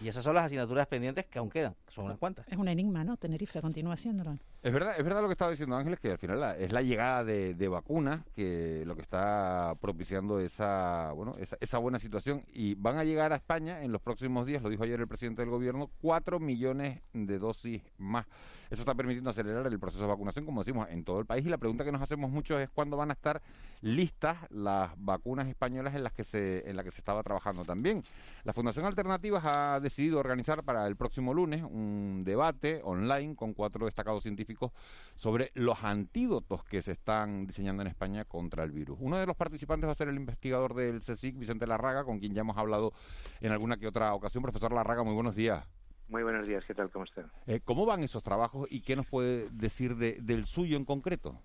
Y 0.01 0.07
esas 0.07 0.23
son 0.23 0.35
las 0.35 0.45
asignaturas 0.45 0.87
pendientes 0.87 1.25
que 1.25 1.37
aún 1.37 1.49
quedan, 1.49 1.75
que 1.85 1.90
son 1.91 2.05
unas 2.05 2.17
cuantas. 2.17 2.47
Es 2.47 2.57
un 2.57 2.67
enigma, 2.67 3.03
¿no? 3.03 3.17
Tenerife 3.17 3.61
continúa 3.61 3.93
haciéndolo. 3.93 4.37
Es 4.63 4.71
verdad, 4.71 4.93
es 4.97 5.03
verdad 5.03 5.21
lo 5.21 5.27
que 5.27 5.33
estaba 5.33 5.49
diciendo 5.51 5.75
Ángeles, 5.75 5.99
que 5.99 6.11
al 6.11 6.17
final 6.17 6.39
la- 6.39 6.55
es 6.57 6.71
la 6.71 6.81
llegada 6.81 7.23
de, 7.23 7.55
de 7.55 7.67
vacunas 7.67 8.21
que 8.35 8.83
lo 8.85 8.95
que 8.95 9.01
está 9.01 9.73
propiciando 9.81 10.39
esa, 10.39 11.11
bueno, 11.13 11.35
esa, 11.39 11.57
esa 11.59 11.77
buena 11.79 11.97
situación. 11.99 12.43
Y 12.53 12.75
van 12.75 12.97
a 12.97 13.03
llegar 13.03 13.33
a 13.33 13.37
España 13.37 13.83
en 13.83 13.91
los 13.91 14.01
próximos 14.01 14.45
días, 14.45 14.61
lo 14.61 14.69
dijo 14.69 14.83
ayer 14.83 14.99
el 14.99 15.07
presidente 15.07 15.41
del 15.41 15.49
gobierno, 15.49 15.89
cuatro 15.99 16.39
millones 16.39 17.01
de 17.13 17.39
dosis 17.39 17.81
más. 17.97 18.27
Eso 18.69 18.83
está 18.83 18.93
permitiendo 18.93 19.31
acelerar 19.31 19.65
el 19.67 19.79
proceso 19.79 20.03
de 20.03 20.07
vacunación, 20.09 20.45
como 20.45 20.61
decimos, 20.63 20.87
en 20.89 21.03
todo 21.03 21.19
el 21.19 21.25
país. 21.25 21.45
Y 21.45 21.49
la 21.49 21.57
pregunta 21.57 21.83
que 21.83 21.91
nos 21.91 22.01
hacemos 22.01 22.29
mucho 22.31 22.57
es 22.59 22.69
cuándo 22.69 22.95
van 22.97 23.09
a 23.09 23.13
estar 23.13 23.41
listas 23.81 24.37
las 24.51 24.91
vacunas 24.97 25.47
españolas 25.47 25.95
en 25.95 26.03
las 26.03 26.13
que 26.13 26.23
se, 26.23 26.69
en 26.69 26.75
las 26.75 26.85
que 26.85 26.91
se 26.91 27.01
estaba 27.01 27.23
trabajando 27.23 27.65
también. 27.65 28.03
La 28.43 28.53
Fundación 28.53 28.85
Alternativas 28.85 29.43
ha 29.45 29.79
decidido 29.79 30.19
organizar 30.19 30.63
para 30.63 30.85
el 30.87 30.95
próximo 30.95 31.33
lunes 31.33 31.63
un 31.63 31.80
debate 32.23 32.81
online 32.83 33.35
con 33.35 33.53
cuatro 33.53 33.85
destacados 33.85 34.23
científicos 34.23 34.71
sobre 35.15 35.51
los 35.53 35.83
antídotos 35.83 36.63
que 36.63 36.81
se 36.81 36.91
están 36.91 37.47
diseñando 37.47 37.81
en 37.81 37.87
España 37.87 38.25
contra 38.25 38.63
el 38.63 38.71
virus. 38.71 38.97
Uno 39.01 39.17
de 39.17 39.25
los 39.25 39.35
participantes 39.35 39.87
va 39.87 39.91
a 39.91 39.95
ser 39.95 40.07
el 40.09 40.15
investigador 40.15 40.73
del 40.73 40.99
CSIC, 40.99 41.37
Vicente 41.37 41.67
Larraga, 41.67 42.03
con 42.03 42.19
quien 42.19 42.33
ya 42.33 42.41
hemos 42.41 42.57
hablado 42.57 42.93
en 43.39 43.51
alguna 43.51 43.77
que 43.77 43.87
otra 43.87 44.13
ocasión. 44.13 44.43
Profesor 44.43 44.71
Larraga, 44.73 45.03
muy 45.03 45.13
buenos 45.13 45.35
días. 45.35 45.65
Muy 46.09 46.23
buenos 46.23 46.45
días, 46.45 46.63
¿qué 46.65 46.73
tal? 46.73 46.89
¿Cómo 46.89 47.05
están? 47.05 47.31
Eh, 47.47 47.61
¿Cómo 47.63 47.85
van 47.85 48.03
esos 48.03 48.21
trabajos 48.21 48.67
y 48.69 48.81
qué 48.81 48.95
nos 48.97 49.07
puede 49.07 49.49
decir 49.51 49.95
de- 49.95 50.17
del 50.21 50.45
suyo 50.45 50.75
en 50.75 50.83
concreto? 50.83 51.39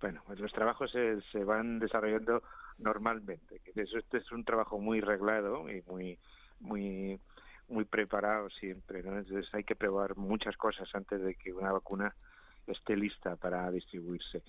Bueno, 0.00 0.22
pues 0.26 0.38
los 0.40 0.52
trabajos 0.52 0.90
se, 0.92 1.20
se 1.32 1.42
van 1.44 1.78
desarrollando 1.78 2.42
normalmente. 2.78 3.60
este 3.74 4.18
es 4.18 4.32
un 4.32 4.44
trabajo 4.44 4.78
muy 4.78 5.00
reglado 5.00 5.68
y 5.70 5.82
muy, 5.88 6.18
muy, 6.60 7.20
muy 7.72 7.84
preparado 7.84 8.50
siempre. 8.50 9.02
¿no? 9.02 9.18
Entonces 9.18 9.52
hay 9.54 9.64
que 9.64 9.74
probar 9.74 10.16
muchas 10.16 10.56
cosas 10.56 10.88
antes 10.94 11.20
de 11.20 11.34
que 11.34 11.52
una 11.52 11.72
vacuna 11.72 12.14
esté 12.66 12.96
lista 12.96 13.36
para 13.36 13.70
distribuirse. 13.70 14.42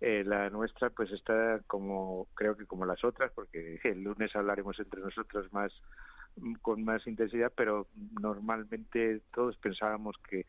Eh, 0.00 0.24
la 0.24 0.48
nuestra 0.48 0.88
pues 0.88 1.12
está 1.12 1.60
como 1.66 2.26
creo 2.34 2.56
que 2.56 2.64
como 2.64 2.86
las 2.86 3.04
otras 3.04 3.30
porque 3.32 3.78
el 3.84 4.02
lunes 4.02 4.34
hablaremos 4.34 4.78
entre 4.80 5.02
nosotros 5.02 5.52
más 5.52 5.70
con 6.62 6.82
más 6.84 7.06
intensidad 7.06 7.52
pero 7.54 7.86
normalmente 8.18 9.20
todos 9.34 9.58
pensábamos 9.58 10.16
que 10.26 10.46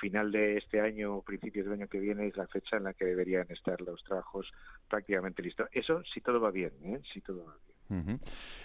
final 0.00 0.32
de 0.32 0.56
este 0.56 0.80
año 0.80 1.16
o 1.16 1.22
principios 1.22 1.66
del 1.66 1.74
año 1.74 1.88
que 1.88 2.00
viene 2.00 2.28
es 2.28 2.36
la 2.38 2.46
fecha 2.46 2.78
en 2.78 2.84
la 2.84 2.94
que 2.94 3.04
deberían 3.04 3.46
estar 3.50 3.78
los 3.82 4.02
trabajos 4.04 4.50
prácticamente 4.88 5.42
listos 5.42 5.68
eso 5.72 6.02
si 6.04 6.22
todo 6.22 6.40
va 6.40 6.50
bien 6.50 6.72
¿eh? 6.82 7.02
si 7.12 7.20
todo 7.20 7.44
va 7.44 7.56
bien 7.66 7.73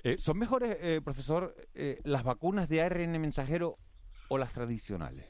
Eh, 0.03 0.17
¿Son 0.17 0.37
mejores, 0.37 0.77
eh, 0.81 1.01
profesor, 1.03 1.53
eh, 1.73 1.99
las 2.03 2.23
vacunas 2.23 2.69
de 2.69 2.81
ARN 2.81 3.19
mensajero 3.19 3.77
o 4.29 4.37
las 4.37 4.53
tradicionales? 4.53 5.25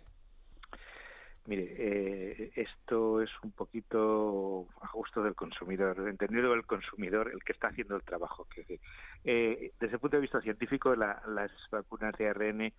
Mire, 1.45 1.75
eh, 1.77 2.51
esto 2.55 3.21
es 3.21 3.29
un 3.41 3.51
poquito 3.51 4.67
a 4.81 4.91
gusto 4.93 5.23
del 5.23 5.33
consumidor, 5.33 6.07
entendido 6.07 6.53
el 6.53 6.65
consumidor, 6.65 7.31
el 7.33 7.43
que 7.43 7.53
está 7.53 7.69
haciendo 7.69 7.95
el 7.95 8.03
trabajo. 8.03 8.45
Que, 8.53 8.79
desde 9.23 9.93
el 9.93 9.99
punto 9.99 10.17
de 10.17 10.21
vista 10.21 10.41
científico, 10.41 10.95
la- 10.95 11.21
las 11.27 11.51
vacunas 11.71 12.13
de 12.17 12.27
ARN 12.29 12.73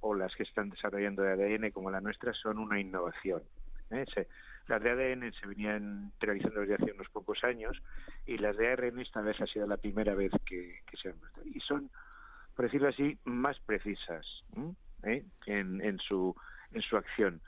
o 0.00 0.14
las 0.14 0.34
que 0.34 0.42
están 0.42 0.70
desarrollando 0.70 1.22
de 1.22 1.32
ADN 1.32 1.70
como 1.70 1.90
la 1.90 2.00
nuestra 2.00 2.32
son 2.34 2.58
una 2.58 2.80
innovación. 2.80 3.42
Se- 3.88 4.28
las 4.68 4.82
de 4.82 4.90
ADN 4.90 5.32
se 5.32 5.46
venían 5.46 6.12
realizando 6.20 6.60
desde 6.60 6.74
hace 6.74 6.92
unos 6.92 7.08
pocos 7.10 7.42
años 7.44 7.80
y 8.26 8.38
las 8.38 8.56
de 8.56 8.68
ARN 8.68 9.00
esta 9.00 9.20
vez 9.20 9.40
ha 9.40 9.46
sido 9.46 9.66
la 9.66 9.76
primera 9.76 10.14
vez 10.14 10.32
que, 10.44 10.80
se 11.00 11.10
han 11.10 11.20
visto. 11.20 11.40
Y 11.44 11.60
son, 11.60 11.90
por 12.54 12.64
decirlo 12.64 12.88
así, 12.88 13.18
más 13.24 13.58
precisas. 13.60 14.26
¿Eh? 15.02 15.24
en, 15.44 15.80
en, 15.82 15.98
su, 15.98 16.34
en 16.72 16.82
su 16.82 16.96
acción 16.96 17.40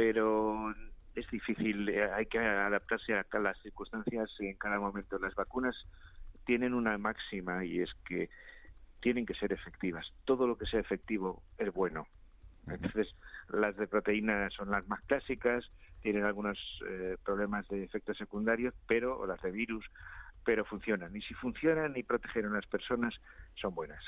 pero 0.00 0.74
es 1.14 1.30
difícil, 1.30 1.86
eh, 1.90 2.10
hay 2.10 2.24
que 2.24 2.38
adaptarse 2.38 3.12
a 3.12 3.38
las 3.38 3.60
circunstancias 3.60 4.30
en 4.38 4.56
cada 4.56 4.78
momento. 4.78 5.18
Las 5.18 5.34
vacunas 5.34 5.76
tienen 6.46 6.72
una 6.72 6.96
máxima 6.96 7.66
y 7.66 7.80
es 7.80 7.90
que 8.06 8.30
tienen 9.00 9.26
que 9.26 9.34
ser 9.34 9.52
efectivas. 9.52 10.10
Todo 10.24 10.46
lo 10.46 10.56
que 10.56 10.64
sea 10.64 10.80
efectivo 10.80 11.42
es 11.58 11.70
bueno. 11.72 12.06
Entonces, 12.80 13.14
las 13.48 13.76
de 13.76 13.86
proteína 13.86 14.48
son 14.50 14.70
las 14.70 14.86
más 14.88 15.02
clásicas, 15.04 15.70
tienen 16.00 16.24
algunos 16.24 16.58
eh, 16.88 17.16
problemas 17.22 17.68
de 17.68 17.84
efectos 17.84 18.16
secundarios, 18.16 18.74
pero 18.86 19.18
o 19.18 19.26
las 19.26 19.40
de 19.42 19.50
virus, 19.50 19.84
pero 20.44 20.64
funcionan. 20.64 21.14
Y 21.14 21.20
si 21.22 21.34
funcionan 21.34 21.96
y 21.96 22.02
protegen 22.02 22.46
a 22.46 22.50
las 22.50 22.66
personas, 22.66 23.14
son 23.54 23.74
buenas. 23.74 24.02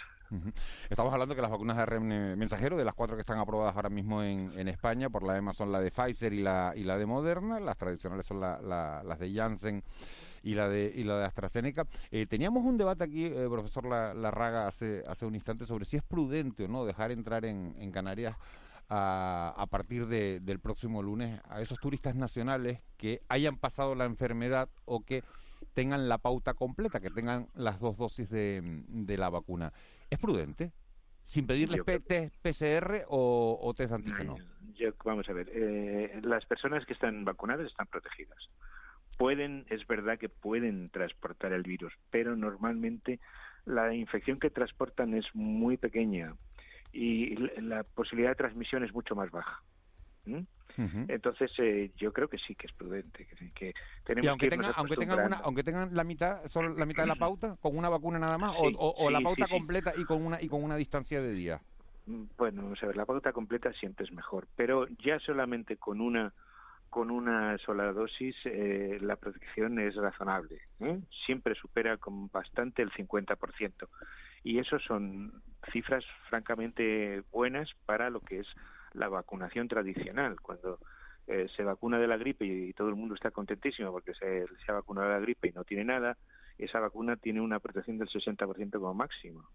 Estamos 0.88 1.12
hablando 1.12 1.34
que 1.34 1.42
las 1.42 1.50
vacunas 1.50 1.76
de 1.76 1.82
ARN 1.82 2.38
mensajero, 2.38 2.76
de 2.76 2.84
las 2.84 2.94
cuatro 2.94 3.16
que 3.16 3.20
están 3.20 3.38
aprobadas 3.38 3.76
ahora 3.76 3.90
mismo 3.90 4.22
en, 4.22 4.52
en 4.58 4.68
España 4.68 5.10
por 5.10 5.22
la 5.22 5.36
EMA, 5.36 5.52
son 5.52 5.70
la 5.72 5.80
de 5.80 5.90
Pfizer 5.90 6.32
y 6.32 6.40
la, 6.42 6.72
y 6.74 6.84
la 6.84 6.96
de 6.98 7.06
Moderna. 7.06 7.60
Las 7.60 7.76
tradicionales 7.76 8.26
son 8.26 8.40
la- 8.40 8.60
la- 8.62 9.02
las 9.04 9.18
de 9.18 9.32
Janssen 9.34 9.82
y 10.42 10.54
la 10.54 10.68
de, 10.68 10.92
y 10.94 11.04
la 11.04 11.18
de 11.18 11.24
AstraZeneca. 11.26 11.86
Eh, 12.10 12.26
teníamos 12.26 12.64
un 12.64 12.78
debate 12.78 13.04
aquí, 13.04 13.26
eh, 13.26 13.46
profesor 13.50 13.84
La- 13.86 14.14
Larraga, 14.14 14.66
hace, 14.66 15.04
hace 15.06 15.26
un 15.26 15.34
instante 15.34 15.66
sobre 15.66 15.84
si 15.84 15.96
es 15.96 16.02
prudente 16.02 16.64
o 16.64 16.68
no 16.68 16.84
dejar 16.84 17.10
entrar 17.12 17.44
en, 17.44 17.92
Canarias 17.92 18.36
a, 18.88 19.54
a 19.56 19.66
partir 19.66 20.06
de- 20.06 20.40
del 20.40 20.60
próximo 20.60 21.02
lunes 21.02 21.40
a 21.48 21.60
esos 21.60 21.78
turistas 21.78 22.14
nacionales 22.14 22.80
que 22.96 23.20
hayan 23.28 23.56
pasado 23.58 23.94
la 23.94 24.06
enfermedad 24.06 24.68
o 24.86 25.00
que 25.02 25.22
tengan 25.74 26.08
la 26.08 26.18
pauta 26.18 26.54
completa, 26.54 27.00
que 27.00 27.10
tengan 27.10 27.48
las 27.54 27.80
dos 27.80 27.96
dosis 27.96 28.28
de 28.30 29.16
la 29.18 29.28
vacuna. 29.30 29.72
¿Es 30.12 30.18
prudente? 30.18 30.72
¿Sin 31.24 31.46
pedirles 31.46 31.82
P- 31.84 32.00
test 32.00 32.36
PCR 32.42 33.06
o, 33.08 33.58
o 33.62 33.72
test 33.72 33.92
antígeno? 33.92 34.36
Yo, 34.74 34.90
vamos 35.06 35.26
a 35.26 35.32
ver, 35.32 35.48
eh, 35.50 36.20
las 36.22 36.44
personas 36.44 36.84
que 36.84 36.92
están 36.92 37.24
vacunadas 37.24 37.66
están 37.66 37.86
protegidas. 37.86 38.36
Pueden, 39.16 39.64
es 39.70 39.86
verdad 39.86 40.18
que 40.18 40.28
pueden 40.28 40.90
transportar 40.90 41.54
el 41.54 41.62
virus, 41.62 41.94
pero 42.10 42.36
normalmente 42.36 43.20
la 43.64 43.94
infección 43.94 44.38
que 44.38 44.50
transportan 44.50 45.14
es 45.14 45.24
muy 45.32 45.78
pequeña 45.78 46.36
y 46.92 47.34
la 47.62 47.82
posibilidad 47.82 48.32
de 48.32 48.36
transmisión 48.36 48.84
es 48.84 48.92
mucho 48.92 49.14
más 49.16 49.30
baja. 49.30 49.62
¿Mm? 50.26 50.40
Entonces, 51.08 51.50
eh, 51.58 51.92
yo 51.96 52.12
creo 52.12 52.28
que 52.28 52.38
sí 52.38 52.54
que 52.54 52.66
es 52.66 52.72
prudente, 52.72 53.26
que, 53.26 53.50
que 53.52 53.72
tenemos 54.04 54.24
Y 54.24 54.28
aunque, 54.28 54.46
que 54.46 54.50
tengan, 54.56 54.72
aunque, 54.76 54.96
tengan 54.96 55.26
una, 55.26 55.36
aunque 55.36 55.62
tengan 55.64 55.94
la 55.94 56.04
mitad, 56.04 56.46
solo 56.48 56.74
la 56.74 56.86
mitad 56.86 57.02
de 57.04 57.08
la 57.08 57.16
pauta, 57.16 57.56
con 57.60 57.76
una 57.76 57.88
vacuna 57.88 58.18
nada 58.18 58.38
más, 58.38 58.54
o, 58.56 58.68
Sí, 58.68 58.76
o- 58.78 58.94
o 59.06 59.10
la 59.10 59.20
pauta 59.20 59.46
sí, 59.46 59.52
completa 59.52 59.92
y 59.96 60.04
con 60.04 60.24
una 60.24 60.40
y 60.40 60.48
con 60.48 60.62
una 60.62 60.76
distancia 60.76 61.20
de 61.20 61.32
días. 61.32 61.62
Mm, 62.06 62.24
Bueno, 62.36 62.74
ver, 62.80 62.96
la 62.96 63.06
pauta 63.06 63.32
completa 63.32 63.72
siempre 63.74 64.04
es 64.04 64.12
mejor, 64.12 64.48
pero 64.56 64.86
ya 65.04 65.18
solamente 65.20 65.76
con 65.76 66.00
una 66.00 66.32
con 66.90 67.10
una 67.10 67.56
sola 67.58 67.90
dosis 67.92 68.36
eh, 68.44 68.98
la 69.00 69.16
protección 69.16 69.78
es 69.78 69.94
razonable. 69.94 70.60
¿eh? 70.80 71.00
Siempre 71.24 71.54
supera 71.54 71.96
con 71.96 72.28
bastante 72.28 72.82
el 72.82 72.90
50%. 72.92 73.88
Y 74.44 74.58
eso 74.58 74.78
son 74.80 75.42
cifras 75.72 76.04
francamente 76.28 77.22
buenas 77.30 77.70
para 77.86 78.10
lo 78.10 78.20
que 78.20 78.40
es 78.40 78.46
la 78.94 79.08
vacunación 79.08 79.68
tradicional. 79.68 80.40
Cuando 80.40 80.78
eh, 81.26 81.48
se 81.56 81.64
vacuna 81.64 81.98
de 81.98 82.06
la 82.06 82.16
gripe 82.16 82.44
y, 82.44 82.72
todo 82.72 82.88
el 82.88 82.96
mundo 82.96 83.14
está 83.14 83.30
contentísimo 83.30 83.90
porque 83.92 84.14
se, 84.14 84.46
se 84.46 84.72
ha 84.72 84.74
vacunado 84.74 85.08
de 85.08 85.14
la 85.14 85.20
gripe 85.20 85.48
y 85.48 85.52
no 85.52 85.64
tiene 85.64 85.84
nada, 85.84 86.16
esa 86.58 86.80
vacuna 86.80 87.16
tiene 87.16 87.40
una 87.40 87.60
protección 87.60 87.98
del 87.98 88.08
60% 88.08 88.72
como 88.72 88.94
máximo. 88.94 89.48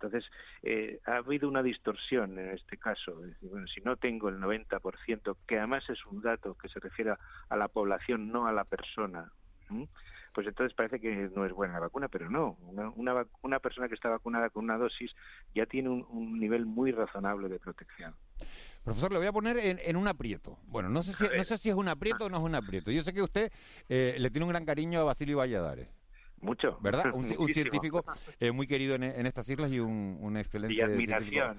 Entonces, 0.00 0.30
eh, 0.62 1.00
ha 1.06 1.16
habido 1.16 1.48
una 1.48 1.62
distorsión 1.62 2.38
en 2.38 2.50
este 2.50 2.76
caso. 2.76 3.20
Bueno, 3.40 3.66
si 3.66 3.80
no 3.80 3.96
tengo 3.96 4.28
el 4.28 4.38
90%, 4.38 5.36
que 5.46 5.58
además 5.58 5.88
es 5.90 6.06
un 6.06 6.22
dato 6.22 6.54
que 6.54 6.68
se 6.68 6.78
refiere 6.78 7.14
a 7.48 7.56
la 7.56 7.66
población, 7.66 8.30
no 8.30 8.46
a 8.46 8.52
la 8.52 8.64
persona, 8.64 9.32
pues 10.38 10.46
entonces 10.46 10.72
parece 10.72 11.00
que 11.00 11.28
no 11.34 11.44
es 11.44 11.52
buena 11.52 11.74
la 11.74 11.80
vacuna, 11.80 12.06
pero 12.06 12.30
no. 12.30 12.56
Una, 12.94 13.26
una, 13.42 13.58
persona 13.58 13.88
que 13.88 13.96
está 13.96 14.08
vacunada 14.08 14.50
con 14.50 14.62
una 14.62 14.78
dosis 14.78 15.10
ya 15.52 15.66
tiene 15.66 15.88
un, 15.88 16.38
nivel 16.38 16.64
muy 16.64 16.92
razonable 16.92 17.48
de 17.48 17.58
protección. 17.58 18.14
Profesor, 18.84 19.10
le 19.10 19.18
voy 19.18 19.26
a 19.26 19.32
poner 19.32 19.58
en, 19.58 19.96
un 19.96 20.06
aprieto. 20.06 20.56
Bueno, 20.68 20.90
no 20.90 21.02
sé, 21.02 21.12
si, 21.14 21.24
no 21.36 21.42
sé 21.42 21.58
si 21.58 21.70
es 21.70 21.74
un 21.74 21.88
aprieto 21.88 22.26
o 22.26 22.28
no 22.28 22.36
es 22.36 22.44
un 22.44 22.54
aprieto. 22.54 22.92
Yo 22.92 23.02
sé 23.02 23.12
que 23.12 23.20
usted 23.20 23.50
eh, 23.88 24.14
le 24.16 24.30
tiene 24.30 24.44
un 24.44 24.50
gran 24.50 24.64
cariño 24.64 25.00
a 25.00 25.02
Basilio 25.02 25.38
Valladares. 25.38 25.88
Mucho. 26.40 26.78
¿Verdad? 26.80 27.12
Un, 27.14 27.26
científico 27.52 28.04
eh, 28.40 28.52
muy 28.52 28.66
querido 28.66 28.94
en, 28.94 29.26
estas 29.26 29.48
islas 29.48 29.70
y 29.70 29.80
un, 29.80 30.36
excelente 30.36 30.74
y 30.74 30.80
admiración, 30.80 31.58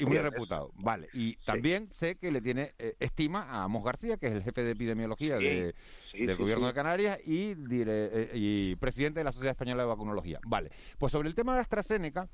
y, 0.00 0.04
muy 0.04 0.18
reputado. 0.18 0.72
Vale. 0.76 1.08
Y 1.12 1.36
también 1.44 1.88
sé 1.92 2.16
que 2.16 2.30
le 2.30 2.40
tiene 2.40 2.72
eh, 2.78 2.94
estima 2.98 3.42
a 3.42 3.64
Amos 3.64 3.84
García, 3.84 4.16
que 4.16 4.26
es 4.26 4.32
el 4.32 4.42
jefe 4.42 4.62
de 4.62 4.72
epidemiología 4.72 5.36
de, 5.36 5.74
del 6.12 6.36
gobierno 6.36 6.66
de 6.66 6.72
Canarias 6.72 7.18
y, 7.26 7.54
eh, 7.70 8.30
y 8.34 8.76
presidente 8.76 9.20
de 9.20 9.24
la 9.24 9.32
Sociedad 9.32 9.52
Española 9.52 9.82
de 9.82 9.88
Vacunología. 9.88 10.40
Vale. 10.46 10.70
Pues 10.98 11.12
sobre 11.12 11.28
el 11.28 11.34
tema 11.34 11.54
de 11.54 11.60
AstraZeneca, 11.60 12.28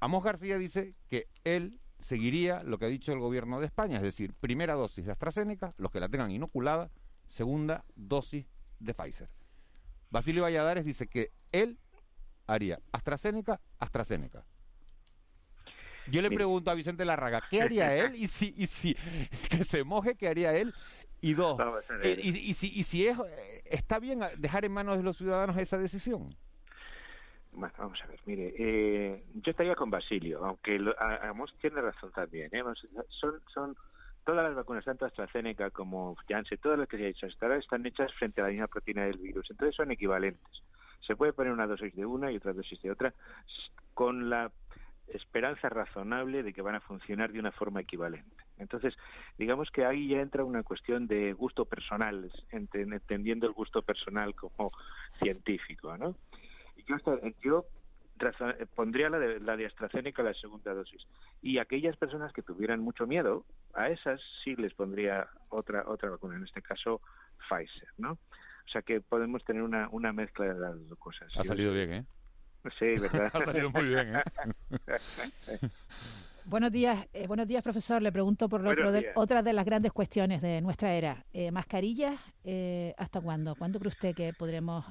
Amos 0.00 0.22
García 0.22 0.58
dice 0.58 0.94
que 1.08 1.28
él 1.44 1.78
seguiría 2.00 2.58
lo 2.64 2.78
que 2.78 2.84
ha 2.84 2.88
dicho 2.88 3.12
el 3.12 3.18
gobierno 3.18 3.60
de 3.60 3.66
España, 3.66 3.96
es 3.96 4.02
decir, 4.02 4.34
primera 4.34 4.74
dosis 4.74 5.06
de 5.06 5.12
AstraZeneca, 5.12 5.74
los 5.78 5.90
que 5.90 6.00
la 6.00 6.08
tengan 6.08 6.30
inoculada, 6.30 6.90
segunda 7.26 7.84
dosis 7.94 8.46
de 8.78 8.94
Pfizer. 8.94 9.28
Basilio 10.10 10.42
Valladares 10.42 10.84
dice 10.84 11.06
que 11.06 11.32
él 11.52 11.78
haría 12.46 12.78
AstraZeneca, 12.92 13.60
AstraZeneca. 13.78 14.44
Yo 16.08 16.22
le 16.22 16.30
pregunto 16.30 16.70
a 16.70 16.74
Vicente 16.74 17.04
Larraga, 17.04 17.42
¿qué 17.50 17.62
haría 17.62 17.94
él? 17.96 18.14
Y 18.14 18.28
si, 18.28 18.54
y 18.56 18.66
si 18.66 18.94
que 19.50 19.64
se 19.64 19.84
moje, 19.84 20.16
¿qué 20.16 20.28
haría 20.28 20.56
él? 20.56 20.72
Y 21.20 21.32
dos, 21.32 21.58
eh, 22.02 22.20
y, 22.22 22.54
si, 22.54 22.68
y 22.68 22.84
si 22.84 23.06
es, 23.06 23.16
está 23.64 23.98
bien 23.98 24.20
dejar 24.36 24.64
en 24.64 24.72
manos 24.72 24.98
de 24.98 25.02
los 25.02 25.16
ciudadanos 25.16 25.56
esa 25.56 25.78
decisión. 25.78 26.36
Bueno, 27.52 27.74
vamos 27.78 27.98
a 28.04 28.06
ver, 28.06 28.20
mire, 28.26 28.54
eh, 28.58 29.24
yo 29.34 29.50
estaría 29.50 29.74
con 29.74 29.90
Basilio, 29.90 30.44
aunque 30.44 30.78
lo, 30.78 30.94
tiene 31.58 31.80
razón 31.80 32.12
también. 32.12 32.50
¿eh? 32.52 32.62
Son, 33.08 33.40
son 33.52 33.74
todas 34.26 34.44
las 34.44 34.56
vacunas, 34.56 34.84
tanto 34.84 35.06
AstraZeneca 35.06 35.70
como 35.70 36.16
Janssen, 36.28 36.58
todas 36.58 36.80
las 36.80 36.88
que 36.88 36.96
se 36.96 37.04
han 37.04 37.10
hecho 37.10 37.26
hasta 37.26 37.46
ahora, 37.46 37.58
están 37.58 37.86
hechas 37.86 38.12
frente 38.14 38.40
a 38.40 38.44
la 38.44 38.50
misma 38.50 38.66
proteína 38.66 39.04
del 39.04 39.18
virus. 39.18 39.48
Entonces 39.50 39.76
son 39.76 39.92
equivalentes. 39.92 40.62
Se 41.06 41.14
puede 41.14 41.32
poner 41.32 41.52
una 41.52 41.68
dosis 41.68 41.94
de 41.94 42.04
una 42.04 42.32
y 42.32 42.36
otra 42.36 42.52
dosis 42.52 42.82
de 42.82 42.90
otra 42.90 43.14
con 43.94 44.28
la 44.28 44.50
esperanza 45.06 45.68
razonable 45.68 46.42
de 46.42 46.52
que 46.52 46.60
van 46.60 46.74
a 46.74 46.80
funcionar 46.80 47.30
de 47.30 47.38
una 47.38 47.52
forma 47.52 47.80
equivalente. 47.80 48.36
Entonces, 48.58 48.96
digamos 49.38 49.70
que 49.70 49.84
ahí 49.84 50.08
ya 50.08 50.20
entra 50.20 50.42
una 50.42 50.64
cuestión 50.64 51.06
de 51.06 51.32
gusto 51.32 51.64
personal, 51.64 52.28
entendiendo 52.50 53.46
el 53.46 53.52
gusto 53.52 53.82
personal 53.82 54.34
como 54.34 54.72
científico, 55.20 55.96
¿no? 55.96 56.16
Yo, 56.88 56.96
yo 57.44 57.64
pondría 58.74 59.10
la 59.10 59.18
de, 59.18 59.40
la 59.40 59.56
de 59.56 59.66
AstraZeneca 59.66 60.22
la 60.22 60.34
segunda 60.34 60.74
dosis. 60.74 61.06
Y 61.42 61.58
aquellas 61.58 61.96
personas 61.96 62.32
que 62.32 62.42
tuvieran 62.42 62.80
mucho 62.80 63.06
miedo, 63.06 63.44
a 63.74 63.88
esas 63.88 64.20
sí 64.42 64.56
les 64.56 64.74
pondría 64.74 65.28
otra 65.48 65.84
otra 65.86 66.10
vacuna, 66.10 66.36
en 66.36 66.44
este 66.44 66.62
caso 66.62 67.00
Pfizer, 67.48 67.88
¿no? 67.98 68.12
O 68.12 68.68
sea 68.68 68.82
que 68.82 69.00
podemos 69.00 69.44
tener 69.44 69.62
una, 69.62 69.88
una 69.90 70.12
mezcla 70.12 70.46
de 70.46 70.58
las 70.58 70.88
dos 70.88 70.98
cosas. 70.98 71.36
Ha 71.36 71.44
salido 71.44 71.72
bien, 71.72 71.92
¿eh? 71.92 72.04
Sí, 72.78 72.96
¿verdad? 72.98 73.30
ha 73.34 73.44
salido 73.44 73.70
muy 73.70 73.88
bien, 73.88 74.16
¿eh? 74.16 74.22
Buenos 76.48 76.70
días, 76.70 77.08
eh, 77.12 77.26
buenos 77.26 77.48
días, 77.48 77.60
profesor. 77.60 78.00
Le 78.00 78.12
pregunto 78.12 78.48
por 78.48 78.64
otro 78.64 78.92
de, 78.92 79.10
otra 79.16 79.42
de 79.42 79.52
las 79.52 79.64
grandes 79.64 79.90
cuestiones 79.90 80.40
de 80.40 80.60
nuestra 80.60 80.94
era. 80.94 81.24
Eh, 81.32 81.50
¿Mascarillas 81.50 82.20
eh, 82.44 82.94
hasta 82.98 83.20
cuándo? 83.20 83.56
¿Cuándo 83.56 83.80
cree 83.80 83.88
usted 83.88 84.14
que 84.14 84.32
podremos 84.32 84.84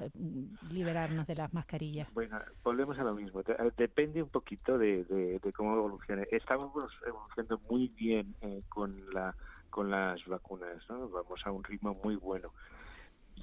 liberarnos 0.70 1.26
de 1.26 1.34
las 1.34 1.54
mascarillas? 1.54 2.12
Bueno, 2.12 2.38
volvemos 2.62 2.98
a 2.98 3.04
lo 3.04 3.14
mismo. 3.14 3.42
Depende 3.74 4.22
un 4.22 4.28
poquito 4.28 4.76
de, 4.76 5.40
cómo 5.56 5.74
evolucione. 5.76 6.26
Estamos 6.30 6.66
evolucionando 7.06 7.58
muy 7.70 7.88
bien 7.88 8.34
con, 8.68 9.14
la, 9.14 9.34
con 9.70 9.90
las 9.90 10.22
vacunas, 10.26 10.84
¿no? 10.90 11.08
Vamos 11.08 11.40
a 11.42 11.52
un 11.52 11.64
ritmo 11.64 11.98
muy 12.04 12.16
bueno. 12.16 12.50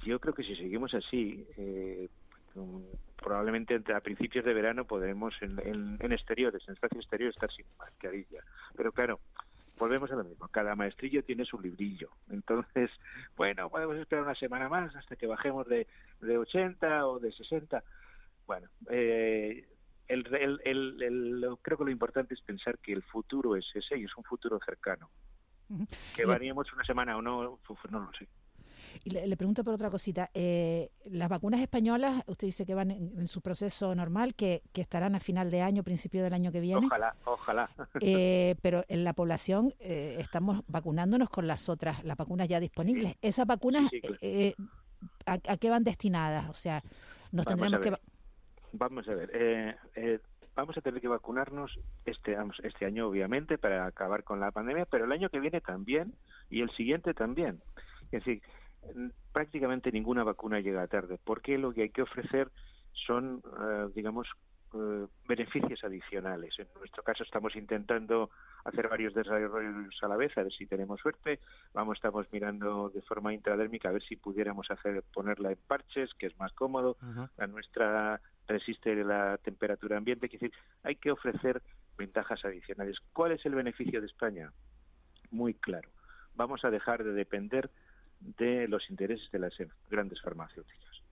Yo 0.04 0.20
creo 0.20 0.34
que 0.34 0.44
si 0.44 0.54
seguimos 0.54 0.94
así, 0.94 1.44
probablemente 3.24 3.80
a 3.94 4.00
principios 4.00 4.44
de 4.44 4.52
verano 4.52 4.84
podremos 4.84 5.34
en, 5.40 5.58
en, 5.98 6.12
exteriores, 6.12 6.62
en 6.68 6.74
espacio 6.74 7.00
exterior, 7.00 7.30
estar 7.30 7.50
sin 7.50 7.64
mascarilla. 7.78 8.44
Pero 8.76 8.92
claro, 8.92 9.18
volvemos 9.78 10.12
a 10.12 10.16
lo 10.16 10.24
mismo. 10.24 10.46
Cada 10.48 10.76
maestrillo 10.76 11.24
tiene 11.24 11.46
su 11.46 11.58
librillo. 11.58 12.10
Entonces, 12.28 12.90
bueno, 13.36 13.70
podemos 13.70 13.96
esperar 13.96 14.24
una 14.24 14.34
semana 14.34 14.68
más 14.68 14.94
hasta 14.94 15.16
que 15.16 15.26
bajemos 15.26 15.66
de, 15.66 15.86
de 16.20 16.36
80 16.36 17.06
o 17.08 17.18
de 17.18 17.32
60. 17.32 17.82
Bueno, 18.46 18.68
eh, 18.90 19.66
el, 20.06 20.26
el, 20.62 21.02
el, 21.02 21.48
creo 21.62 21.78
que 21.78 21.84
lo 21.84 21.90
importante 21.90 22.34
es 22.34 22.42
pensar 22.42 22.78
que 22.78 22.92
el 22.92 23.02
futuro 23.02 23.56
es 23.56 23.64
ese 23.74 23.96
y 23.96 24.04
es 24.04 24.14
un 24.18 24.24
futuro 24.24 24.60
cercano. 24.62 25.08
Que 26.14 26.26
variemos 26.26 26.70
una 26.74 26.84
semana 26.84 27.16
o 27.16 27.22
no, 27.22 27.58
no 27.90 27.98
lo 28.00 28.12
sé. 28.12 28.28
Y 29.02 29.10
le, 29.10 29.36
pregunto 29.36 29.64
por 29.64 29.74
otra 29.74 29.90
cosita. 29.90 30.30
Eh, 30.34 30.90
las 31.06 31.28
vacunas 31.28 31.60
españolas, 31.60 32.22
usted 32.26 32.46
dice 32.46 32.64
que 32.64 32.74
van 32.74 32.90
en, 32.90 33.26
su 33.26 33.40
proceso 33.40 33.94
normal, 33.94 34.34
que, 34.34 34.62
estarán 34.74 35.14
a 35.14 35.20
final 35.20 35.50
de 35.50 35.62
año, 35.62 35.82
principio 35.82 36.22
del 36.22 36.34
año 36.34 36.52
que 36.52 36.60
viene. 36.60 36.86
Ojalá, 36.86 37.14
ojalá. 37.24 37.70
Eh, 38.00 38.56
pero 38.62 38.84
en 38.88 39.04
la 39.04 39.12
población 39.12 39.74
eh, 39.80 40.16
estamos 40.20 40.62
vacunándonos 40.68 41.28
con 41.28 41.46
las 41.46 41.68
otras, 41.68 42.04
las 42.04 42.16
vacunas 42.16 42.48
ya 42.48 42.60
disponibles. 42.60 43.16
¿Esas 43.22 43.46
vacunas 43.46 43.90
a, 45.26 45.38
qué 45.38 45.70
van 45.70 45.84
destinadas? 45.84 46.48
O 46.48 46.54
sea, 46.54 46.82
nos 47.32 47.46
tendremos 47.46 47.80
que... 47.80 47.92
Vamos 48.72 49.08
a 49.08 49.14
ver. 49.14 49.78
vamos 50.54 50.76
a 50.76 50.80
tener 50.80 51.00
que 51.00 51.08
vacunarnos 51.08 51.78
este, 52.04 52.36
este 52.62 52.86
año, 52.86 53.08
obviamente, 53.08 53.56
para 53.56 53.86
acabar 53.86 54.24
con 54.24 54.40
la 54.40 54.50
pandemia, 54.50 54.86
pero 54.86 55.04
el 55.04 55.12
año 55.12 55.28
que 55.28 55.40
viene 55.40 55.60
también 55.60 56.14
y 56.50 56.60
el 56.60 56.70
siguiente 56.70 57.14
también. 57.14 57.60
Es 58.06 58.24
decir, 58.24 58.42
prácticamente 59.32 59.92
ninguna 59.92 60.24
vacuna 60.24 60.60
llega 60.60 60.86
tarde, 60.86 61.18
porque 61.22 61.58
lo 61.58 61.72
que 61.72 61.82
hay 61.82 61.90
que 61.90 62.02
ofrecer 62.02 62.50
son, 62.92 63.42
eh, 63.60 63.88
digamos, 63.94 64.28
eh, 64.74 65.06
beneficios 65.28 65.84
adicionales. 65.84 66.58
En 66.58 66.66
nuestro 66.78 67.02
caso 67.04 67.22
estamos 67.22 67.54
intentando 67.54 68.30
hacer 68.64 68.88
varios 68.88 69.14
desarrollos 69.14 69.94
a 70.02 70.08
la 70.08 70.16
vez, 70.16 70.36
a 70.36 70.42
ver 70.42 70.52
si 70.52 70.66
tenemos 70.66 71.00
suerte. 71.00 71.38
Vamos, 71.72 71.98
estamos 71.98 72.26
mirando 72.32 72.90
de 72.90 73.00
forma 73.02 73.32
intradérmica 73.32 73.88
a 73.88 73.92
ver 73.92 74.02
si 74.02 74.16
pudiéramos 74.16 74.68
hacer 74.70 75.04
ponerla 75.12 75.52
en 75.52 75.58
parches, 75.68 76.12
que 76.14 76.26
es 76.26 76.38
más 76.38 76.52
cómodo. 76.52 76.96
La 77.36 77.46
nuestra 77.46 78.20
resiste 78.48 78.96
la 79.04 79.38
temperatura 79.38 79.96
ambiente. 79.96 80.26
Es 80.26 80.32
decir, 80.32 80.52
hay 80.82 80.96
que 80.96 81.12
ofrecer 81.12 81.62
ventajas 81.96 82.44
adicionales. 82.44 82.98
¿Cuál 83.12 83.32
es 83.32 83.46
el 83.46 83.54
beneficio 83.54 84.00
de 84.00 84.06
España? 84.06 84.52
Muy 85.30 85.54
claro. 85.54 85.88
Vamos 86.34 86.64
a 86.64 86.70
dejar 86.70 87.04
de 87.04 87.12
depender 87.12 87.70
de 88.24 88.66
los 88.68 88.88
intereses 88.90 89.30
de 89.30 89.38
las 89.38 89.52
grandes 89.90 90.20
farmacéuticas, 90.22 91.02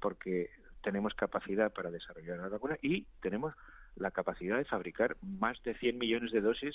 porque 0.00 0.50
tenemos 0.82 1.14
capacidad 1.14 1.72
para 1.72 1.90
desarrollar 1.90 2.38
la 2.38 2.48
vacuna 2.48 2.76
y 2.82 3.06
tenemos 3.20 3.54
la 3.94 4.10
capacidad 4.10 4.58
de 4.58 4.64
fabricar 4.64 5.16
más 5.22 5.62
de 5.62 5.74
100 5.74 5.98
millones 5.98 6.32
de 6.32 6.40
dosis, 6.40 6.74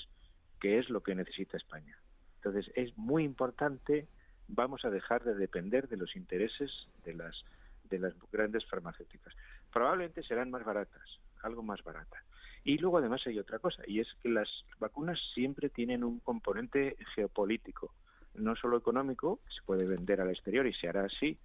que 0.60 0.80
es 0.80 0.90
lo 0.90 1.02
que 1.02 1.16
necesita 1.16 1.58
España. 1.58 1.98
Entonces, 2.38 2.72
es 2.76 2.98
muy 2.98 3.24
importante, 3.24 4.08
vamos 4.48 4.84
a 4.86 4.90
dejar 4.90 5.24
de 5.24 5.36
depender 5.36 5.88
de 5.88 5.98
los 5.98 6.16
intereses 6.16 6.72
de 7.04 7.14
las, 7.14 7.44
de 7.90 8.00
las 8.00 8.14
grandes 8.32 8.66
farmacéuticas. 8.66 9.36
Probablemente 9.72 10.24
serán 10.24 10.50
más 10.50 10.64
baratas, 10.64 11.20
algo 11.44 11.62
más 11.62 11.84
baratas. 11.84 12.24
Y 12.64 12.78
luego 12.78 12.98
además 12.98 13.22
hay 13.26 13.40
otra 13.40 13.60
cosa, 13.60 13.84
y 13.88 14.00
es 14.00 14.08
que 14.22 14.30
las 14.30 14.50
vacunas 14.80 15.20
siempre 15.34 15.70
tienen 15.70 16.04
un 16.04 16.20
componente 16.20 16.96
geopolítico 17.16 17.94
no 18.36 18.56
solo 18.56 18.78
económico, 18.78 19.40
que 19.46 19.54
se 19.54 19.62
puede 19.66 19.86
vender 19.86 20.22
al 20.22 20.30
exterior 20.30 20.66
y 20.68 20.74
se 20.74 20.88
hará 20.88 21.06
así, 21.06 21.38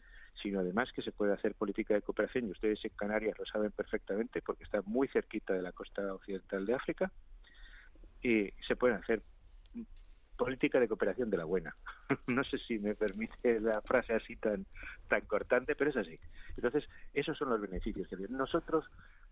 sino 0.43 0.61
además 0.61 0.93
que 0.93 1.03
se 1.03 1.13
puede 1.13 1.33
hacer 1.33 1.55
política 1.55 1.95
de 1.95 2.03
cooperación, 2.03 2.47
y 2.47 2.51
ustedes 2.53 2.85
en 2.85 2.93
Canarias 2.97 3.39
lo 3.39 3.47
saben 3.47 3.73
perfectamente 3.73 4.43
porque 4.43 4.65
está 4.65 4.83
muy 4.83 5.09
cerquita 5.09 5.55
de 5.55 5.63
la 5.63 5.73
costa 5.73 6.15
occidental 6.15 6.67
de 6.67 6.75
África, 6.75 7.11
y 8.23 8.51
se 8.67 8.77
puede 8.77 8.95
hacer 8.95 9.23
política 10.37 10.79
de 10.79 10.89
cooperación 10.89 11.31
de 11.31 11.39
la 11.39 11.45
buena. 11.45 11.75
no 12.27 12.45
sé 12.45 12.59
si 12.59 12.79
me 12.79 12.95
permite 12.95 13.61
la 13.61 13.81
frase 13.81 14.15
así 14.15 14.37
tan, 14.37 14.67
tan 15.09 15.23
cortante, 15.23 15.75
pero 15.75 15.91
es 15.91 15.97
así. 15.97 16.19
Entonces, 16.57 16.85
esos 17.15 17.37
son 17.37 17.51
los 17.51 17.61
beneficios. 17.61 18.09
Nosotros 18.29 18.85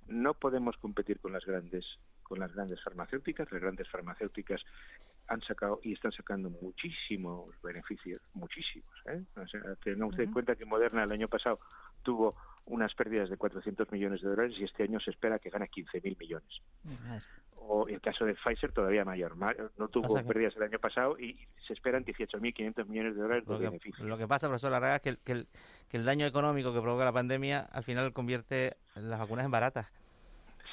no 0.07 0.35
podemos 0.35 0.77
competir 0.79 1.21
con 1.21 1.33
las 1.33 1.45
grandes 1.45 1.85
con 2.23 2.38
las 2.38 2.55
grandes 2.55 2.83
farmacéuticas. 2.83 3.51
Las 3.53 3.61
grandes 3.61 3.88
farmacéuticas 3.90 4.62
han 5.28 5.40
sacado 5.42 5.80
y 5.82 5.92
están 5.92 6.12
sacando 6.12 6.50
muchísimos 6.50 7.54
beneficios, 7.62 8.20
muchísimos. 8.34 8.92
¿eh? 9.06 9.22
O 9.37 9.46
sea, 9.46 9.60
tengan 9.82 10.08
usted 10.08 10.24
en 10.24 10.32
cuenta 10.32 10.54
que 10.56 10.64
Moderna 10.64 11.04
el 11.04 11.12
año 11.12 11.28
pasado 11.28 11.60
tuvo 12.02 12.34
unas 12.66 12.94
pérdidas 12.94 13.30
de 13.30 13.37
400 13.37 13.90
millones 13.92 14.22
de 14.22 14.28
dólares 14.28 14.54
y 14.58 14.64
este 14.64 14.82
año 14.82 15.00
se 15.00 15.10
espera 15.10 15.38
que 15.38 15.50
gane 15.50 15.68
15.000 15.68 16.18
millones. 16.18 16.62
O 17.66 17.88
el 17.88 18.00
caso 18.00 18.26
de 18.26 18.34
Pfizer 18.34 18.72
todavía 18.72 19.04
mayor. 19.04 19.37
No 19.37 19.88
tuvo 19.88 20.14
pérdidas 20.26 20.54
el 20.56 20.64
año 20.64 20.78
pasado 20.78 21.18
y 21.18 21.38
se 21.66 21.72
esperan 21.72 22.04
18.500 22.04 22.87
millones 22.87 23.16
de 23.16 23.22
dólares 23.22 23.46
de 23.46 23.58
beneficios. 23.58 24.06
Lo 24.06 24.18
que 24.18 24.28
pasa, 24.28 24.48
profesor 24.48 24.70
Larraga, 24.70 24.96
es 24.96 25.02
que 25.02 25.08
el, 25.10 25.18
que, 25.18 25.32
el, 25.32 25.48
que 25.88 25.96
el 25.96 26.04
daño 26.04 26.26
económico 26.26 26.74
que 26.74 26.80
provoca 26.80 27.04
la 27.04 27.12
pandemia 27.12 27.60
al 27.60 27.84
final 27.84 28.12
convierte 28.12 28.76
las 28.94 29.18
vacunas 29.18 29.46
en 29.46 29.50
baratas. 29.50 29.90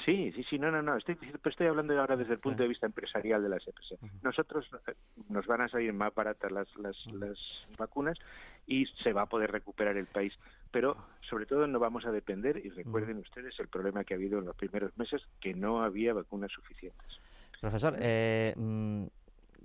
Sí, 0.05 0.31
sí, 0.35 0.43
sí, 0.49 0.57
no, 0.57 0.71
no, 0.71 0.81
no. 0.81 0.97
Estoy, 0.97 1.17
estoy 1.43 1.67
hablando 1.67 1.99
ahora 1.99 2.15
desde 2.15 2.33
el 2.33 2.39
punto 2.39 2.63
de 2.63 2.69
vista 2.69 2.85
empresarial 2.85 3.43
de 3.43 3.49
las 3.49 3.67
EPS. 3.67 3.95
Nosotros 4.23 4.69
eh, 4.87 4.93
nos 5.29 5.45
van 5.45 5.61
a 5.61 5.69
salir 5.69 5.93
más 5.93 6.13
baratas 6.13 6.51
las, 6.51 6.67
las, 6.77 6.95
las 7.13 7.67
vacunas 7.77 8.17
y 8.65 8.85
se 9.03 9.13
va 9.13 9.23
a 9.23 9.25
poder 9.25 9.51
recuperar 9.51 9.97
el 9.97 10.07
país. 10.07 10.33
Pero 10.71 10.97
sobre 11.29 11.45
todo 11.45 11.67
no 11.67 11.79
vamos 11.79 12.05
a 12.05 12.11
depender, 12.11 12.57
y 12.57 12.69
recuerden 12.69 13.17
ustedes 13.17 13.59
el 13.59 13.67
problema 13.67 14.03
que 14.03 14.13
ha 14.13 14.17
habido 14.17 14.39
en 14.39 14.45
los 14.45 14.55
primeros 14.55 14.97
meses, 14.97 15.21
que 15.39 15.53
no 15.53 15.83
había 15.83 16.13
vacunas 16.13 16.51
suficientes. 16.51 17.19
Profesor, 17.59 17.95
eh, 17.99 18.53
mm, 18.55 19.03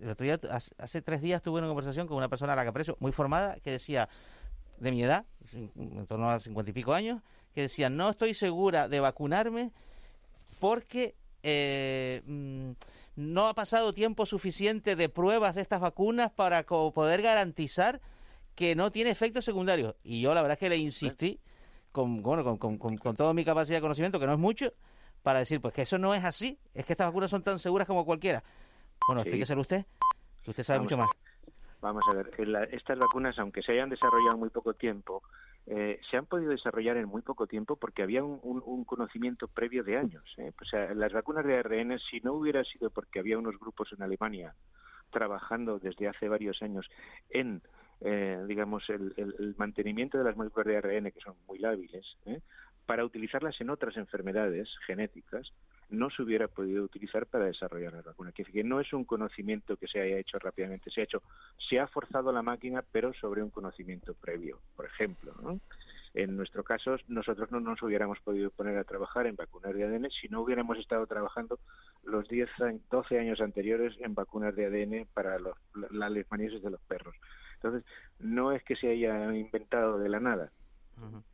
el 0.02 0.10
otro 0.10 0.24
día, 0.24 0.38
hace 0.78 1.02
tres 1.02 1.22
días 1.22 1.42
tuve 1.42 1.60
una 1.60 1.68
conversación 1.68 2.06
con 2.06 2.16
una 2.16 2.28
persona 2.28 2.52
a 2.52 2.56
la 2.56 2.62
que 2.62 2.68
aprecio, 2.68 2.96
muy 3.00 3.12
formada, 3.12 3.58
que 3.60 3.70
decía, 3.70 4.08
de 4.78 4.90
mi 4.90 5.02
edad, 5.02 5.24
en 5.54 6.06
torno 6.06 6.28
a 6.28 6.38
cincuenta 6.40 6.70
y 6.70 6.74
pico 6.74 6.92
años, 6.92 7.22
que 7.54 7.62
decía, 7.62 7.88
no 7.88 8.10
estoy 8.10 8.34
segura 8.34 8.88
de 8.88 9.00
vacunarme 9.00 9.72
porque 10.58 11.14
eh, 11.42 12.22
mm, 12.26 12.72
no 13.16 13.48
ha 13.48 13.54
pasado 13.54 13.92
tiempo 13.92 14.26
suficiente 14.26 14.96
de 14.96 15.08
pruebas 15.08 15.54
de 15.54 15.62
estas 15.62 15.80
vacunas 15.80 16.30
para 16.30 16.64
poder 16.64 17.22
garantizar 17.22 18.00
que 18.54 18.74
no 18.74 18.90
tiene 18.90 19.10
efectos 19.10 19.44
secundarios. 19.44 19.94
Y 20.02 20.20
yo 20.20 20.34
la 20.34 20.42
verdad 20.42 20.54
es 20.54 20.60
que 20.60 20.68
le 20.68 20.76
insistí 20.76 21.40
con, 21.92 22.22
bueno, 22.22 22.44
con, 22.44 22.58
con, 22.58 22.98
con, 22.98 23.16
toda 23.16 23.32
mi 23.32 23.44
capacidad 23.44 23.78
de 23.78 23.82
conocimiento, 23.82 24.20
que 24.20 24.26
no 24.26 24.34
es 24.34 24.38
mucho, 24.38 24.72
para 25.22 25.38
decir 25.38 25.60
pues 25.60 25.72
que 25.72 25.82
eso 25.82 25.98
no 25.98 26.14
es 26.14 26.24
así, 26.24 26.58
es 26.74 26.84
que 26.84 26.92
estas 26.92 27.06
vacunas 27.06 27.30
son 27.30 27.42
tan 27.42 27.58
seguras 27.58 27.86
como 27.86 28.04
cualquiera. 28.04 28.42
Bueno, 29.06 29.22
sí. 29.22 29.28
explíqueselo 29.28 29.62
usted, 29.62 29.86
que 30.42 30.50
usted 30.50 30.62
sabe 30.62 30.80
mucho 30.80 30.98
más. 30.98 31.08
Vamos 31.80 32.02
a 32.10 32.14
ver, 32.14 32.30
estas 32.72 32.98
vacunas, 32.98 33.38
aunque 33.38 33.62
se 33.62 33.72
hayan 33.72 33.88
desarrollado 33.88 34.34
en 34.34 34.40
muy 34.40 34.50
poco 34.50 34.74
tiempo, 34.74 35.22
eh, 35.66 36.00
se 36.10 36.16
han 36.16 36.26
podido 36.26 36.50
desarrollar 36.50 36.96
en 36.96 37.08
muy 37.08 37.22
poco 37.22 37.46
tiempo 37.46 37.76
porque 37.76 38.02
había 38.02 38.22
un, 38.22 38.84
conocimiento 38.84 39.48
previo 39.48 39.82
de 39.82 39.96
años. 39.96 40.24
¿eh? 40.38 40.52
O 40.60 40.64
sea, 40.64 40.94
las 40.94 41.12
vacunas 41.12 41.44
de 41.44 41.58
ARN, 41.58 41.98
si 41.98 42.20
no 42.20 42.34
hubiera 42.34 42.62
sido 42.64 42.90
porque 42.90 43.18
había 43.18 43.38
unos 43.38 43.58
grupos 43.58 43.92
en 43.92 44.02
Alemania 44.02 44.54
trabajando 45.10 45.78
desde 45.78 46.08
hace 46.08 46.28
varios 46.28 46.62
años 46.62 46.88
en 47.30 47.62
eh, 48.00 48.44
digamos, 48.46 48.84
el, 48.90 49.14
el, 49.16 49.54
mantenimiento 49.56 50.18
de 50.18 50.24
las 50.24 50.36
moléculas 50.36 50.66
de 50.66 50.76
ARN, 50.76 51.10
que 51.10 51.20
son 51.20 51.34
muy 51.48 51.58
lábiles, 51.58 52.04
¿eh? 52.26 52.40
para 52.84 53.04
utilizarlas 53.04 53.58
en 53.60 53.70
otras 53.70 53.96
enfermedades 53.96 54.68
genéticas, 54.86 55.50
no 55.88 56.10
se 56.10 56.22
hubiera 56.22 56.48
podido 56.48 56.84
utilizar 56.84 57.26
para 57.26 57.46
desarrollar 57.46 57.92
la 57.92 58.02
vacuna. 58.02 58.32
Que 58.32 58.64
no 58.64 58.80
es 58.80 58.92
un 58.92 59.04
conocimiento 59.04 59.76
que 59.76 59.86
se 59.86 60.00
haya 60.00 60.18
hecho 60.18 60.38
rápidamente, 60.38 60.90
se 60.90 61.00
ha 61.00 61.04
hecho, 61.04 61.22
se 61.68 61.78
ha 61.78 61.86
forzado 61.86 62.32
la 62.32 62.42
máquina, 62.42 62.82
pero 62.90 63.12
sobre 63.14 63.42
un 63.42 63.50
conocimiento 63.50 64.14
previo, 64.14 64.58
por 64.74 64.86
ejemplo. 64.86 65.34
¿no? 65.42 65.60
En 66.14 66.34
nuestro 66.34 66.64
caso, 66.64 66.96
nosotros 67.08 67.50
no 67.52 67.60
nos 67.60 67.82
hubiéramos 67.82 68.18
podido 68.20 68.50
poner 68.50 68.78
a 68.78 68.84
trabajar 68.84 69.26
en 69.26 69.36
vacunas 69.36 69.74
de 69.74 69.84
ADN 69.84 70.08
si 70.10 70.28
no 70.28 70.40
hubiéramos 70.40 70.78
estado 70.78 71.06
trabajando 71.06 71.58
los 72.04 72.26
10, 72.28 72.48
12 72.90 73.18
años 73.18 73.40
anteriores 73.42 73.94
en 74.00 74.14
vacunas 74.14 74.56
de 74.56 74.64
ADN 74.64 75.06
para 75.12 75.38
los, 75.38 75.56
leishmaniasis 75.90 76.62
de 76.62 76.70
los 76.70 76.80
perros. 76.82 77.14
Entonces, 77.56 77.84
no 78.18 78.52
es 78.52 78.62
que 78.64 78.76
se 78.76 78.88
haya 78.88 79.34
inventado 79.34 79.98
de 79.98 80.08
la 80.08 80.20
nada, 80.20 80.50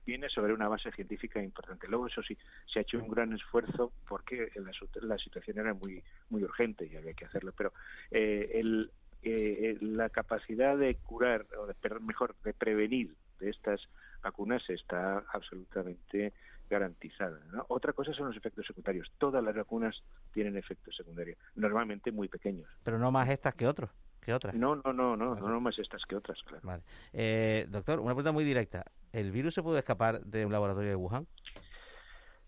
viene 0.05 0.29
sobre 0.29 0.53
una 0.53 0.68
base 0.68 0.90
científica 0.92 1.42
importante. 1.42 1.88
Luego, 1.88 2.07
eso 2.07 2.22
sí, 2.22 2.37
se 2.72 2.79
ha 2.79 2.83
hecho 2.83 2.98
un 2.98 3.09
gran 3.09 3.33
esfuerzo 3.33 3.92
porque 4.09 4.51
la, 4.57 4.72
la 5.03 5.18
situación 5.18 5.59
era 5.59 5.75
muy 5.75 6.03
muy 6.31 6.44
urgente 6.44 6.87
y 6.87 6.96
había 6.96 7.14
que 7.14 7.27
hacerlo. 7.27 7.53
Pero 7.57 7.72
eh, 8.11 8.51
el, 8.55 8.90
eh, 9.22 9.79
la 9.81 10.09
capacidad 10.09 10.77
de 10.77 10.96
curar, 10.96 11.46
o 11.59 11.66
de, 11.66 11.75
mejor, 12.01 12.35
de 12.42 12.53
prevenir 12.53 13.14
de 13.38 13.51
estas 13.51 13.81
vacunas 14.22 14.68
está 14.68 15.18
absolutamente 15.33 16.33
garantizada. 16.68 17.38
Otra 17.68 17.92
cosa 17.92 18.12
son 18.12 18.29
los 18.29 18.37
efectos 18.37 18.66
secundarios. 18.66 19.12
Todas 19.18 19.44
las 19.44 19.55
vacunas 19.55 20.03
tienen 20.33 20.57
efectos 20.57 20.96
secundarios, 20.96 21.38
normalmente 21.55 22.11
muy 22.11 22.29
pequeños. 22.29 22.68
Pero 22.83 22.98
no 22.98 23.12
más 23.12 23.29
estas 23.29 23.55
que 23.55 23.66
otros. 23.66 23.90
Que 24.22 24.32
otras. 24.32 24.54
No, 24.54 24.76
no, 24.76 24.92
no, 24.92 25.16
no, 25.16 25.35
no, 25.35 25.61
más 25.61 25.78
estas 25.78 26.04
que 26.06 26.14
otras, 26.14 26.40
claro. 26.44 26.61
Vale. 26.62 26.82
Eh, 27.12 27.66
doctor, 27.68 27.98
una 27.98 28.11
pregunta 28.11 28.30
muy 28.30 28.44
directa. 28.44 28.85
¿El 29.12 29.32
virus 29.32 29.54
se 29.54 29.62
puede 29.62 29.80
escapar 29.80 30.20
de 30.20 30.46
un 30.46 30.52
laboratorio 30.52 30.90
de 30.90 30.96
Wuhan? 30.96 31.26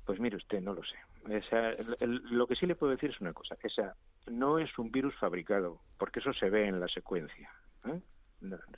Pues 0.07 0.21
mire 0.21 0.37
usted, 0.37 0.61
no 0.61 0.73
lo 0.73 0.83
sé. 0.85 0.97
Esa, 1.29 1.73
lo 2.07 2.47
que 2.47 2.55
sí 2.55 2.67
le 2.67 2.77
puedo 2.77 2.93
decir 2.93 3.11
es 3.11 3.21
una 3.21 3.33
cosa. 3.33 3.57
Esa 3.63 3.97
no 4.27 4.59
es 4.59 4.79
un 4.79 4.93
virus 4.93 5.15
fabricado, 5.17 5.81
porque 5.99 6.21
eso 6.21 6.33
se 6.33 6.49
ve 6.49 6.69
en 6.69 6.79
la 6.79 6.89
secuencia. 6.89 7.51
¿eh? 7.87 8.01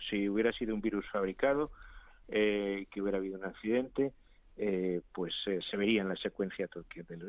si 0.08 0.28
hubiera 0.28 0.52
sido 0.52 0.74
un 0.74 0.80
virus 0.80 1.04
fabricado, 1.10 1.70
eh, 2.28 2.86
que 2.90 3.02
hubiera 3.02 3.18
habido 3.18 3.38
un 3.38 3.44
accidente, 3.44 4.12
eh, 4.56 5.02
pues 5.12 5.34
eh, 5.46 5.60
se 5.70 5.76
vería 5.76 6.02
en 6.02 6.08
la 6.08 6.16
secuencia 6.16 6.68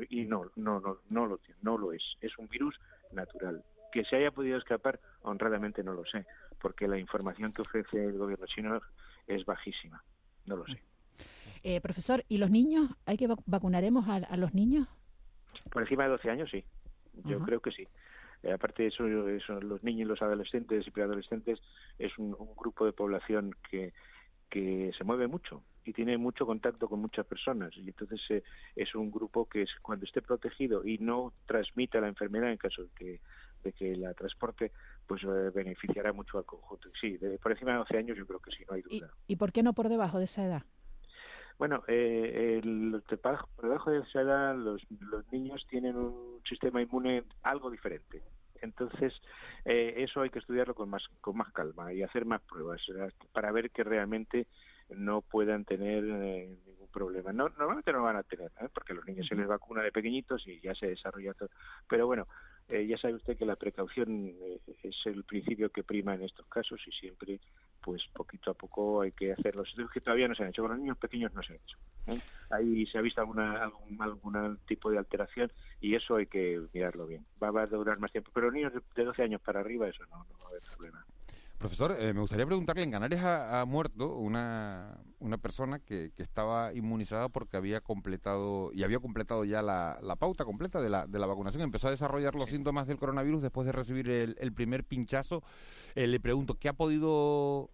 y 0.08 0.24
no, 0.24 0.46
no, 0.56 0.80
no, 0.80 0.98
no 1.10 1.26
lo, 1.26 1.40
no 1.62 1.76
lo 1.76 1.92
es. 1.92 2.02
Es 2.20 2.36
un 2.38 2.48
virus 2.48 2.78
natural. 3.12 3.62
Que 3.92 4.04
se 4.04 4.16
haya 4.16 4.30
podido 4.30 4.58
escapar, 4.58 5.00
honradamente 5.22 5.82
no 5.82 5.92
lo 5.92 6.04
sé, 6.04 6.26
porque 6.60 6.86
la 6.88 6.98
información 6.98 7.52
que 7.52 7.62
ofrece 7.62 8.04
el 8.04 8.18
gobierno 8.18 8.46
chino 8.46 8.80
es 9.26 9.44
bajísima. 9.44 10.02
No 10.46 10.56
lo 10.56 10.66
sé. 10.66 10.80
Eh, 11.62 11.80
profesor, 11.80 12.24
¿y 12.28 12.38
los 12.38 12.50
niños? 12.50 12.90
¿Hay 13.06 13.16
que 13.16 13.28
vacunaremos 13.46 14.06
a, 14.08 14.36
los 14.36 14.54
niños? 14.54 14.86
Por 15.70 15.82
encima 15.82 16.04
de 16.04 16.10
12 16.10 16.30
años, 16.30 16.50
sí. 16.50 16.64
Yo 17.24 17.40
creo 17.40 17.60
que 17.60 17.72
sí. 17.72 17.88
Eh, 18.42 18.52
aparte 18.52 18.84
de 18.84 18.88
eso, 18.90 19.02
los 19.04 19.82
niños 19.82 20.02
y 20.02 20.08
los 20.08 20.22
adolescentes 20.22 20.86
y 20.86 20.90
preadolescentes 20.90 21.58
es 21.98 22.16
un, 22.18 22.36
grupo 22.56 22.86
de 22.86 22.92
población 22.92 23.54
que, 23.68 23.92
que 24.48 24.92
se 24.96 25.04
mueve 25.04 25.26
mucho 25.26 25.62
y 25.84 25.92
tiene 25.92 26.18
mucho 26.18 26.46
contacto 26.46 26.88
con 26.88 27.00
muchas 27.00 27.26
personas 27.26 27.74
y 27.76 27.88
entonces 27.88 28.20
eh, 28.28 28.42
es 28.76 28.94
un 28.94 29.10
grupo 29.10 29.48
que 29.48 29.62
es, 29.62 29.70
cuando 29.82 30.04
esté 30.04 30.22
protegido 30.22 30.84
y 30.84 30.98
no 30.98 31.32
transmita 31.46 32.00
la 32.00 32.08
enfermedad 32.08 32.50
en 32.50 32.58
caso 32.58 32.82
de 32.82 32.88
que, 32.94 33.20
de 33.62 33.72
que 33.72 33.96
la 33.96 34.14
transporte 34.14 34.72
pues 35.06 35.22
eh, 35.24 35.50
beneficiará 35.54 36.12
mucho 36.12 36.38
al 36.38 36.44
conjunto. 36.44 36.88
Sí, 37.00 37.16
de, 37.16 37.38
por 37.38 37.52
encima 37.52 37.72
de 37.72 37.78
12 37.78 37.96
años 37.96 38.18
yo 38.18 38.26
creo 38.26 38.40
que 38.40 38.50
sí, 38.50 38.64
no 38.68 38.74
hay 38.74 38.82
duda. 38.82 39.12
¿Y, 39.26 39.36
por 39.36 39.52
qué 39.52 39.62
no 39.62 39.72
por 39.72 39.88
debajo 39.88 40.18
de 40.18 40.24
esa 40.24 40.44
edad? 40.44 40.62
Bueno, 41.58 41.82
eh, 41.88 42.60
el, 42.62 43.02
por 43.20 43.64
debajo 43.64 43.90
de 43.90 44.00
esa 44.00 44.20
edad 44.20 44.56
los, 44.56 44.82
los 44.90 45.30
niños 45.32 45.66
tienen 45.68 45.96
un 45.96 46.40
sistema 46.48 46.80
inmune 46.80 47.24
algo 47.42 47.70
diferente. 47.70 48.22
Entonces, 48.60 49.12
eh, 49.64 49.94
eso 49.98 50.20
hay 50.20 50.30
que 50.30 50.38
estudiarlo 50.38 50.74
con 50.74 50.90
más, 50.90 51.02
con 51.20 51.36
más 51.36 51.52
calma 51.52 51.92
y 51.92 52.02
hacer 52.02 52.24
más 52.24 52.42
pruebas 52.42 52.80
para 53.32 53.52
ver 53.52 53.70
que 53.70 53.84
realmente 53.84 54.46
no 54.90 55.20
puedan 55.20 55.64
tener 55.64 56.04
eh, 56.04 56.56
ningún 56.66 56.88
problema. 56.88 57.32
No, 57.32 57.48
normalmente 57.50 57.92
no 57.92 58.02
van 58.02 58.16
a 58.16 58.22
tener, 58.22 58.50
¿eh? 58.60 58.68
porque 58.72 58.94
los 58.94 59.04
niños 59.06 59.26
se 59.26 59.34
les 59.34 59.46
vacuna 59.46 59.82
de 59.82 59.92
pequeñitos 59.92 60.46
y 60.46 60.60
ya 60.60 60.74
se 60.74 60.88
desarrolla 60.88 61.34
todo. 61.34 61.50
Pero 61.88 62.06
bueno, 62.06 62.26
eh, 62.68 62.86
ya 62.86 62.98
sabe 62.98 63.14
usted 63.14 63.36
que 63.36 63.46
la 63.46 63.56
precaución 63.56 64.26
eh, 64.26 64.60
es 64.82 64.96
el 65.06 65.24
principio 65.24 65.70
que 65.70 65.82
prima 65.82 66.14
en 66.14 66.22
estos 66.22 66.46
casos 66.46 66.78
y 66.86 66.92
siempre, 66.92 67.40
pues 67.80 68.02
poquito 68.12 68.50
a 68.50 68.54
poco 68.54 69.00
hay 69.00 69.12
que 69.12 69.32
hacer 69.32 69.56
los 69.56 69.68
estudios 69.68 69.90
que 69.90 70.02
todavía 70.02 70.28
no 70.28 70.34
se 70.34 70.42
han 70.42 70.50
hecho. 70.50 70.62
Con 70.62 70.72
los 70.72 70.80
niños 70.80 70.98
pequeños 70.98 71.32
no 71.32 71.42
se 71.42 71.54
han 71.54 71.60
hecho. 71.60 71.78
¿eh? 72.08 72.20
Ahí 72.50 72.86
se 72.86 72.98
ha 72.98 73.00
visto 73.00 73.22
alguna, 73.22 73.70
algún, 73.98 74.58
tipo 74.66 74.90
de 74.90 74.98
alteración 74.98 75.50
y 75.80 75.94
eso 75.94 76.16
hay 76.16 76.26
que 76.26 76.60
mirarlo 76.74 77.06
bien. 77.06 77.24
Va, 77.42 77.48
a 77.48 77.66
durar 77.66 77.98
más 77.98 78.12
tiempo. 78.12 78.30
Pero 78.34 78.52
niños 78.52 78.72
de 78.94 79.04
12 79.04 79.22
años 79.22 79.40
para 79.40 79.60
arriba, 79.60 79.88
eso 79.88 80.04
no, 80.10 80.18
no 80.30 80.38
va 80.38 80.44
a 80.44 80.48
haber 80.48 80.62
problema. 80.62 81.06
Profesor, 81.58 81.96
eh, 81.98 82.14
me 82.14 82.20
gustaría 82.20 82.46
preguntarle, 82.46 82.84
en 82.84 82.92
Canarias 82.92 83.24
ha, 83.24 83.64
muerto 83.64 84.14
una, 84.14 84.96
una 85.18 85.38
persona 85.38 85.80
que, 85.80 86.12
que, 86.14 86.22
estaba 86.22 86.72
inmunizada 86.72 87.28
porque 87.28 87.56
había 87.56 87.80
completado, 87.80 88.70
y 88.72 88.84
había 88.84 89.00
completado 89.00 89.44
ya 89.44 89.60
la, 89.60 89.98
la 90.00 90.14
pauta 90.14 90.44
completa 90.44 90.80
de 90.80 90.88
la, 90.88 91.08
de 91.08 91.18
la 91.18 91.26
vacunación, 91.26 91.62
empezó 91.62 91.88
a 91.88 91.90
desarrollar 91.90 92.36
los 92.36 92.50
síntomas 92.50 92.86
del 92.86 92.98
coronavirus 92.98 93.42
después 93.42 93.66
de 93.66 93.72
recibir 93.72 94.08
el, 94.08 94.36
el 94.38 94.52
primer 94.52 94.84
pinchazo. 94.84 95.42
Eh, 95.96 96.06
le 96.06 96.20
pregunto, 96.20 96.54
¿qué 96.54 96.68
ha 96.68 96.74
podido 96.74 97.70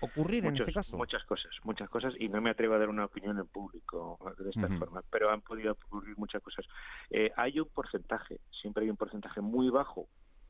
ocurrir 0.00 0.46
en 0.46 0.56
este 0.56 0.72
caso? 0.72 0.96
Muchas 0.96 1.24
cosas, 1.24 1.50
muchas 1.64 1.90
cosas, 1.90 2.14
y 2.20 2.28
no 2.28 2.40
me 2.40 2.50
atrevo 2.50 2.74
a 2.74 2.78
dar 2.78 2.88
una 2.88 3.04
opinión 3.04 3.36
en 3.40 3.48
público 3.48 4.16
de 4.38 4.50
esta 4.50 4.68
forma, 4.78 5.02
pero 5.10 5.30
han 5.30 5.40
podido 5.40 5.72
ocurrir 5.72 6.16
muchas 6.16 6.40
cosas. 6.40 6.66
Eh, 7.10 7.32
hay 7.36 7.58
un 7.58 7.68
porcentaje, 7.68 8.38
siempre 8.62 8.84
hay 8.84 8.90
un 8.90 8.96
porcentaje 8.96 9.40
muy 9.40 9.70
bajo 9.70 10.06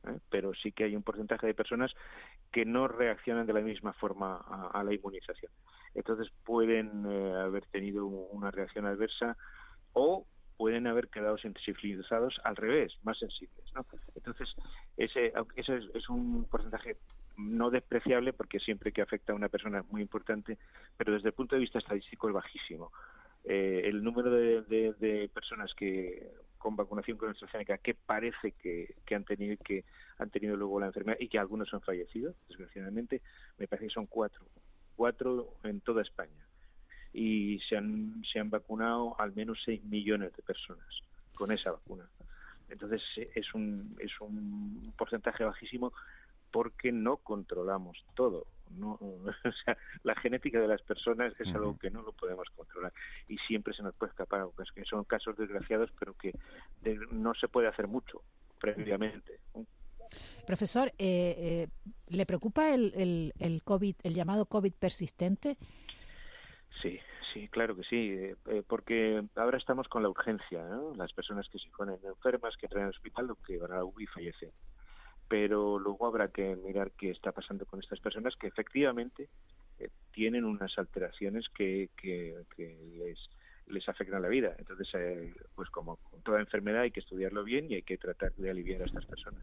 ¿eh? 0.07 0.19
pero 0.29 0.53
sí 0.53 0.71
que 0.71 0.85
hay 0.85 0.95
un 0.95 1.03
porcentaje 1.03 1.47
de 1.47 1.53
personas 1.53 1.93
que 2.51 2.65
no 2.65 2.87
reaccionan 2.87 3.45
de 3.45 3.53
la 3.53 3.61
misma 3.61 3.93
forma 3.93 4.37
a, 4.73 4.83
la 4.83 4.93
inmunización. 4.93 5.51
Entonces 5.93 6.31
pueden 6.43 7.05
eh, 7.05 7.33
haber 7.41 7.65
tenido 7.67 8.05
una 8.05 8.51
reacción 8.51 8.85
adversa 8.85 9.37
o 9.93 10.25
pueden 10.57 10.87
haber 10.87 11.09
quedado 11.09 11.37
sensibilizados 11.37 12.39
al 12.43 12.55
revés, 12.55 12.93
más 13.03 13.17
sensibles. 13.19 13.65
¿no? 13.73 13.85
Entonces, 14.15 14.49
ese, 14.95 15.33
ese 15.55 15.79
es, 15.93 16.09
un 16.09 16.45
porcentaje 16.45 16.97
no 17.37 17.69
despreciable 17.69 18.31
porque 18.31 18.59
siempre 18.59 18.93
que 18.93 19.01
afecta 19.01 19.33
a 19.33 19.35
una 19.35 19.49
persona 19.49 19.79
es 19.79 19.85
muy 19.91 20.01
importante, 20.01 20.57
pero 20.95 21.13
desde 21.13 21.29
el 21.29 21.33
punto 21.33 21.55
de 21.55 21.61
vista 21.61 21.79
estadístico 21.79 22.29
es 22.29 22.33
bajísimo. 22.33 22.91
Eh, 23.43 23.81
el 23.85 24.01
número 24.01 24.31
de- 24.31 24.93
de 24.93 25.29
personas 25.33 25.73
que 25.75 26.31
con 26.65 26.75
vacunación 26.75 27.15
con 27.15 27.29
AstraZeneca 27.29 27.77
que 27.77 27.93
parece 27.93 28.53
que, 28.53 28.95
que 29.05 29.13
han 29.13 29.23
tenido 29.23 29.55
que 29.63 29.85
han 30.17 30.31
tenido 30.31 30.57
luego 30.57 30.79
la 30.79 30.87
enfermedad 30.87 31.15
y 31.19 31.27
que 31.27 31.37
algunos 31.37 31.71
han 31.75 31.81
fallecido, 31.81 32.33
desgraciadamente, 32.47 33.21
me 33.59 33.67
parece 33.67 33.85
que 33.85 33.93
son 33.93 34.07
cuatro, 34.07 34.43
cuatro 34.95 35.53
en 35.61 35.79
toda 35.81 36.01
España 36.01 36.43
y 37.13 37.59
se 37.69 37.77
han 37.77 38.23
se 38.33 38.39
han 38.39 38.49
vacunado 38.49 39.15
al 39.19 39.35
menos 39.35 39.59
6 39.63 39.83
millones 39.83 40.35
de 40.35 40.41
personas 40.41 40.87
con 41.35 41.51
esa 41.51 41.71
vacuna. 41.71 42.09
Entonces 42.67 43.03
es 43.35 43.53
un 43.53 43.95
es 43.99 44.19
un 44.19 44.91
porcentaje 44.97 45.43
bajísimo 45.43 45.93
porque 46.49 46.91
no 46.91 47.17
controlamos 47.17 48.03
todo. 48.15 48.47
No, 48.71 48.93
o 49.01 49.51
sea, 49.63 49.77
la 50.03 50.15
genética 50.15 50.59
de 50.59 50.67
las 50.67 50.81
personas 50.81 51.33
es 51.39 51.47
algo 51.55 51.77
que 51.77 51.89
no 51.89 52.01
lo 52.01 52.11
podemos 52.13 52.49
controlar 52.55 52.91
y 53.27 53.37
siempre 53.39 53.73
se 53.73 53.83
nos 53.83 53.95
puede 53.95 54.11
escapar 54.11 54.41
algo, 54.41 54.53
que 54.73 54.85
son 54.85 55.03
casos 55.05 55.37
desgraciados, 55.37 55.89
pero 55.99 56.13
que 56.13 56.33
de- 56.81 56.99
no 57.11 57.33
se 57.35 57.47
puede 57.47 57.67
hacer 57.67 57.87
mucho 57.87 58.21
previamente. 58.59 59.39
Profesor, 60.45 60.89
eh, 60.97 61.35
eh, 61.37 61.67
¿le 62.07 62.25
preocupa 62.25 62.73
el, 62.73 62.93
el, 62.95 63.33
el 63.39 63.63
COVID, 63.63 63.95
el 64.03 64.13
llamado 64.13 64.45
COVID 64.45 64.73
persistente? 64.73 65.57
Sí, 66.81 66.99
sí, 67.33 67.47
claro 67.47 67.75
que 67.75 67.83
sí, 67.83 67.95
eh, 68.11 68.35
eh, 68.47 68.63
porque 68.67 69.23
ahora 69.35 69.57
estamos 69.57 69.87
con 69.87 70.03
la 70.03 70.09
urgencia, 70.09 70.63
¿no? 70.65 70.93
Las 70.95 71.11
personas 71.13 71.47
que 71.49 71.57
se 71.59 71.69
ponen 71.75 71.97
enfermas, 72.03 72.55
que 72.57 72.65
entran 72.67 72.83
al 72.83 72.89
hospital 72.89 73.31
o 73.31 73.35
que 73.35 73.57
van 73.57 73.71
a 73.71 73.77
la 73.77 73.83
UBI 73.85 74.03
y 74.03 74.07
fallecen. 74.07 74.51
Pero 75.27 75.79
luego 75.79 76.05
habrá 76.07 76.27
que 76.29 76.55
mirar 76.55 76.91
qué 76.97 77.09
está 77.11 77.31
pasando 77.31 77.65
con 77.65 77.79
estas 77.79 77.99
personas 77.99 78.35
que 78.35 78.47
efectivamente 78.47 79.29
eh, 79.79 79.89
tienen 80.11 80.45
unas 80.45 80.77
alteraciones 80.77 81.45
que, 81.49 81.89
que, 81.97 82.43
que 82.55 82.77
les 82.97 83.19
les 83.67 83.89
afectan 83.89 84.21
la 84.21 84.27
vida. 84.27 84.55
Entonces, 84.59 84.87
eh, 84.93 85.33
pues 85.55 85.71
como 85.71 85.97
toda 86.23 86.39
enfermedad 86.39 86.81
hay 86.81 86.91
que 86.91 86.99
estudiarlo 86.99 87.43
bien 87.43 87.71
y 87.71 87.73
hay 87.73 87.81
que 87.81 87.97
tratar 87.97 88.31
de 88.35 88.51
aliviar 88.51 88.83
a 88.83 88.85
estas 88.85 89.07
personas. 89.07 89.41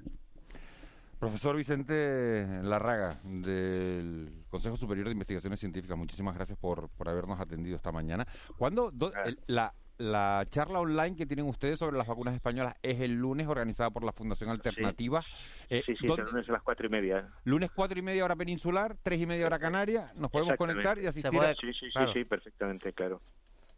Profesor 1.19 1.57
Vicente 1.57 2.47
Larraga, 2.63 3.21
del 3.25 4.45
Consejo 4.49 4.77
Superior 4.77 5.07
de 5.07 5.13
Investigaciones 5.13 5.59
Científicas, 5.59 5.97
muchísimas 5.99 6.35
gracias 6.37 6.57
por, 6.59 6.89
por 6.91 7.09
habernos 7.09 7.41
atendido 7.41 7.75
esta 7.77 7.91
mañana. 7.93 8.25
¿Cuándo 8.57 8.91
do- 8.93 9.13
el- 9.25 9.39
la, 9.49 9.73
la 10.03 10.45
charla 10.51 10.81
online 10.81 11.15
que 11.17 11.27
tienen 11.27 11.47
ustedes 11.47 11.79
sobre 11.79 11.97
las 11.97 12.07
vacunas 12.07 12.35
españolas 12.35 12.75
es 12.83 13.01
el 13.01 13.13
lunes, 13.15 13.47
organizada 13.47 13.91
por 13.91 14.03
la 14.05 14.13
Fundación 14.13 14.51
Alternativa? 14.51 15.25
Eh, 15.71 15.83
Sí, 15.87 15.95
sí, 15.97 16.07
¿dónde- 16.07 16.23
el 16.23 16.29
lunes 16.31 16.49
a 16.49 16.53
las 16.53 16.63
cuatro 16.63 16.87
y 16.87 16.91
media. 16.91 17.29
Lunes 17.45 17.71
cuatro 17.73 17.99
y 17.99 18.03
media 18.03 18.25
hora 18.25 18.35
peninsular, 18.37 18.97
tres 19.03 19.21
y 19.21 19.27
media 19.27 19.47
hora 19.47 19.59
canaria. 19.59 20.13
Nos 20.17 20.31
podemos 20.31 20.57
conectar 20.57 20.99
y 20.99 21.07
asistir. 21.07 21.41
a- 21.41 21.55
Sí, 21.55 21.73
sí, 21.73 21.87
sí, 21.87 21.91
claro. 21.93 22.13
sí, 22.13 22.25
perfectamente, 22.25 22.93
claro. 22.93 23.21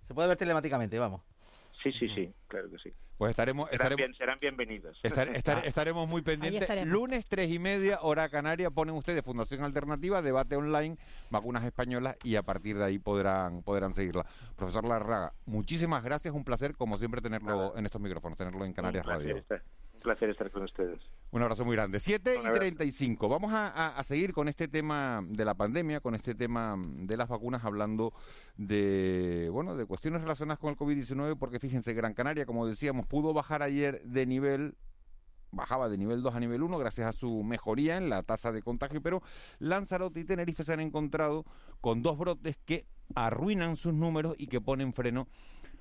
Se 0.02 0.14
puede 0.14 0.28
ver 0.28 0.36
telemáticamente, 0.36 0.98
vamos. 0.98 1.22
Sí, 1.84 1.92
sí, 1.92 2.08
sí, 2.14 2.32
claro 2.48 2.68
que 2.70 2.78
sí. 2.78 2.92
Pues 3.18 3.30
estaremos, 3.30 3.68
Serán, 3.70 3.74
estaremos, 3.92 3.96
bien- 3.98 4.14
serán 4.16 4.38
bienvenidos. 4.40 4.98
Estar- 5.04 5.28
estar- 5.36 5.64
estaremos 5.66 6.08
muy 6.08 6.22
pendientes. 6.22 6.62
estaremos. 6.62 6.92
Lunes, 6.92 7.24
tres 7.28 7.48
y 7.52 7.58
media, 7.60 8.00
hora 8.02 8.28
canaria, 8.28 8.70
ponen 8.70 8.94
ustedes 8.96 9.22
Fundación 9.22 9.62
Alternativa, 9.62 10.20
debate 10.22 10.56
online, 10.56 10.96
vacunas 11.30 11.62
españolas 11.62 12.16
y 12.24 12.34
a 12.36 12.42
partir 12.42 12.76
de 12.78 12.84
ahí 12.84 12.98
podrán, 12.98 13.62
podrán 13.62 13.92
seguirla. 13.92 14.24
Profesor 14.56 14.84
Larraga, 14.84 15.32
muchísimas 15.46 16.02
gracias, 16.02 16.34
un 16.34 16.42
placer 16.44 16.74
como 16.74 16.98
siempre 16.98 17.20
tenerlo 17.20 17.76
en 17.76 17.84
estos 17.86 18.00
micrófonos, 18.00 18.36
tenerlo 18.38 18.64
en 18.64 18.72
Canarias 18.72 19.06
Radio. 19.06 19.44
Placer 20.04 20.30
estar 20.30 20.50
con 20.52 20.62
ustedes. 20.62 21.00
Un 21.32 21.42
abrazo 21.42 21.64
muy 21.64 21.74
grande. 21.74 21.98
7 21.98 22.30
Un 22.30 22.36
y 22.36 22.38
abrazo. 22.46 22.60
35. 22.60 23.28
Vamos 23.28 23.52
a, 23.52 23.66
a- 23.68 23.98
a 23.98 24.04
seguir 24.04 24.32
con 24.32 24.46
este 24.48 24.68
tema 24.68 25.24
de 25.26 25.44
la 25.44 25.54
pandemia, 25.54 25.98
con 26.00 26.14
este 26.14 26.34
tema 26.36 26.76
de 26.78 27.16
las 27.16 27.28
vacunas, 27.28 27.64
hablando 27.64 28.12
de, 28.56 29.48
bueno, 29.52 29.74
de 29.76 29.86
cuestiones 29.86 30.22
relacionadas 30.22 30.58
con 30.60 30.70
el 30.70 30.76
COVID-19, 30.76 31.36
porque 31.38 31.58
fíjense, 31.58 31.92
Gran 31.94 32.14
Canaria, 32.14 32.46
como 32.46 32.66
decíamos, 32.66 33.06
pudo 33.06 33.32
bajar 33.32 33.62
ayer 33.62 34.00
de 34.04 34.26
nivel 34.26 34.76
bajaba 35.50 35.88
de 35.88 35.96
nivel 35.96 36.20
2 36.20 36.34
a 36.34 36.40
nivel 36.40 36.64
1 36.64 36.78
gracias 36.78 37.06
a 37.08 37.12
su 37.12 37.44
mejoría 37.44 37.96
en 37.96 38.08
la 38.10 38.24
tasa 38.24 38.50
de 38.50 38.60
contagio, 38.60 39.00
pero 39.00 39.22
Lanzarote 39.60 40.18
y 40.18 40.24
Tenerife 40.24 40.64
se 40.64 40.72
han 40.72 40.80
encontrado 40.80 41.44
con 41.80 42.02
dos 42.02 42.18
brotes 42.18 42.56
que 42.64 42.86
arruinan 43.14 43.76
sus 43.76 43.94
números 43.94 44.34
y 44.36 44.48
que 44.48 44.60
ponen 44.60 44.92
freno 44.92 45.28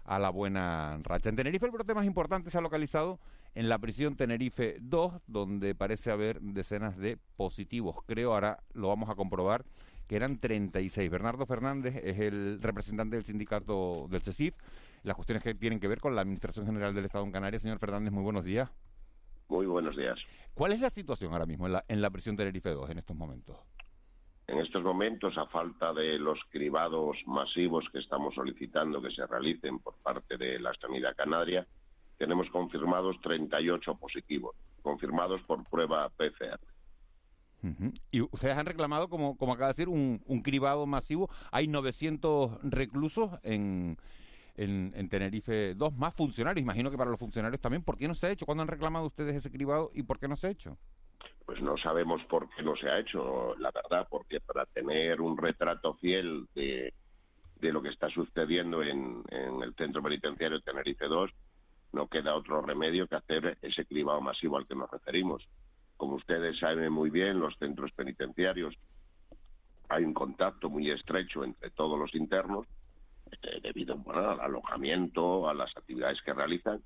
a 0.05 0.19
la 0.19 0.29
buena 0.29 0.99
racha. 1.01 1.29
En 1.29 1.35
Tenerife 1.35 1.65
el 1.65 1.71
brote 1.71 1.95
más 1.95 2.05
importante 2.05 2.51
se 2.51 2.57
ha 2.59 2.61
localizado 2.61 3.19
en 3.55 3.69
la 3.69 3.77
prisión 3.79 4.15
Tenerife 4.15 4.77
2, 4.81 5.21
donde 5.27 5.75
parece 5.75 6.11
haber 6.11 6.41
decenas 6.41 6.97
de 6.97 7.17
positivos. 7.37 7.97
Creo, 8.05 8.33
ahora 8.33 8.59
lo 8.73 8.87
vamos 8.87 9.09
a 9.09 9.15
comprobar, 9.15 9.63
que 10.07 10.15
eran 10.15 10.39
36. 10.39 11.09
Bernardo 11.09 11.45
Fernández 11.45 11.95
es 12.03 12.19
el 12.19 12.61
representante 12.61 13.15
del 13.15 13.25
sindicato 13.25 14.07
del 14.09 14.21
CECIF. 14.21 14.55
Las 15.03 15.15
cuestiones 15.15 15.43
que 15.43 15.53
tienen 15.53 15.79
que 15.79 15.87
ver 15.87 15.99
con 15.99 16.15
la 16.15 16.21
Administración 16.21 16.65
General 16.65 16.93
del 16.93 17.05
Estado 17.05 17.25
en 17.25 17.31
Canarias. 17.31 17.61
Señor 17.61 17.79
Fernández, 17.79 18.11
muy 18.11 18.23
buenos 18.23 18.43
días. 18.43 18.69
Muy 19.49 19.65
buenos 19.65 19.95
días. 19.95 20.17
¿Cuál 20.53 20.71
es 20.71 20.79
la 20.79 20.89
situación 20.89 21.33
ahora 21.33 21.45
mismo 21.45 21.65
en 21.67 21.73
la, 21.73 21.83
en 21.87 22.01
la 22.01 22.09
prisión 22.09 22.35
Tenerife 22.35 22.69
2 22.69 22.89
en 22.89 22.97
estos 22.97 23.15
momentos? 23.15 23.57
En 24.47 24.59
estos 24.59 24.83
momentos, 24.83 25.37
a 25.37 25.45
falta 25.47 25.93
de 25.93 26.19
los 26.19 26.37
cribados 26.49 27.17
masivos 27.25 27.85
que 27.91 27.99
estamos 27.99 28.35
solicitando 28.35 29.01
que 29.01 29.11
se 29.11 29.25
realicen 29.25 29.79
por 29.79 29.95
parte 29.95 30.37
de 30.37 30.59
la 30.59 30.73
sanidad 30.75 31.15
canaria, 31.15 31.65
tenemos 32.17 32.49
confirmados 32.49 33.19
38 33.21 33.95
positivos, 33.95 34.55
confirmados 34.81 35.41
por 35.43 35.63
prueba 35.63 36.09
PCR. 36.09 36.59
Y 38.11 38.21
ustedes 38.21 38.57
han 38.57 38.65
reclamado, 38.65 39.07
como, 39.07 39.37
como 39.37 39.53
acaba 39.53 39.67
de 39.67 39.71
decir, 39.73 39.87
un, 39.87 40.21
un 40.25 40.41
cribado 40.41 40.85
masivo. 40.85 41.29
Hay 41.51 41.67
900 41.67 42.59
reclusos 42.63 43.31
en, 43.41 43.97
en, 44.55 44.91
en 44.95 45.09
Tenerife 45.09 45.73
2, 45.73 45.95
más 45.95 46.13
funcionarios. 46.13 46.61
Imagino 46.61 46.91
que 46.91 46.97
para 46.97 47.09
los 47.09 47.19
funcionarios 47.19 47.61
también. 47.61 47.83
¿Por 47.83 47.97
qué 47.97 48.07
no 48.07 48.15
se 48.15 48.27
ha 48.27 48.31
hecho? 48.31 48.45
¿Cuándo 48.45 48.63
han 48.63 48.67
reclamado 48.67 49.05
ustedes 49.05 49.35
ese 49.35 49.49
cribado 49.49 49.91
y 49.93 50.03
por 50.03 50.19
qué 50.19 50.27
no 50.27 50.35
se 50.35 50.47
ha 50.47 50.51
hecho? 50.51 50.77
Pues 51.45 51.61
no 51.61 51.77
sabemos 51.77 52.21
por 52.25 52.49
qué 52.49 52.63
no 52.63 52.75
se 52.75 52.89
ha 52.89 52.99
hecho, 52.99 53.55
la 53.57 53.71
verdad, 53.71 54.07
porque 54.09 54.39
para 54.41 54.65
tener 54.65 55.21
un 55.21 55.37
retrato 55.37 55.93
fiel 55.95 56.47
de, 56.55 56.93
de 57.59 57.71
lo 57.71 57.81
que 57.81 57.89
está 57.89 58.09
sucediendo 58.09 58.81
en, 58.83 59.23
en 59.29 59.61
el 59.61 59.73
centro 59.75 60.01
penitenciario 60.03 60.59
Tenerife 60.61 61.05
2, 61.05 61.31
no 61.93 62.07
queda 62.07 62.35
otro 62.35 62.61
remedio 62.61 63.07
que 63.07 63.15
hacer 63.15 63.57
ese 63.61 63.85
cribado 63.85 64.19
masivo 64.19 64.57
al 64.57 64.67
que 64.67 64.75
nos 64.75 64.89
referimos. 64.89 65.43
Como 65.95 66.15
ustedes 66.15 66.59
saben 66.59 66.91
muy 66.91 67.09
bien, 67.09 67.39
los 67.39 67.55
centros 67.57 67.91
penitenciarios 67.91 68.75
hay 69.89 70.03
un 70.03 70.13
contacto 70.13 70.69
muy 70.69 70.89
estrecho 70.89 71.43
entre 71.43 71.69
todos 71.69 71.99
los 71.99 72.13
internos 72.15 72.65
eh, 73.43 73.59
debido 73.61 73.95
al 74.07 74.41
alojamiento, 74.41 75.47
a 75.47 75.53
las 75.53 75.75
actividades 75.77 76.19
que 76.23 76.33
realizan, 76.33 76.81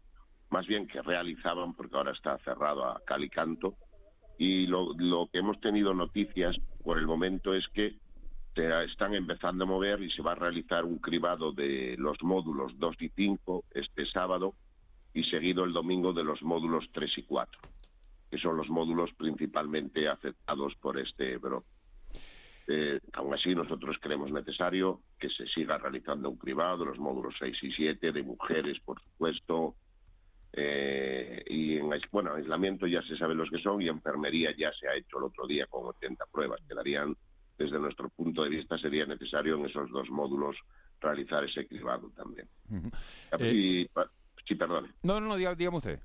más 0.50 0.68
bien 0.68 0.88
que 0.88 1.02
realizaban, 1.02 1.74
porque 1.74 1.96
ahora 1.96 2.12
está 2.12 2.38
cerrado 2.40 2.86
a 2.86 3.02
cal 3.06 3.24
y 3.24 3.30
canto. 3.30 3.76
Y 4.38 4.68
lo, 4.68 4.94
lo 4.94 5.28
que 5.32 5.40
hemos 5.40 5.60
tenido 5.62 5.94
noticias 5.94 6.56
por 6.84 6.98
el 6.98 7.08
momento 7.08 7.54
es 7.54 7.66
que 7.70 7.96
se 8.56 8.84
están 8.84 9.14
empezando 9.14 9.64
a 9.64 9.68
mover 9.68 10.02
y 10.02 10.12
se 10.12 10.22
va 10.22 10.34
a 10.34 10.36
realizar 10.36 10.84
un 10.84 11.00
cribado 11.00 11.52
de 11.54 11.96
los 11.98 12.18
módulos 12.24 12.78
2 12.78 12.96
y 13.02 13.10
5 13.10 13.64
este 13.72 14.06
sábado 14.08 14.54
y 15.14 15.24
seguido 15.26 15.64
el 15.64 15.74
domingo 15.74 16.14
de 16.14 16.24
los 16.24 16.42
módulos 16.44 16.86
3 16.92 17.12
y 17.18 17.24
4, 17.24 17.60
que 18.30 18.38
son 18.38 18.58
los 18.58 18.70
módulos 18.70 19.10
principalmente 19.18 20.08
afectados 20.08 20.74
por 20.82 21.00
este 21.00 21.38
brote. 21.38 21.68
Eh, 22.68 23.00
aún 23.14 23.34
así, 23.34 23.56
nosotros 23.56 23.96
creemos 24.02 24.32
necesario 24.32 25.02
que 25.20 25.30
se 25.30 25.48
siga 25.48 25.78
realizando 25.78 26.30
un 26.30 26.38
cribado 26.38 26.84
los 26.86 27.00
módulos 27.00 27.34
6 27.40 27.58
y 27.64 27.72
7, 27.72 28.12
de 28.12 28.24
mujeres, 28.24 28.78
por 28.82 29.02
supuesto, 29.02 29.76
eh, 30.54 31.44
y 31.48 31.78
en 31.78 31.90
bueno, 32.12 32.34
aislamiento 32.34 32.88
ya 32.88 33.02
se 33.04 33.18
sabe 33.18 33.36
los 33.36 33.50
que 33.50 33.60
son 33.60 33.82
y 33.82 33.88
enfermería 33.88 34.54
ya 34.58 34.72
se 34.74 34.88
ha 34.88 34.96
hecho 34.96 35.18
el 35.20 35.26
otro 35.26 35.46
día 35.48 35.66
con 35.68 35.86
80 35.88 36.26
pruebas. 36.32 36.60
Quedarían, 36.68 37.16
desde 37.58 37.80
nuestro 37.80 38.10
punto 38.10 38.44
de 38.44 38.50
vista, 38.50 38.78
sería 38.78 39.06
necesario 39.06 39.56
en 39.56 39.66
esos 39.66 39.90
dos 39.92 40.10
módulos 40.10 40.56
realizar 41.00 41.44
ese 41.44 41.68
cribado 41.68 42.10
también. 42.16 42.48
Y, 43.54 43.86
pa- 43.90 44.10
sí, 44.48 44.56
perdone. 44.56 44.90
No, 45.04 45.20
no, 45.20 45.28
no, 45.28 45.38
diga- 45.38 45.56
dígame 45.56 45.78
usted. 45.78 46.00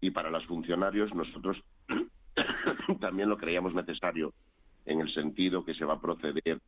Y 0.00 0.10
para 0.10 0.30
los 0.30 0.44
funcionarios, 0.46 1.14
nosotros 1.14 1.56
también 3.00 3.28
lo 3.28 3.36
creíamos 3.36 3.74
necesario 3.74 4.32
en 4.84 5.00
el 5.00 5.12
sentido 5.14 5.64
que 5.64 5.74
se 5.74 5.84
va 5.84 5.94
a 5.94 6.00
proceder 6.00 6.60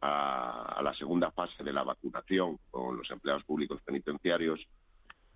a, 0.00 0.78
a 0.78 0.82
la 0.82 0.94
segunda 0.94 1.30
fase 1.32 1.62
de 1.62 1.72
la 1.72 1.82
vacunación 1.84 2.58
con 2.70 2.96
los 2.96 3.10
empleados 3.10 3.44
públicos 3.44 3.80
penitenciarios 3.84 4.60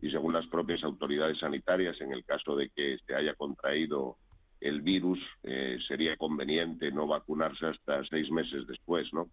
y 0.01 0.11
según 0.11 0.33
las 0.35 0.47
propias 0.49 0.83
autoridades 0.85 1.39
sanitarias, 1.39 2.01
en 2.01 2.13
el 2.13 2.25
caso 2.25 2.57
de 2.57 2.71
que 2.71 2.99
se 3.07 3.15
haya 3.15 3.35
contraído 3.35 4.17
el 4.61 4.81
virus, 4.81 5.19
eh, 5.43 5.79
sería 5.87 6.17
conveniente 6.17 6.91
no 6.91 7.07
vacunarse 7.07 7.67
hasta 7.67 8.03
seis 8.07 8.31
meses 8.31 8.67
después, 8.67 9.07
¿no? 9.13 9.27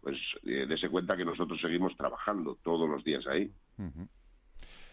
Pues 0.00 0.16
eh, 0.44 0.66
dese 0.68 0.88
cuenta 0.88 1.16
que 1.16 1.24
nosotros 1.24 1.60
seguimos 1.60 1.96
trabajando 1.96 2.56
todos 2.62 2.88
los 2.88 3.04
días 3.04 3.26
ahí. 3.26 3.50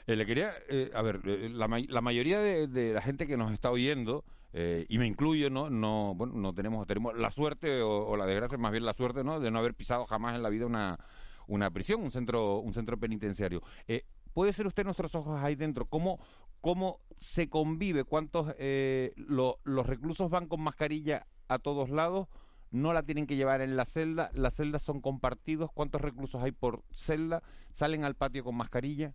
Eh, 0.08 0.16
le 0.16 0.26
quería, 0.26 0.54
eh, 0.70 0.90
a 0.94 1.02
ver, 1.02 1.20
eh, 1.26 1.50
la, 1.52 1.68
ma- 1.68 1.80
la 1.88 2.02
mayoría 2.02 2.40
de, 2.40 2.94
la 2.94 3.02
gente 3.02 3.28
que 3.28 3.36
nos 3.36 3.52
está 3.52 3.72
oyendo, 3.72 4.24
eh, 4.54 4.86
y 4.88 4.98
me 5.00 5.06
incluyo, 5.06 5.50
¿no? 5.50 5.70
No, 5.70 6.14
bueno, 6.16 6.34
no 6.36 6.54
tenemos, 6.54 6.88
tenemos 6.88 7.18
la 7.18 7.30
suerte 7.30 7.82
o, 7.82 8.16
la 8.16 8.26
desgracia, 8.26 8.58
más 8.58 8.72
bien 8.72 8.86
la 8.86 8.94
suerte, 8.94 9.26
¿no? 9.26 9.42
De 9.42 9.52
no 9.52 9.60
haber 9.60 9.74
pisado 9.74 10.06
jamás 10.06 10.36
en 10.36 10.44
la 10.44 10.50
vida 10.50 10.66
una, 10.66 10.98
una 11.46 11.70
prisión, 11.72 12.02
un 12.02 12.12
centro, 12.12 12.60
un 12.60 12.74
centro 12.74 12.98
penitenciario. 12.98 13.62
Eh, 13.88 14.04
¿Puede 14.34 14.54
ser 14.54 14.66
usted 14.68 14.86
nuestros 14.86 15.14
ojos 15.14 15.42
ahí 15.44 15.56
dentro? 15.56 15.86
¿Cómo, 15.88 16.20
cómo 16.62 17.02
se 17.20 17.50
convive? 17.50 18.06
¿Cuántos 18.06 18.54
eh, 18.60 19.12
lo- 19.18 19.60
los 19.66 19.86
reclusos 19.86 20.30
van 20.30 20.48
con 20.48 20.62
mascarilla 20.62 21.28
a 21.50 21.60
todos 21.60 21.90
lados? 21.90 22.30
¿No 22.72 22.94
la 22.94 23.04
tienen 23.04 23.28
que 23.28 23.36
llevar 23.36 23.60
en 23.62 23.76
la 23.76 23.86
celda? 23.86 24.30
¿Las 24.34 24.56
celdas 24.56 24.84
son 24.84 25.02
compartidos? 25.02 25.70
¿Cuántos 25.74 26.00
reclusos 26.00 26.42
hay 26.42 26.52
por 26.54 26.84
celda? 26.92 27.44
¿Salen 27.74 28.06
al 28.06 28.16
patio 28.16 28.44
con 28.46 28.56
mascarilla? 28.56 29.14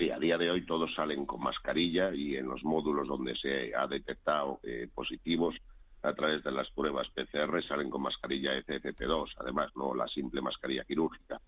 Sí, 0.00 0.10
a 0.10 0.18
día 0.18 0.38
de 0.38 0.50
hoy 0.50 0.64
todos 0.64 0.94
salen 0.94 1.26
con 1.26 1.42
mascarilla 1.42 2.14
y 2.14 2.34
en 2.34 2.48
los 2.48 2.64
módulos 2.64 3.06
donde 3.06 3.36
se 3.36 3.76
ha 3.76 3.86
detectado 3.86 4.58
eh, 4.62 4.88
positivos 4.94 5.54
a 6.02 6.14
través 6.14 6.42
de 6.42 6.50
las 6.52 6.70
pruebas 6.70 7.06
PCR 7.10 7.62
salen 7.68 7.90
con 7.90 8.00
mascarilla 8.00 8.58
FFP2, 8.62 9.34
además 9.36 9.70
no 9.76 9.94
la 9.94 10.08
simple 10.08 10.40
mascarilla 10.40 10.84
quirúrgica. 10.84 11.38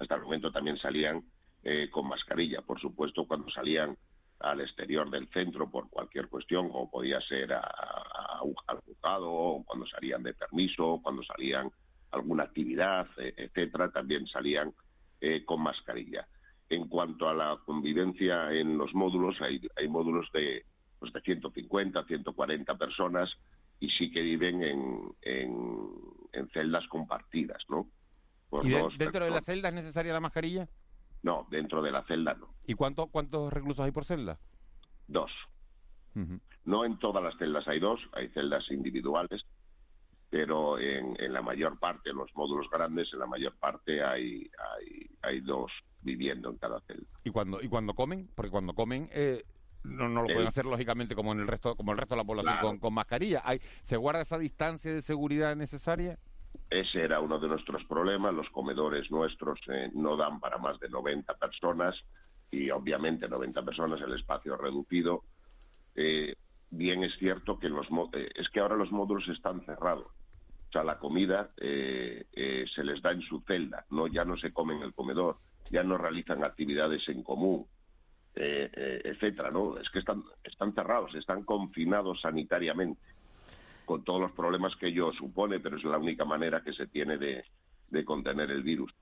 Hasta 0.00 0.16
el 0.16 0.22
momento 0.22 0.50
también 0.50 0.78
salían 0.78 1.22
eh, 1.62 1.88
con 1.92 2.08
mascarilla, 2.08 2.60
por 2.62 2.80
supuesto, 2.80 3.24
cuando 3.24 3.48
salían 3.50 3.96
al 4.40 4.60
exterior 4.62 5.08
del 5.08 5.28
centro 5.28 5.70
por 5.70 5.88
cualquier 5.88 6.26
cuestión, 6.26 6.70
como 6.70 6.90
podía 6.90 7.20
ser 7.20 7.52
a, 7.52 7.60
al 8.66 8.78
juzgado, 8.80 9.30
o 9.30 9.64
cuando 9.64 9.86
salían 9.86 10.24
de 10.24 10.34
permiso, 10.34 10.98
cuando 11.04 11.22
salían 11.22 11.70
alguna 12.10 12.42
actividad, 12.42 13.06
eh, 13.18 13.32
etcétera, 13.36 13.92
también 13.92 14.26
salían 14.26 14.74
eh, 15.20 15.44
con 15.44 15.62
mascarilla. 15.62 16.26
En 16.72 16.88
cuanto 16.88 17.28
a 17.28 17.34
la 17.34 17.58
convivencia 17.66 18.50
en 18.52 18.78
los 18.78 18.94
módulos, 18.94 19.36
hay, 19.42 19.60
hay 19.76 19.88
módulos 19.88 20.26
de, 20.32 20.64
pues 20.98 21.12
de 21.12 21.20
150, 21.20 22.04
140 22.06 22.74
personas 22.78 23.30
y 23.78 23.90
sí 23.90 24.10
que 24.10 24.22
viven 24.22 24.62
en, 24.62 25.12
en, 25.20 25.88
en 26.32 26.48
celdas 26.48 26.86
compartidas, 26.88 27.62
¿no? 27.68 27.90
Por 28.48 28.64
¿Y 28.66 28.70
de- 28.70 28.78
dos 28.80 28.96
dentro 28.96 29.22
de 29.24 29.30
la 29.30 29.42
celda 29.42 29.68
es 29.68 29.74
necesaria 29.74 30.14
la 30.14 30.20
mascarilla? 30.20 30.66
No, 31.22 31.46
dentro 31.50 31.82
de 31.82 31.90
la 31.90 32.04
celda 32.04 32.32
no. 32.34 32.54
¿Y 32.66 32.72
cuánto, 32.72 33.08
cuántos 33.08 33.52
reclusos 33.52 33.84
hay 33.84 33.90
por 33.92 34.06
celda? 34.06 34.38
Dos. 35.08 35.30
No 36.64 36.84
en 36.86 36.98
todas 36.98 37.22
las 37.22 37.36
celdas 37.36 37.68
hay 37.68 37.80
dos, 37.80 38.00
hay 38.14 38.28
celdas 38.30 38.64
individuales, 38.70 39.42
pero 40.30 40.78
en, 40.78 41.16
en 41.20 41.32
la 41.34 41.42
mayor 41.42 41.78
parte, 41.78 42.10
en 42.10 42.16
los 42.16 42.34
módulos 42.34 42.70
grandes, 42.70 43.12
en 43.12 43.18
la 43.18 43.26
mayor 43.26 43.54
parte 43.58 44.02
hay, 44.02 44.48
hay, 44.78 45.06
hay 45.22 45.40
dos 45.40 45.70
viviendo 46.02 46.50
en 46.50 46.56
cada 46.56 46.80
celda. 46.82 47.06
¿Y 47.24 47.30
cuando, 47.30 47.60
y 47.62 47.68
cuando 47.68 47.94
comen? 47.94 48.28
Porque 48.34 48.50
cuando 48.50 48.74
comen 48.74 49.08
eh, 49.12 49.44
no, 49.84 50.08
no 50.08 50.22
lo 50.22 50.26
pueden 50.28 50.46
hacer 50.46 50.64
lógicamente 50.64 51.14
como 51.14 51.32
en 51.32 51.40
el 51.40 51.46
resto 51.48 51.74
como 51.74 51.92
el 51.92 51.98
resto 51.98 52.14
de 52.14 52.20
la 52.20 52.24
población 52.26 52.52
Claro. 52.54 52.68
con, 52.68 52.78
con 52.78 52.94
mascarilla. 52.94 53.42
Hay, 53.44 53.60
¿Se 53.82 53.96
guarda 53.96 54.20
esa 54.22 54.38
distancia 54.38 54.92
de 54.92 55.02
seguridad 55.02 55.56
necesaria? 55.56 56.18
Ese 56.70 57.00
era 57.02 57.20
uno 57.20 57.38
de 57.38 57.48
nuestros 57.48 57.84
problemas. 57.84 58.34
Los 58.34 58.48
comedores 58.50 59.10
nuestros 59.10 59.58
eh, 59.68 59.90
no 59.94 60.16
dan 60.16 60.38
para 60.40 60.58
más 60.58 60.78
de 60.80 60.88
90 60.88 61.34
personas 61.34 61.94
y 62.50 62.70
obviamente 62.70 63.28
90 63.28 63.62
personas 63.64 64.00
el 64.00 64.14
espacio 64.14 64.56
reducido. 64.56 65.24
Eh, 65.94 66.34
bien 66.70 67.04
es 67.04 67.12
cierto 67.18 67.58
que 67.58 67.68
los 67.68 67.86
eh, 68.14 68.28
es 68.34 68.48
que 68.50 68.60
ahora 68.60 68.76
los 68.76 68.90
módulos 68.92 69.26
están 69.28 69.64
cerrados. 69.64 70.06
O 70.06 70.72
sea, 70.72 70.84
la 70.84 70.98
comida 70.98 71.50
eh, 71.58 72.24
eh, 72.32 72.64
se 72.74 72.82
les 72.82 73.02
da 73.02 73.12
en 73.12 73.20
su 73.20 73.40
celda, 73.46 73.84
no 73.90 74.06
ya 74.06 74.24
no 74.24 74.38
se 74.38 74.52
come 74.52 74.74
en 74.74 74.82
el 74.82 74.94
comedor, 74.94 75.36
ya 75.70 75.82
no 75.82 75.98
realizan 75.98 76.44
actividades 76.44 77.08
en 77.08 77.22
común, 77.22 77.66
eh, 78.34 78.70
eh, 78.72 79.00
etcétera, 79.04 79.50
¿no? 79.50 79.78
Es 79.78 79.88
que 79.90 79.98
están 80.00 80.22
están 80.44 80.74
cerrados, 80.74 81.14
están 81.14 81.42
confinados 81.42 82.20
sanitariamente 82.20 83.00
con 83.84 84.04
todos 84.04 84.20
los 84.20 84.32
problemas 84.32 84.74
que 84.76 84.88
ello 84.88 85.12
supone, 85.12 85.60
pero 85.60 85.76
es 85.76 85.84
la 85.84 85.98
única 85.98 86.24
manera 86.24 86.62
que 86.62 86.72
se 86.72 86.86
tiene 86.86 87.18
de, 87.18 87.44
de 87.88 88.04
contener 88.04 88.50
el 88.50 88.62
virus. 88.62 88.92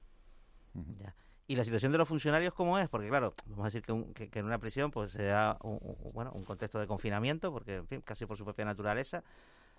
¿Y 1.46 1.56
la 1.56 1.64
situación 1.64 1.90
de 1.92 1.98
los 1.98 2.08
funcionarios 2.08 2.54
cómo 2.54 2.78
es? 2.78 2.88
Porque 2.88 3.08
claro, 3.08 3.34
vamos 3.46 3.64
a 3.64 3.68
decir 3.68 3.82
que, 3.82 3.92
un- 3.92 4.14
que- 4.14 4.30
que 4.30 4.38
en 4.38 4.46
una 4.46 4.58
prisión 4.58 4.90
pues 4.92 5.10
se 5.12 5.24
da 5.24 5.58
un, 5.62 5.78
un- 5.82 6.12
bueno, 6.12 6.30
un 6.32 6.44
contexto 6.44 6.78
de 6.78 6.86
confinamiento, 6.86 7.52
porque 7.52 7.76
en 7.76 7.86
fin, 7.88 8.00
casi 8.02 8.24
por 8.24 8.36
su 8.38 8.44
propia 8.44 8.64
naturaleza, 8.64 9.24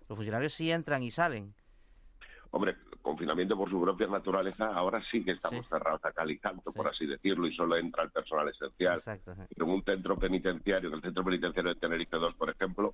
los 0.09 0.17
funcionarios 0.17 0.53
sí 0.53 0.69
entran 0.69 1.01
y 1.01 1.11
salen. 1.11 1.53
Hombre, 2.51 2.75
confinamiento 3.01 3.57
por 3.57 3.69
su 3.69 3.81
propia 3.81 4.07
naturaleza, 4.07 4.67
ahora 4.73 5.01
sí 5.11 5.23
que 5.23 5.31
estamos 5.31 5.67
cerrados 5.67 6.03
a 6.05 6.11
cal 6.11 6.29
y 6.29 6.37
canto, 6.37 6.71
por 6.71 6.87
así 6.87 7.05
decirlo, 7.05 7.47
y 7.47 7.55
solo 7.55 7.75
entra 7.75 8.03
el 8.03 8.11
personal 8.11 8.47
esencial. 8.49 8.97
Exacto. 8.97 9.35
sí. 9.35 9.41
Pero 9.53 9.65
en 9.65 9.71
un 9.73 9.83
centro 9.83 10.17
penitenciario, 10.17 10.89
en 10.89 10.95
el 10.95 11.01
centro 11.01 11.23
penitenciario 11.23 11.73
de 11.73 11.79
Tenerife 11.79 12.17
2, 12.17 12.35
por 12.35 12.49
ejemplo, 12.49 12.93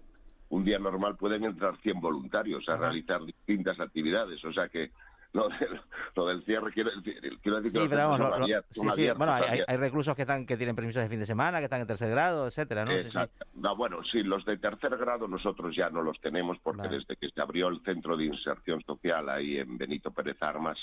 un 0.50 0.64
día 0.64 0.80
normal 0.80 1.18
pueden 1.18 1.44
entrar 1.44 1.78
100 1.78 2.00
voluntarios 2.00 2.68
a 2.70 2.78
realizar 2.78 3.24
distintas 3.24 3.80
actividades. 3.80 4.44
O 4.46 4.54
sea 4.54 4.70
que 4.70 4.92
lo 5.34 5.50
del, 5.50 5.82
lo 6.16 6.26
del 6.28 6.44
cierre, 6.46 6.72
quiero 6.74 6.90
decir, 6.96 7.20
quiero 7.42 7.58
decir 7.58 7.72
que 7.74 7.80
Sí, 7.80 7.86
pero 7.90 8.08
vamos, 8.10 8.20
lo- 8.20 8.34
abiertos, 8.34 8.70
sí, 8.74 8.82
sí, 8.82 8.88
abiertos, 8.90 9.18
Bueno, 9.18 9.34
hay, 9.34 9.62
hay- 9.68 9.78
reclusos 9.78 10.16
que 10.16 10.22
están 10.24 10.46
que 10.46 10.58
tienen 10.58 10.76
permisos 10.76 11.04
de 11.04 11.10
fin 11.10 11.20
de 11.20 11.26
semana, 11.26 11.60
que 11.60 11.66
están 11.66 11.82
en 11.82 11.88
tercer 11.88 12.10
grado, 12.10 12.48
etcétera, 12.48 12.86
¿no? 12.86 12.92
Sí, 12.92 13.00
sí. 13.02 13.08
Exacto. 13.08 13.46
No, 13.56 13.76
bueno, 13.76 14.00
sí, 14.12 14.24
los 14.24 14.44
de 14.46 14.58
tercer 14.58 14.96
grado 14.98 15.28
nosotros 15.28 15.76
ya 15.76 15.90
no 15.90 16.02
los 16.02 16.20
tenemos 16.22 16.58
porque 16.64 16.88
desde 16.90 17.16
que 17.16 17.30
se 17.30 17.42
abrió 17.42 17.68
el 17.68 17.82
centro 17.84 18.16
de 18.18 18.26
inserción 18.26 18.82
social 18.84 19.30
ahí 19.30 19.58
en 19.58 19.78
Benito 19.78 20.12
Pérez 20.12 20.42
Armas 20.42 20.78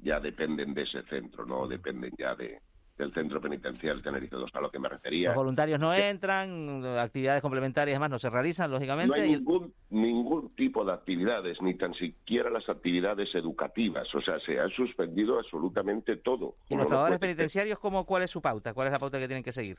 ya 0.00 0.20
dependen 0.20 0.74
de 0.74 0.82
ese 0.82 1.02
centro, 1.04 1.46
no 1.46 1.66
dependen 1.66 2.12
ya 2.18 2.34
de, 2.34 2.60
del 2.96 3.12
centro 3.12 3.40
penitenciario 3.40 4.00
Tenerife 4.00 4.36
2, 4.36 4.50
a 4.54 4.60
lo 4.60 4.70
que 4.70 4.78
me 4.78 4.88
refería. 4.88 5.28
Los 5.30 5.36
voluntarios 5.36 5.80
no 5.80 5.92
entran, 5.92 6.84
actividades 6.96 7.42
complementarias 7.42 7.94
además 7.96 8.10
no 8.10 8.18
se 8.20 8.30
realizan, 8.30 8.70
No 8.70 8.76
lógicamente. 8.76 9.20
hay 9.20 9.32
y- 9.32 9.36
ningún, 9.36 9.74
ningún 9.90 10.54
tipo 10.54 10.84
de 10.84 10.92
actividades, 10.92 11.60
ni 11.60 11.74
tan 11.74 11.92
siquiera 11.94 12.50
las 12.50 12.68
actividades 12.68 13.34
educativas. 13.34 14.06
O 14.14 14.20
sea, 14.20 14.38
se 14.40 14.60
ha 14.60 14.68
suspendido 14.68 15.38
absolutamente 15.40 16.16
todo. 16.18 16.54
¿Y 16.68 16.74
los 16.74 16.84
no 16.84 16.88
trabajadores 16.88 17.18
penitenciarios, 17.18 17.78
¿cómo, 17.80 18.04
cuál 18.06 18.22
es 18.22 18.30
su 18.30 18.40
pauta? 18.40 18.72
¿Cuál 18.74 18.86
es 18.86 18.92
la 18.92 19.00
pauta 19.00 19.18
que 19.18 19.26
tienen 19.26 19.42
que 19.44 19.52
seguir? 19.52 19.78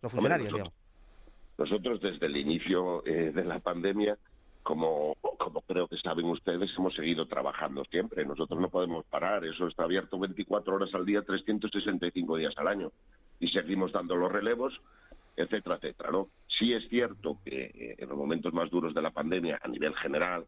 Los 0.00 0.10
funcionarios, 0.10 0.50
nosotros- 0.50 0.72
digamos. 0.72 0.88
Nosotros 1.58 2.00
desde 2.00 2.26
el 2.26 2.36
inicio 2.36 3.04
eh, 3.04 3.32
de 3.34 3.44
la 3.44 3.58
pandemia, 3.58 4.16
como, 4.68 5.16
como 5.38 5.62
creo 5.62 5.88
que 5.88 5.96
saben 5.96 6.26
ustedes, 6.26 6.70
hemos 6.76 6.94
seguido 6.94 7.24
trabajando 7.24 7.86
siempre. 7.86 8.26
Nosotros 8.26 8.60
no 8.60 8.68
podemos 8.68 9.06
parar. 9.06 9.42
Eso 9.46 9.66
está 9.66 9.84
abierto 9.84 10.18
24 10.18 10.74
horas 10.74 10.90
al 10.92 11.06
día, 11.06 11.22
365 11.22 12.36
días 12.36 12.52
al 12.58 12.68
año. 12.68 12.92
Y 13.40 13.48
seguimos 13.48 13.92
dando 13.92 14.14
los 14.14 14.30
relevos, 14.30 14.78
etcétera, 15.36 15.76
etcétera. 15.76 16.10
¿no? 16.10 16.28
Sí 16.58 16.74
es 16.74 16.86
cierto 16.90 17.38
que 17.46 17.64
eh, 17.64 17.94
en 17.96 18.10
los 18.10 18.18
momentos 18.18 18.52
más 18.52 18.68
duros 18.68 18.92
de 18.92 19.00
la 19.00 19.10
pandemia, 19.10 19.58
a 19.62 19.68
nivel 19.68 19.94
general, 19.94 20.44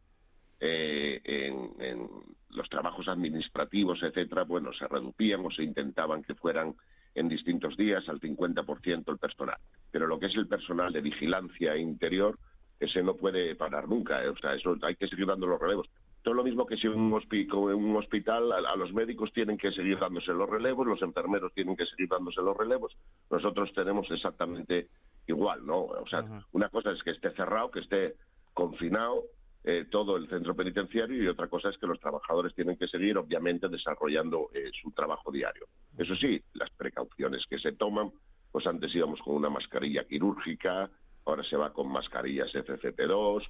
eh, 0.60 1.22
en, 1.24 1.70
en 1.82 2.08
los 2.50 2.68
trabajos 2.68 3.08
administrativos, 3.08 4.02
etcétera, 4.02 4.42
bueno, 4.42 4.74
se 4.74 4.86
reducían 4.86 5.46
o 5.46 5.50
se 5.50 5.62
intentaban 5.62 6.24
que 6.24 6.34
fueran 6.34 6.74
en 7.14 7.30
distintos 7.30 7.74
días 7.74 8.06
al 8.06 8.20
50% 8.20 9.12
el 9.12 9.18
personal. 9.18 9.56
Pero 9.90 10.06
lo 10.06 10.20
que 10.20 10.26
es 10.26 10.34
el 10.34 10.46
personal 10.46 10.92
de 10.92 11.00
vigilancia 11.00 11.74
interior, 11.78 12.38
ese 12.81 13.03
no 13.03 13.14
puede 13.14 13.55
parar 13.55 13.89
nunca. 13.89 14.24
¿eh? 14.24 14.28
O 14.28 14.37
sea, 14.37 14.55
eso 14.55 14.76
hay 14.83 14.97
que 14.97 15.07
seguir 15.07 15.26
dando 15.26 15.47
los 15.47 15.61
relevos. 15.61 15.89
Todo 16.22 16.35
lo 16.35 16.45
mismo 16.45 16.66
que 16.66 16.76
si 16.76 16.87
en 16.87 16.95
un, 16.95 17.12
un 17.12 17.97
hospital 17.97 18.53
a, 18.53 18.57
a 18.57 18.76
los 18.76 18.93
médicos 18.93 19.33
tienen 19.33 19.57
que 19.57 19.70
seguir 19.72 19.99
dándose 19.99 20.33
los 20.33 20.49
relevos, 20.49 20.87
los 20.87 21.01
enfermeros 21.03 21.53
tienen 21.55 21.76
que 21.76 21.87
seguir 21.87 22.09
dándose 22.09 22.43
los 22.43 22.57
relevos. 22.57 22.97
Nosotros 23.31 23.72
tenemos 23.74 24.11
exactamente 24.11 24.89
igual, 25.26 25.64
¿no? 25.64 25.81
O 25.81 26.07
sea, 26.09 26.24
una 26.53 26.68
cosa 26.68 26.91
es 26.91 27.03
que 27.03 27.11
esté 27.11 27.31
cerrado, 27.33 27.70
que 27.70 27.81
esté 27.81 28.16
confinado 28.53 29.24
eh, 29.64 29.87
todo 29.91 30.16
el 30.16 30.28
centro 30.28 30.55
penitenciario 30.55 31.22
y 31.22 31.28
otra 31.28 31.49
cosa 31.49 31.68
es 31.68 31.78
que 31.78 31.87
los 31.87 32.01
trabajadores 32.01 32.55
tienen 32.55 32.76
que 32.76 32.89
seguir, 32.89 33.18
obviamente, 33.18 33.68
desarrollando 33.68 34.49
eh, 34.55 34.70
su 34.83 34.91
trabajo 34.93 35.31
diario. 35.31 35.66
Eso 35.99 36.16
sí, 36.16 36.43
las 36.55 36.70
precauciones 36.70 37.45
que 37.49 37.59
se 37.59 37.72
toman, 37.72 38.11
pues 38.51 38.66
antes 38.66 38.95
íbamos 38.95 39.20
con 39.20 39.37
una 39.37 39.51
mascarilla 39.51 40.05
quirúrgica, 40.05 40.91
ahora 41.24 41.42
se 41.44 41.56
va 41.56 41.72
con 41.72 41.88
mascarillas 41.88 42.52
FFP2, 42.54 43.42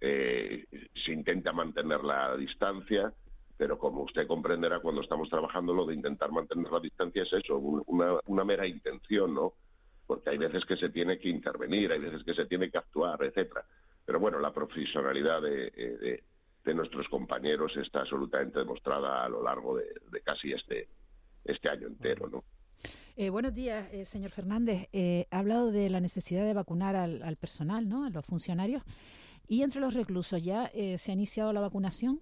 eh, 0.00 0.64
se 1.04 1.12
intenta 1.12 1.52
mantener 1.52 2.02
la 2.04 2.36
distancia, 2.36 3.12
pero 3.56 3.78
como 3.78 4.02
usted 4.02 4.26
comprenderá, 4.26 4.80
cuando 4.80 5.00
estamos 5.00 5.28
trabajando, 5.28 5.72
lo 5.72 5.86
de 5.86 5.94
intentar 5.94 6.30
mantener 6.32 6.70
la 6.70 6.80
distancia 6.80 7.22
es 7.22 7.32
eso, 7.32 7.56
un- 7.58 7.82
una, 8.26 8.44
mera 8.44 8.66
intención, 8.66 9.32
¿no? 9.34 9.54
Porque 10.06 10.30
hay 10.30 10.38
veces 10.38 10.64
que 10.66 10.76
se 10.76 10.90
tiene 10.90 11.18
que 11.18 11.28
intervenir, 11.28 11.92
hay 11.92 12.00
veces 12.00 12.24
que 12.24 12.34
se 12.34 12.46
tiene 12.46 12.70
que 12.70 12.78
actuar, 12.78 13.22
etcétera. 13.22 13.64
Pero 14.04 14.20
bueno, 14.20 14.38
la 14.38 14.52
profesionalidad 14.52 15.40
de, 15.40 15.72
eh, 15.74 16.24
de 16.64 16.74
nuestros 16.74 17.08
compañeros 17.08 17.74
está 17.76 18.00
absolutamente 18.00 18.58
demostrada 18.58 19.24
a 19.24 19.28
lo 19.28 19.42
largo 19.42 19.76
de, 19.78 19.86
de 20.10 20.20
casi 20.20 20.52
este, 20.52 20.88
este 21.44 21.68
año 21.68 21.86
entero, 21.86 22.28
¿no? 22.28 22.44
Eh, 23.16 23.30
buenos 23.30 23.54
días, 23.54 23.88
eh, 23.92 24.04
señor 24.04 24.30
Fernández. 24.30 24.88
Eh, 24.92 25.26
ha 25.30 25.38
hablado 25.38 25.70
de 25.70 25.88
la 25.88 26.00
necesidad 26.00 26.44
de 26.44 26.52
vacunar 26.52 26.96
al, 26.96 27.22
al 27.22 27.36
personal, 27.36 27.88
¿no? 27.88 28.04
A 28.04 28.10
los 28.10 28.26
funcionarios. 28.26 28.82
Y 29.46 29.62
entre 29.62 29.80
los 29.80 29.94
reclusos, 29.94 30.42
¿ya 30.42 30.70
se 30.72 31.10
ha 31.10 31.14
iniciado 31.14 31.52
la 31.52 31.60
vacunación? 31.60 32.20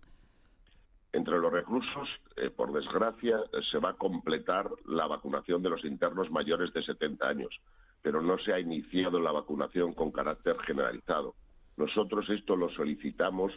Entre 1.12 1.38
los 1.38 1.52
reclusos, 1.52 2.08
por 2.56 2.72
desgracia, 2.72 3.38
se 3.70 3.78
va 3.78 3.90
a 3.90 3.94
completar 3.94 4.68
la 4.86 5.06
vacunación 5.06 5.62
de 5.62 5.70
los 5.70 5.84
internos 5.84 6.32
mayores 6.32 6.72
de 6.72 6.82
70 6.82 7.24
años, 7.24 7.60
pero 8.02 8.20
no 8.22 8.38
se 8.38 8.52
ha 8.52 8.58
iniciado 8.58 9.20
la 9.20 9.30
vacunación 9.30 9.92
con 9.92 10.10
carácter 10.10 10.58
generalizado. 10.66 11.36
Nosotros 11.76 12.28
esto 12.28 12.56
lo 12.56 12.68
solicitamos 12.70 13.52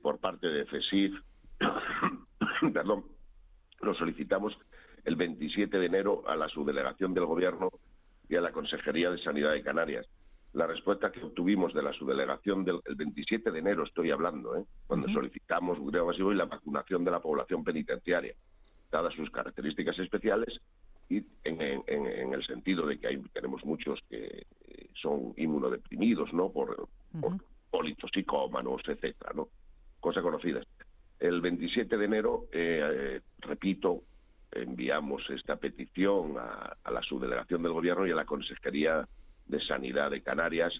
por 0.00 0.18
parte 0.18 0.46
de 0.46 0.64
FESIF, 0.64 1.12
perdón, 2.72 3.04
lo 3.80 3.94
solicitamos 3.94 4.56
el 5.06 5.16
27 5.16 5.78
de 5.78 5.86
enero 5.86 6.22
a 6.28 6.36
la 6.36 6.48
subdelegación 6.48 7.14
del 7.14 7.24
Gobierno 7.26 7.70
y 8.28 8.36
a 8.36 8.40
la 8.40 8.52
Consejería 8.52 9.10
de 9.10 9.18
Sanidad 9.22 9.52
de 9.52 9.62
Canarias. 9.62 10.06
La 10.52 10.66
respuesta 10.66 11.10
que 11.12 11.22
obtuvimos 11.22 11.72
de 11.74 11.82
la 11.82 11.92
subdelegación 11.92 12.64
del 12.64 12.80
el 12.86 12.94
27 12.94 13.50
de 13.50 13.58
enero, 13.58 13.84
estoy 13.84 14.10
hablando, 14.10 14.56
¿eh? 14.56 14.64
cuando 14.86 15.06
solicitamos 15.14 15.78
un 15.78 15.88
grado 15.90 16.06
masivo 16.06 16.32
y 16.32 16.36
la 16.36 16.44
vacunación 16.46 17.04
de 17.04 17.10
la 17.10 17.20
población 17.20 17.62
penitenciaria, 17.64 18.34
dadas 18.90 19.14
sus 19.14 19.30
características 19.30 19.98
especiales 19.98 20.60
y 21.08 21.18
en, 21.44 21.60
en- 21.60 21.82
en- 21.86 22.06
en 22.06 22.34
el 22.34 22.44
sentido 22.46 22.86
de 22.86 22.98
que 22.98 23.06
hay, 23.08 23.18
tenemos 23.32 23.64
muchos 23.64 24.00
que 24.08 24.46
son 25.00 25.34
inmunodeprimidos, 25.36 26.32
¿no? 26.32 26.50
Por, 26.50 26.88
por 27.20 27.32
politoxicómanos, 27.70 28.82
etcétera, 28.88 29.32
¿no? 29.34 29.48
Cosa 30.00 30.22
conocida. 30.22 30.60
El 31.20 31.40
27 31.40 31.96
de 31.96 32.04
enero, 32.04 32.46
eh, 32.52 32.80
eh, 32.82 33.20
repito, 33.40 34.02
enviamos 34.52 35.22
esta 35.30 35.56
petición 35.56 36.36
a, 36.38 36.90
la 36.90 37.02
subdelegación 37.02 37.62
del 37.62 37.72
Gobierno 37.72 38.06
y 38.06 38.10
a 38.10 38.16
la 38.16 38.24
Consejería 38.24 39.06
de 39.46 39.60
Sanidad 39.60 40.10
de 40.10 40.22
Canarias. 40.22 40.72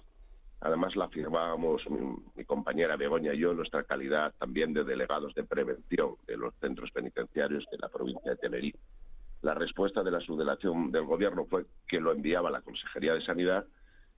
Además, 0.61 0.97
la 0.97 1.09
firmábamos 1.09 1.83
mi, 1.91 2.17
mi 2.35 2.45
compañera 2.45 2.97
Begoña 2.97 3.35
y 3.35 3.39
yo 3.39 3.51
en 3.51 3.59
nuestra 3.59 3.85
calidad 3.85 4.33
también 4.39 4.73
de 4.73 4.85
delegados 4.85 5.35
de 5.35 5.45
prevención 5.45 6.14
de 6.27 6.37
los 6.37 6.55
centros 6.57 6.91
penitenciarios 6.91 7.64
de 7.71 7.79
la 7.79 7.89
provincia 7.89 8.31
de 8.33 8.37
Tenerife. 8.37 8.79
La 9.43 9.55
respuesta 9.55 10.03
de 10.03 10.11
la 10.11 10.21
subdelegación 10.21 10.91
del 10.91 11.05
Gobierno 11.05 11.45
fue 11.45 11.67
que 11.87 12.01
lo 12.01 12.12
enviaba 12.12 12.49
a 12.49 12.53
la 12.53 12.62
Consejería 12.62 13.14
de 13.14 13.25
Sanidad 13.25 13.67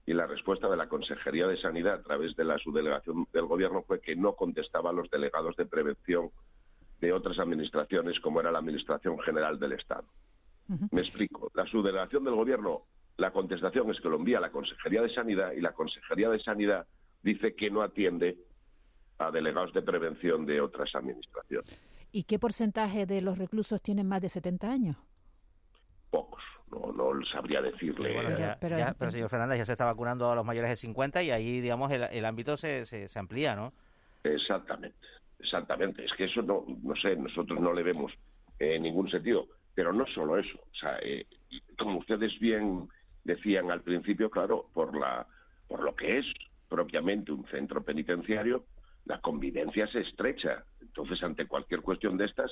y 0.05 0.13
la 0.13 0.25
respuesta 0.25 0.67
de 0.67 0.77
la 0.77 0.87
Consejería 0.87 1.45
de 1.45 1.61
Sanidad 1.61 1.95
a 1.95 2.01
través 2.01 2.35
de 2.35 2.43
la 2.43 2.57
subdelegación 2.57 3.27
del 3.31 3.45
Gobierno 3.45 3.83
fue 3.83 4.01
que 4.01 4.15
no 4.15 4.33
contestaba 4.33 4.89
a 4.89 4.93
los 4.93 5.09
delegados 5.11 5.55
de 5.55 5.67
prevención 5.67 6.31
de 6.99 7.13
otras 7.13 7.39
administraciones 7.39 8.19
como 8.19 8.39
era 8.41 8.51
la 8.51 8.59
Administración 8.59 9.19
General 9.19 9.57
del 9.59 9.73
Estado. 9.73 10.05
Me 10.91 11.01
explico. 11.01 11.49
La 11.55 11.65
subdelegación 11.65 12.23
del 12.23 12.35
Gobierno, 12.35 12.83
la 13.17 13.31
contestación 13.31 13.89
es 13.89 13.99
que 13.99 14.09
lo 14.09 14.17
envía 14.17 14.37
a 14.37 14.41
la 14.41 14.51
Consejería 14.51 15.01
de 15.01 15.13
Sanidad 15.13 15.51
y 15.53 15.61
la 15.61 15.73
Consejería 15.73 16.29
de 16.29 16.39
Sanidad 16.39 16.85
dice 17.23 17.55
que 17.55 17.71
no 17.71 17.81
atiende 17.81 18.37
a 19.17 19.31
delegados 19.31 19.73
de 19.73 19.81
prevención 19.81 20.45
de 20.45 20.61
otras 20.61 20.93
administraciones. 20.93 21.81
¿Y 22.11 22.23
qué 22.23 22.37
porcentaje 22.39 23.05
de 23.05 23.21
los 23.21 23.37
reclusos 23.37 23.81
tienen 23.81 24.07
más 24.07 24.21
de 24.21 24.29
70 24.29 24.69
años? 24.71 24.97
No, 26.71 26.91
no 26.93 27.25
sabría 27.31 27.61
decirle. 27.63 28.13
Bueno, 28.13 28.37
ya- 28.37 28.55
pero- 28.61 28.77
ya- 28.77 28.93
pero 28.97 29.09
señor 29.09 29.29
Fernández, 29.29 29.57
ya 29.57 29.65
se 29.65 29.71
está 29.71 29.85
vacunando 29.85 30.29
a 30.31 30.35
los 30.35 30.45
mayores 30.45 30.69
de 30.69 30.75
50 30.75 31.23
y 31.23 31.31
ahí, 31.31 31.61
digamos, 31.61 31.91
el, 31.91 32.03
el 32.03 32.25
ámbito 32.25 32.57
se, 32.57 32.85
se, 32.85 33.07
se 33.09 33.17
amplía, 33.19 33.55
¿no? 33.55 33.73
Exactamente, 34.23 34.95
exactamente. 35.39 36.05
Es 36.05 36.11
que 36.13 36.25
eso 36.25 36.41
no, 36.41 36.65
no 36.83 36.95
sé, 36.95 37.15
nosotros 37.15 37.59
no 37.59 37.73
le 37.73 37.83
vemos 37.83 38.11
eh, 38.59 38.79
ningún 38.79 39.09
sentido. 39.09 39.47
Pero 39.73 39.93
no 39.93 40.05
solo 40.07 40.37
eso. 40.37 40.59
O 40.59 40.75
sea, 40.75 40.97
eh, 41.01 41.25
como 41.77 41.99
ustedes 41.99 42.37
bien 42.39 42.87
decían 43.23 43.71
al 43.71 43.81
principio, 43.81 44.29
claro, 44.29 44.69
por 44.73 44.97
la, 44.97 45.25
por 45.67 45.81
lo 45.83 45.95
que 45.95 46.19
es 46.19 46.25
propiamente 46.67 47.31
un 47.31 47.45
centro 47.47 47.83
penitenciario, 47.83 48.65
la 49.05 49.19
convivencia 49.21 49.87
se 49.87 50.01
estrecha. 50.01 50.63
Entonces, 50.81 51.21
ante 51.23 51.47
cualquier 51.47 51.81
cuestión 51.81 52.17
de 52.17 52.25
estas, 52.25 52.51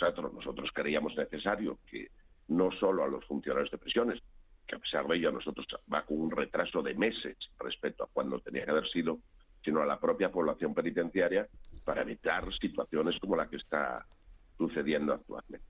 nosotros, 0.00 0.32
nosotros 0.32 0.70
creíamos 0.72 1.16
necesario 1.16 1.78
que 1.90 2.08
no 2.48 2.70
solo 2.72 3.04
a 3.04 3.08
los 3.08 3.24
funcionarios 3.26 3.70
de 3.70 3.78
prisiones, 3.78 4.20
que 4.66 4.76
a 4.76 4.78
pesar 4.78 5.06
de 5.06 5.16
ello 5.16 5.30
a 5.30 5.32
nosotros 5.32 5.66
va 5.92 6.04
con 6.04 6.20
un 6.20 6.30
retraso 6.30 6.82
de 6.82 6.94
meses 6.94 7.36
respecto 7.58 8.04
a 8.04 8.08
cuando 8.12 8.38
tenía 8.40 8.64
que 8.64 8.70
haber 8.70 8.88
sido, 8.90 9.18
sino 9.64 9.80
a 9.82 9.86
la 9.86 9.98
propia 9.98 10.30
población 10.30 10.74
penitenciaria 10.74 11.48
para 11.84 12.02
evitar 12.02 12.44
situaciones 12.58 13.18
como 13.20 13.36
la 13.36 13.48
que 13.48 13.56
está 13.56 14.04
sucediendo 14.56 15.14
actualmente. 15.14 15.66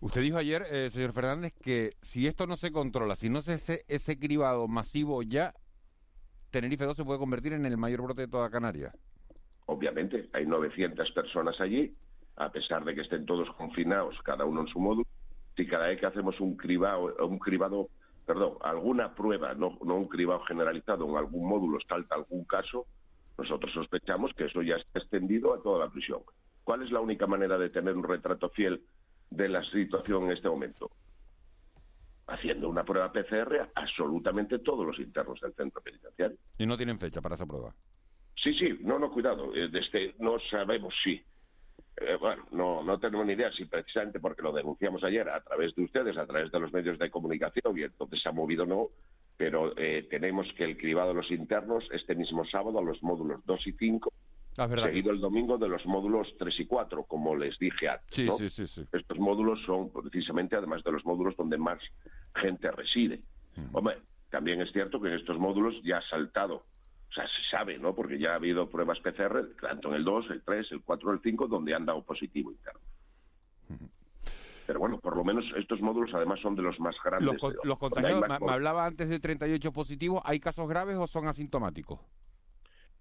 Usted 0.00 0.20
dijo 0.20 0.36
ayer, 0.36 0.64
eh, 0.70 0.90
señor 0.90 1.12
Fernández, 1.12 1.54
que 1.62 1.94
si 2.02 2.26
esto 2.26 2.46
no 2.46 2.56
se 2.56 2.72
controla, 2.72 3.16
si 3.16 3.30
no 3.30 3.40
se 3.40 3.54
hace 3.54 3.84
ese 3.88 4.18
cribado 4.18 4.68
masivo 4.68 5.22
ya, 5.22 5.54
Tenerife 6.50 6.84
2 6.84 6.96
se 6.96 7.04
puede 7.04 7.18
convertir 7.18 7.52
en 7.52 7.66
el 7.66 7.76
mayor 7.76 8.02
brote 8.02 8.22
de 8.22 8.28
toda 8.28 8.50
Canarias. 8.50 8.94
Obviamente, 9.66 10.28
hay 10.32 10.46
900 10.46 11.10
personas 11.12 11.58
allí, 11.60 11.94
a 12.36 12.52
pesar 12.52 12.84
de 12.84 12.94
que 12.94 13.00
estén 13.00 13.24
todos 13.24 13.48
confinados, 13.56 14.16
cada 14.22 14.44
uno 14.44 14.60
en 14.60 14.68
su 14.68 14.78
módulo. 14.78 15.06
Si 15.56 15.66
cada 15.66 15.86
vez 15.86 15.98
que 15.98 16.06
hacemos 16.06 16.38
un 16.40 16.56
cribado, 16.56 17.14
un 17.26 17.38
cribado, 17.38 17.88
perdón, 18.26 18.58
alguna 18.62 19.14
prueba, 19.14 19.54
no, 19.54 19.78
no 19.84 19.96
un 19.96 20.08
cribado 20.08 20.40
generalizado, 20.44 21.08
en 21.08 21.16
algún 21.16 21.48
módulo 21.48 21.78
salta 21.88 22.14
algún 22.14 22.44
caso, 22.44 22.86
nosotros 23.38 23.72
sospechamos 23.72 24.32
que 24.34 24.44
eso 24.44 24.62
ya 24.62 24.76
está 24.76 25.00
extendido 25.00 25.54
a 25.54 25.62
toda 25.62 25.86
la 25.86 25.90
prisión. 25.90 26.22
¿Cuál 26.62 26.82
es 26.82 26.90
la 26.90 27.00
única 27.00 27.26
manera 27.26 27.58
de 27.58 27.70
tener 27.70 27.96
un 27.96 28.04
retrato 28.04 28.48
fiel 28.50 28.82
de 29.30 29.48
la 29.48 29.62
situación 29.70 30.24
en 30.24 30.32
este 30.32 30.48
momento? 30.48 30.90
Haciendo 32.26 32.68
una 32.68 32.84
prueba 32.84 33.12
PCR 33.12 33.60
a 33.60 33.70
absolutamente 33.74 34.58
todos 34.60 34.86
los 34.86 34.98
internos 34.98 35.40
del 35.40 35.52
centro 35.54 35.82
penitenciario. 35.82 36.38
Y 36.58 36.66
no 36.66 36.76
tienen 36.76 36.98
fecha 36.98 37.20
para 37.20 37.34
esa 37.34 37.44
prueba. 37.44 37.74
Sí, 38.42 38.54
sí, 38.54 38.78
no, 38.80 38.98
no, 38.98 39.10
cuidado, 39.10 39.54
eh, 39.54 39.68
desde, 39.70 40.14
no 40.18 40.38
sabemos 40.50 40.94
si. 41.02 41.22
Eh, 41.96 42.16
bueno, 42.18 42.44
no, 42.50 42.82
no 42.82 42.98
tenemos 42.98 43.26
ni 43.26 43.34
idea 43.34 43.52
si 43.52 43.66
precisamente 43.66 44.20
porque 44.20 44.42
lo 44.42 44.52
denunciamos 44.52 45.02
ayer 45.04 45.28
a 45.28 45.40
través 45.42 45.74
de 45.74 45.84
ustedes, 45.84 46.16
a 46.16 46.26
través 46.26 46.50
de 46.50 46.60
los 46.60 46.72
medios 46.72 46.98
de 46.98 47.10
comunicación, 47.10 47.78
y 47.78 47.82
entonces 47.82 48.20
se 48.20 48.28
ha 48.28 48.32
movido 48.32 48.64
o 48.64 48.66
no, 48.66 48.88
pero 49.36 49.76
eh, 49.76 50.06
tenemos 50.10 50.46
que 50.56 50.64
el 50.64 50.76
cribado 50.76 51.08
de 51.08 51.14
los 51.14 51.30
internos 51.30 51.84
este 51.92 52.14
mismo 52.14 52.44
sábado 52.44 52.78
a 52.78 52.82
los 52.82 53.02
módulos 53.02 53.44
2 53.44 53.66
y 53.66 53.72
5, 53.72 54.12
Ah, 54.56 54.68
seguido 54.68 55.10
el 55.10 55.20
domingo 55.20 55.58
de 55.58 55.68
los 55.68 55.84
módulos 55.84 56.28
3 56.38 56.60
y 56.60 56.66
4, 56.66 57.04
como 57.04 57.34
les 57.34 57.58
dije 57.58 57.88
antes. 57.88 58.14
Sí, 58.14 58.26
¿no? 58.26 58.36
sí, 58.36 58.48
sí, 58.48 58.66
sí. 58.68 58.86
Estos 58.92 59.18
módulos 59.18 59.60
son 59.66 59.90
precisamente, 59.90 60.54
además 60.54 60.84
de 60.84 60.92
los 60.92 61.04
módulos 61.04 61.36
donde 61.36 61.58
más 61.58 61.80
gente 62.36 62.70
reside. 62.70 63.20
Hombre, 63.72 63.98
también 64.30 64.60
es 64.60 64.72
cierto 64.72 65.00
que 65.00 65.08
en 65.08 65.14
estos 65.14 65.38
módulos 65.38 65.74
ya 65.82 65.98
ha 65.98 66.08
saltado, 66.08 66.54
o 66.56 67.12
sea, 67.12 67.24
se 67.24 67.50
sabe, 67.50 67.78
¿no? 67.78 67.94
Porque 67.94 68.18
ya 68.18 68.32
ha 68.32 68.34
habido 68.36 68.68
pruebas 68.68 69.00
PCR, 69.00 69.56
tanto 69.60 69.88
en 69.88 69.94
el 69.94 70.04
2, 70.04 70.30
el 70.30 70.42
3, 70.42 70.72
el 70.72 70.82
4, 70.82 71.12
el 71.12 71.20
5, 71.20 71.48
donde 71.48 71.74
han 71.74 71.86
dado 71.86 72.02
positivo 72.02 72.52
interno. 72.52 72.80
Pero 74.66 74.78
bueno, 74.80 74.98
por 74.98 75.16
lo 75.16 75.24
menos 75.24 75.44
estos 75.56 75.80
módulos 75.80 76.10
además 76.14 76.40
son 76.40 76.54
de 76.56 76.62
los 76.62 76.78
más 76.80 76.94
grandes. 77.04 77.26
Los, 77.32 77.40
con- 77.40 77.54
los 77.64 77.78
contagiados, 77.78 78.24
me, 78.40 78.50
hablaba 78.52 78.86
antes 78.86 79.08
de 79.08 79.20
38 79.20 79.72
positivos, 79.72 80.22
¿hay 80.24 80.40
casos 80.40 80.68
graves 80.68 80.96
o 80.96 81.06
son 81.06 81.28
asintomáticos? 81.28 82.00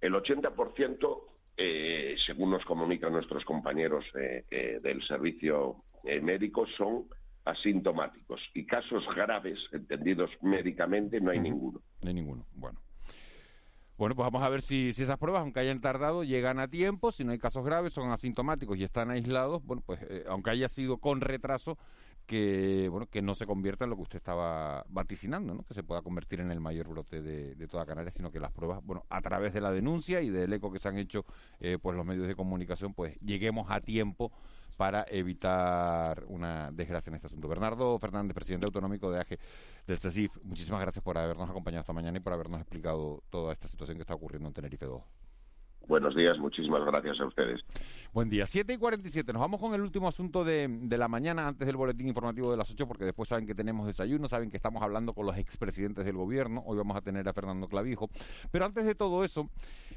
El 0.02 0.14
80%, 0.14 1.22
eh, 1.58 2.16
según 2.26 2.52
nos 2.52 2.66
comunican 2.66 3.14
nuestros 3.14 3.46
compañeros 3.46 4.04
eh, 4.20 4.44
eh, 4.52 4.80
del 4.84 5.02
servicio 5.08 5.78
eh, 6.04 6.20
médico, 6.20 6.66
son 6.78 7.06
asintomáticos. 7.46 8.42
Y 8.54 8.66
casos 8.66 9.04
graves, 9.16 9.58
entendidos 9.72 10.30
médicamente, 10.42 11.22
no 11.22 11.32
hay 11.32 11.40
ninguno. 11.40 11.80
No 12.02 12.08
hay 12.10 12.14
ninguno. 12.14 12.46
Bueno. 12.54 12.80
Bueno, 13.98 14.16
pues 14.16 14.26
vamos 14.26 14.42
a 14.42 14.50
ver 14.50 14.64
si, 14.64 14.90
esas 14.90 15.18
pruebas, 15.18 15.42
aunque 15.42 15.60
hayan 15.60 15.80
tardado, 15.80 16.24
llegan 16.24 16.60
a 16.60 16.68
tiempo. 16.68 17.12
Si 17.12 17.24
no 17.24 17.32
hay 17.32 17.38
casos 17.38 17.64
graves, 17.64 17.94
son 17.94 18.12
asintomáticos 18.12 18.78
y 18.78 18.84
están 18.84 19.12
aislados, 19.12 19.64
bueno, 19.66 19.84
pues 19.86 20.00
eh, 20.10 20.26
aunque 20.28 20.50
haya 20.50 20.68
sido 20.68 20.98
con 20.98 21.22
retraso, 21.22 21.78
que 22.26 22.88
bueno 22.90 23.08
que 23.08 23.22
no 23.22 23.36
se 23.36 23.46
convierta 23.46 23.84
en 23.84 23.90
lo 23.90 23.96
que 23.98 24.04
usted 24.04 24.18
estaba 24.18 24.86
vaticinando, 24.90 25.54
¿no? 25.54 25.64
que 25.64 25.74
se 25.74 25.84
pueda 25.84 26.02
convertir 26.02 26.40
en 26.40 26.52
el 26.52 26.60
mayor 26.60 26.88
brote 26.88 27.22
de, 27.22 27.54
de 27.56 27.68
toda 27.68 27.86
Canarias, 27.86 28.14
sino 28.14 28.32
que 28.32 28.40
las 28.40 28.52
pruebas, 28.52 28.84
bueno, 28.84 29.06
a 29.10 29.22
través 29.22 29.54
de 29.54 29.62
la 29.62 29.72
denuncia 29.72 30.22
y 30.22 30.30
del 30.30 30.54
eco 30.54 30.72
que 30.72 30.80
se 30.80 30.88
han 30.88 30.98
hecho 30.98 31.26
eh, 31.60 31.78
pues 31.82 31.96
los 31.96 32.06
medios 32.06 32.28
de 32.28 32.36
comunicación, 32.36 32.94
pues 32.94 33.20
lleguemos 33.20 33.70
a 33.70 33.82
tiempo 33.82 34.32
para 34.74 35.06
evitar 35.10 36.24
una 36.28 36.72
desgracia 36.72 37.10
en 37.10 37.16
este 37.16 37.28
asunto. 37.28 37.48
Bernardo 37.48 37.98
Fernández, 38.00 38.34
presidente 38.34 38.66
autonómico 38.66 39.12
de 39.12 39.22
AGE 39.22 39.40
del 39.88 40.00
CECIF, 40.00 40.38
muchísimas 40.44 40.82
gracias 40.82 41.04
por 41.04 41.18
habernos 41.18 41.50
acompañado 41.50 41.82
esta 41.82 41.94
mañana 41.94 42.18
y 42.18 42.22
por 42.22 42.34
habernos 42.34 42.60
explicado 42.60 43.24
toda 43.30 43.54
esta 43.54 43.68
situación 43.68 43.98
que 43.98 44.02
está 44.02 44.14
ocurriendo 44.14 44.48
en 44.48 44.54
Tenerife 44.54 44.86
2. 44.86 45.23
Buenos 45.88 46.16
días, 46.16 46.38
muchísimas 46.38 46.86
gracias 46.86 47.20
a 47.20 47.26
ustedes. 47.26 47.60
Buen 48.14 48.30
día, 48.30 48.48
7 48.48 48.74
y 48.74 48.78
47. 48.78 49.34
Nos 49.34 49.42
vamos 49.42 49.60
con 49.60 49.74
el 49.74 49.82
último 49.82 50.08
asunto 50.08 50.46
de, 50.46 50.68
de 50.70 50.98
la 50.98 51.10
mañana 51.10 51.48
antes 51.48 51.68
del 51.68 51.76
boletín 51.76 52.08
informativo 52.08 52.50
de 52.52 52.58
las 52.58 52.72
8, 52.72 52.88
porque 52.88 53.04
después 53.04 53.28
saben 53.28 53.46
que 53.46 53.54
tenemos 53.54 53.86
desayuno, 53.86 54.30
saben 54.30 54.50
que 54.50 54.56
estamos 54.56 54.82
hablando 54.82 55.14
con 55.14 55.26
los 55.26 55.38
expresidentes 55.38 56.06
del 56.06 56.16
gobierno. 56.16 56.64
Hoy 56.66 56.78
vamos 56.78 56.96
a 56.96 57.02
tener 57.02 57.28
a 57.28 57.34
Fernando 57.34 57.68
Clavijo. 57.68 58.10
Pero 58.50 58.66
antes 58.66 58.86
de 58.86 58.96
todo 58.96 59.26
eso, 59.26 59.50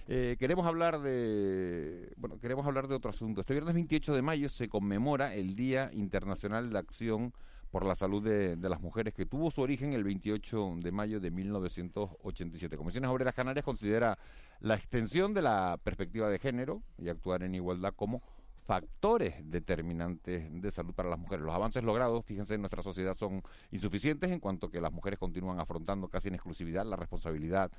eh, 0.09 0.37
queremos 0.39 0.67
hablar 0.67 1.01
de. 1.01 2.13
Bueno, 2.17 2.39
queremos 2.41 2.67
hablar 2.67 2.89
de 2.89 2.95
otro 2.95 3.11
asunto. 3.11 3.41
Este 3.41 3.55
viernes 3.55 3.75
28 3.75 4.15
de 4.15 4.23
mayo 4.23 4.49
se 4.49 4.69
conmemora 4.69 5.35
el 5.35 5.55
Día 5.55 5.91
Internacional 5.93 6.71
de 6.71 6.79
Acción 6.79 7.33
por 7.71 7.85
la 7.85 7.95
Salud 7.95 8.23
de, 8.23 8.57
las 8.69 8.83
Mujeres, 8.83 9.15
que 9.15 9.27
tuvo 9.27 9.51
su 9.51 9.61
origen 9.61 9.93
el 9.93 10.05
28 10.05 10.77
de 10.79 10.93
mayo 10.93 11.21
de 11.21 11.31
1987. 11.31 12.77
Comisiones 12.77 13.11
Obreras 13.11 13.35
Canarias 13.35 13.65
considera 13.65 14.19
la 14.61 14.75
extensión 14.75 15.35
de 15.35 15.43
la 15.43 15.79
perspectiva 15.83 16.29
de 16.29 16.39
género 16.39 16.83
y 16.99 17.09
actuar 17.09 17.43
en 17.43 17.55
igualdad 17.55 17.93
como 17.95 18.23
factores 18.67 19.35
determinantes 19.49 20.49
de 20.51 20.71
salud 20.73 20.93
para 20.93 21.09
las 21.09 21.19
mujeres. 21.19 21.45
Los 21.45 21.55
avances 21.55 21.85
logrados, 21.85 22.25
fíjense, 22.25 22.55
en 22.55 22.63
nuestra 22.63 22.83
sociedad 22.83 23.17
son 23.17 23.43
insuficientes 23.71 24.31
en 24.31 24.41
cuanto 24.41 24.69
que 24.69 24.81
las 24.81 24.93
mujeres 24.93 25.19
continúan 25.19 25.61
afrontando 25.61 26.09
casi 26.09 26.29
en 26.29 26.35
exclusividad 26.35 26.85
la 26.85 26.97
responsabilidad 26.97 27.71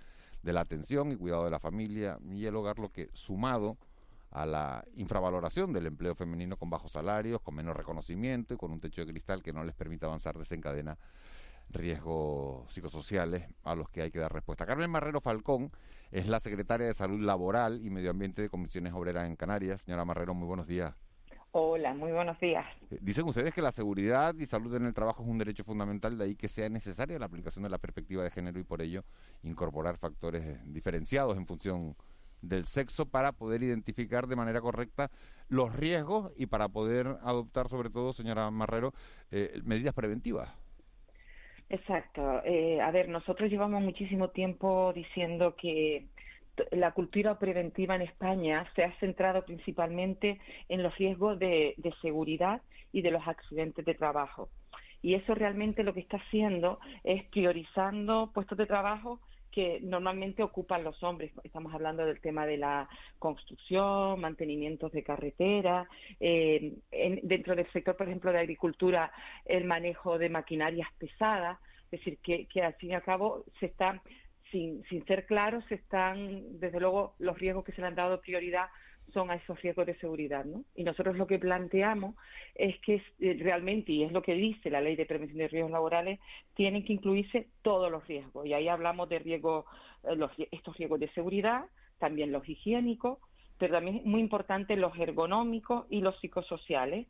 de 0.42 0.54
la 0.54 0.62
atención 0.62 1.12
y 1.12 1.18
cuidado 1.18 1.44
de 1.44 1.52
la 1.52 1.60
familia 1.60 2.18
y 2.32 2.46
el 2.46 2.56
hogar, 2.56 2.80
lo 2.80 2.90
que 2.90 3.10
sumado 3.14 3.78
a 4.38 4.46
la 4.46 4.86
infravaloración 4.96 5.74
del 5.74 5.88
empleo 5.88 6.14
femenino 6.14 6.58
con 6.58 6.70
bajos 6.70 6.92
salarios, 6.92 7.42
con 7.42 7.56
menos 7.56 7.76
reconocimiento 7.76 8.54
y 8.54 8.58
con 8.58 8.72
un 8.72 8.80
techo 8.80 9.04
de 9.04 9.12
cristal 9.12 9.42
que 9.42 9.52
no 9.52 9.64
les 9.64 9.74
permite 9.74 10.06
avanzar 10.06 10.38
desencadena 10.38 10.98
riesgos 11.70 12.72
psicosociales 12.72 13.48
a 13.64 13.74
los 13.74 13.90
que 13.90 14.04
hay 14.04 14.12
que 14.12 14.20
dar 14.20 14.32
respuesta. 14.32 14.68
Carmen 14.68 14.92
Marrero 14.92 15.22
Falcón 15.22 15.72
es 16.12 16.28
la 16.28 16.40
secretaria 16.40 16.86
de 16.86 16.94
Salud 16.94 17.20
Laboral 17.20 17.84
y 17.84 17.90
Medio 17.90 18.12
Ambiente 18.12 18.44
de 18.44 18.50
Comisiones 18.50 18.94
Obreras 18.94 19.26
en 19.26 19.36
Canarias. 19.36 19.82
Señora 19.82 20.06
Marrero, 20.06 20.36
muy 20.36 20.48
buenos 20.48 20.68
días. 20.68 20.94
Hola, 21.52 21.96
muy 21.96 22.12
buenos 22.12 22.40
días. 22.40 22.66
Eh, 22.92 23.00
dicen 23.02 23.26
ustedes 23.26 23.54
que 23.56 23.64
la 23.64 23.72
seguridad 23.72 24.36
y 24.36 24.46
salud 24.46 24.76
en 24.76 24.86
el 24.86 24.94
trabajo 24.94 25.24
es 25.24 25.30
un 25.30 25.40
derecho 25.40 25.64
fundamental, 25.64 26.16
de 26.16 26.26
ahí 26.26 26.36
que 26.36 26.48
sea 26.48 26.70
necesaria 26.70 27.18
la 27.18 27.26
aplicación 27.26 27.64
de 27.64 27.70
la 27.70 27.80
perspectiva 27.80 28.24
de 28.24 28.30
género 28.30 28.60
y 28.60 28.64
por 28.64 28.84
ello 28.84 29.04
incorporar 29.42 29.98
factores 29.98 30.60
diferenciados 30.72 31.36
en 31.38 31.48
función 31.48 31.96
del 32.42 32.66
sexo 32.66 33.06
para 33.06 33.32
poder 33.32 33.64
identificar 33.64 34.28
de 34.28 34.36
manera 34.36 34.62
correcta 34.62 35.10
los 35.50 35.76
riesgos 35.76 36.32
y 36.38 36.46
para 36.48 36.68
poder 36.70 37.08
adoptar, 37.24 37.70
sobre 37.70 37.90
todo, 37.90 38.14
señora 38.14 38.52
Marrero, 38.52 38.94
eh, 39.32 39.60
medidas 39.64 39.94
preventivas. 39.94 40.50
Exacto. 41.70 42.42
Eh, 42.46 42.80
a 42.82 42.92
ver, 42.92 43.10
nosotros 43.10 43.50
llevamos 43.50 43.82
muchísimo 43.82 44.30
tiempo 44.30 44.94
diciendo 44.94 45.56
que 45.56 46.08
la 46.72 46.92
cultura 46.92 47.38
preventiva 47.38 47.96
en 47.96 48.02
España 48.02 48.66
se 48.76 48.84
ha 48.84 48.98
centrado 49.00 49.44
principalmente 49.46 50.40
en 50.70 50.82
los 50.82 50.96
riesgos 50.98 51.38
de, 51.40 51.76
de 51.78 51.94
seguridad 52.02 52.62
y 52.92 53.02
de 53.02 53.12
los 53.12 53.28
accidentes 53.28 53.86
de 53.86 53.94
trabajo. 53.94 54.50
Y 55.02 55.14
eso 55.14 55.36
realmente 55.36 55.84
lo 55.84 55.94
que 55.94 56.00
está 56.00 56.18
haciendo 56.18 56.80
es 57.04 57.24
priorizando 57.26 58.32
puestos 58.34 58.58
de 58.58 58.66
trabajo 58.66 59.20
que 59.58 59.80
normalmente 59.82 60.43
ocupan 60.43 60.84
los 60.84 61.01
hombres. 61.01 61.32
Estamos 61.43 61.74
hablando 61.74 62.05
del 62.05 62.22
tema 62.22 62.45
de 62.45 62.58
la 62.58 62.88
construcción, 63.18 64.22
mantenimientos 64.22 64.91
de 64.91 65.01
carretera, 65.01 65.89
eh, 66.20 66.76
dentro 67.24 67.55
del 67.55 67.66
sector, 67.72 67.97
por 67.97 68.05
ejemplo, 68.05 68.32
de 68.32 68.38
agricultura, 68.38 69.12
el 69.45 69.66
manejo 69.66 70.20
de 70.20 70.30
maquinarias 70.30 70.88
pesadas, 70.99 71.58
es 71.86 71.99
decir, 71.99 72.20
que, 72.20 72.45
que 72.45 72.62
al 72.62 72.76
fin 72.76 72.91
y 72.91 72.93
al 72.93 73.01
cabo 73.01 73.45
se 73.60 73.66
están, 73.66 73.99
sin, 74.51 74.84
sin 74.89 75.03
ser 75.05 75.26
claros, 75.26 75.64
están, 75.72 76.60
desde 76.60 76.80
luego, 76.80 77.16
los 77.18 77.39
riesgos 77.39 77.66
que 77.66 77.72
se 77.72 77.82
le 77.82 77.88
han 77.88 77.95
dado 77.95 78.22
prioridad 78.22 78.68
son 79.14 79.32
a 79.32 79.36
esos 79.36 79.62
riesgos 79.62 79.86
de 79.86 79.95
seguridad, 79.95 80.45
¿no? 80.45 80.64
Y 80.76 80.84
nosotros 80.84 81.16
lo 81.16 81.28
que 81.28 81.39
planteamos 81.39 82.16
es 82.55 82.78
que 82.80 83.01
eh, 83.20 83.38
realmente, 83.39 83.91
y 83.91 84.03
es 84.03 84.12
lo 84.12 84.22
que 84.22 84.34
dice 84.34 84.70
la 84.70 84.82
Ley 84.82 84.95
de 84.95 85.05
Prevención 85.05 85.39
de 85.39 85.47
Riesgos 85.47 85.72
Laborales, 85.72 86.20
tienen 86.55 86.84
que 86.84 86.93
incluirse 86.93 87.47
todos 87.62 87.91
los 87.91 88.05
riesgos. 88.08 88.45
Y 88.45 88.53
ahí 88.53 88.68
hablamos 88.68 89.10
de 89.10 89.20
riesgos, 89.20 89.66
eh, 90.03 90.16
los, 90.16 90.32
estos 90.51 90.78
riesgos 90.78 90.99
de 90.99 91.10
seguridad, 91.10 91.66
también 91.99 92.32
los 92.32 92.47
higiénicos, 92.47 93.20
pero 93.58 93.74
también 93.74 93.97
es 93.97 94.05
muy 94.05 94.22
importante 94.22 94.76
los 94.76 94.97
ergonómicos 94.97 95.86
y 95.89 96.01
los 96.01 96.20
psicosociales. 96.20 97.08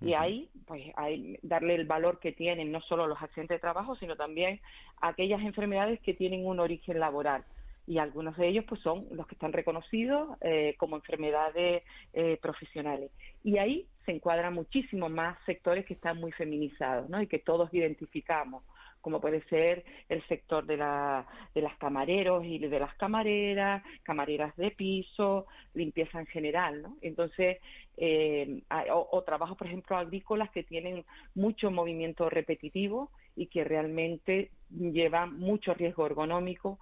Y 0.00 0.14
ahí, 0.14 0.48
pues, 0.66 0.82
hay, 0.96 1.38
darle 1.42 1.76
el 1.76 1.86
valor 1.86 2.18
que 2.18 2.32
tienen 2.32 2.72
no 2.72 2.80
solo 2.80 3.06
los 3.06 3.22
accidentes 3.22 3.56
de 3.56 3.60
trabajo, 3.60 3.94
sino 3.96 4.16
también 4.16 4.60
aquellas 5.00 5.42
enfermedades 5.42 6.00
que 6.00 6.12
tienen 6.12 6.44
un 6.44 6.58
origen 6.58 6.98
laboral 6.98 7.44
y 7.86 7.98
algunos 7.98 8.36
de 8.36 8.48
ellos 8.48 8.64
pues 8.68 8.80
son 8.80 9.06
los 9.10 9.26
que 9.26 9.34
están 9.34 9.52
reconocidos 9.52 10.36
eh, 10.40 10.74
como 10.78 10.96
enfermedades 10.96 11.82
eh, 12.12 12.38
profesionales 12.40 13.10
y 13.42 13.58
ahí 13.58 13.86
se 14.06 14.12
encuadran 14.12 14.54
muchísimos 14.54 15.10
más 15.10 15.36
sectores 15.46 15.84
que 15.86 15.94
están 15.94 16.18
muy 16.18 16.32
feminizados 16.32 17.08
¿no? 17.08 17.20
y 17.20 17.26
que 17.26 17.38
todos 17.38 17.72
identificamos 17.74 18.62
como 19.02 19.20
puede 19.20 19.42
ser 19.48 19.84
el 20.08 20.26
sector 20.28 20.64
de, 20.64 20.76
la, 20.76 21.26
de 21.54 21.60
las 21.60 21.76
camareros 21.76 22.44
y 22.44 22.58
de 22.58 22.78
las 22.78 22.94
camareras, 22.94 23.82
camareras 24.04 24.56
de 24.56 24.70
piso, 24.70 25.46
limpieza 25.74 26.20
en 26.20 26.26
general, 26.26 26.82
¿no? 26.82 26.96
Entonces, 27.02 27.58
eh, 27.96 28.62
o, 28.92 29.08
o 29.10 29.22
trabajos, 29.22 29.58
por 29.58 29.66
ejemplo, 29.66 29.96
agrícolas 29.96 30.50
que 30.50 30.62
tienen 30.62 31.04
mucho 31.34 31.72
movimiento 31.72 32.30
repetitivo 32.30 33.10
y 33.34 33.46
que 33.46 33.64
realmente 33.64 34.52
llevan 34.70 35.36
mucho 35.38 35.74
riesgo 35.74 36.06
ergonómico 36.06 36.78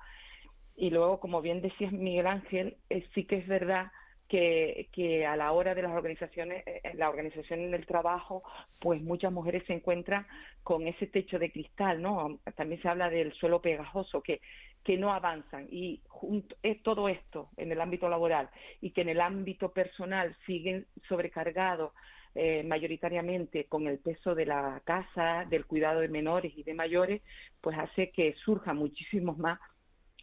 y 0.81 0.89
luego, 0.89 1.21
como 1.21 1.43
bien 1.43 1.61
decías 1.61 1.93
Miguel 1.93 2.27
Ángel, 2.27 2.79
eh, 2.89 3.07
sí 3.15 3.25
que 3.25 3.37
es 3.37 3.47
verdad 3.47 3.93
que, 4.29 4.89
que, 4.93 5.27
a 5.27 5.37
la 5.37 5.53
hora 5.53 5.75
de 5.75 5.83
las 5.83 5.93
organizaciones, 5.93 6.67
eh, 6.67 6.81
la 6.95 7.11
organización 7.11 7.61
en 7.61 7.75
el 7.75 7.85
trabajo, 7.85 8.43
pues 8.81 9.03
muchas 9.03 9.31
mujeres 9.31 9.63
se 9.67 9.75
encuentran 9.75 10.27
con 10.63 10.87
ese 10.87 11.07
techo 11.07 11.39
de 11.39 11.53
cristal, 11.53 12.01
¿no? 12.01 12.39
También 12.57 12.81
se 12.81 12.89
habla 12.89 13.11
del 13.11 13.35
suelo 13.35 13.61
pegajoso, 13.61 14.23
que, 14.23 14.41
que 14.83 14.97
no 14.97 15.13
avanzan. 15.13 15.69
Y 15.71 16.01
junto, 16.09 16.57
es 16.63 16.83
todo 16.83 17.11
esto 17.11 17.51
en 17.59 17.73
el 17.73 17.81
ámbito 17.83 18.09
laboral 18.09 18.49
y 18.81 18.93
que 18.93 19.03
en 19.03 19.11
el 19.11 19.21
ámbito 19.21 19.73
personal 19.73 20.35
siguen 20.47 20.87
sobrecargados 21.09 21.93
eh, 22.35 22.63
mayoritariamente 22.63 23.65
con 23.65 23.87
el 23.87 23.99
peso 23.99 24.35
de 24.35 24.47
la 24.47 24.81
casa, 24.85 25.45
del 25.51 25.67
cuidado 25.67 26.01
de 26.01 26.09
menores 26.09 26.57
y 26.57 26.63
de 26.63 26.73
mayores, 26.73 27.21
pues 27.61 27.77
hace 27.77 28.13
que 28.13 28.35
surjan 28.45 28.79
muchísimos 28.79 29.37
más 29.37 29.59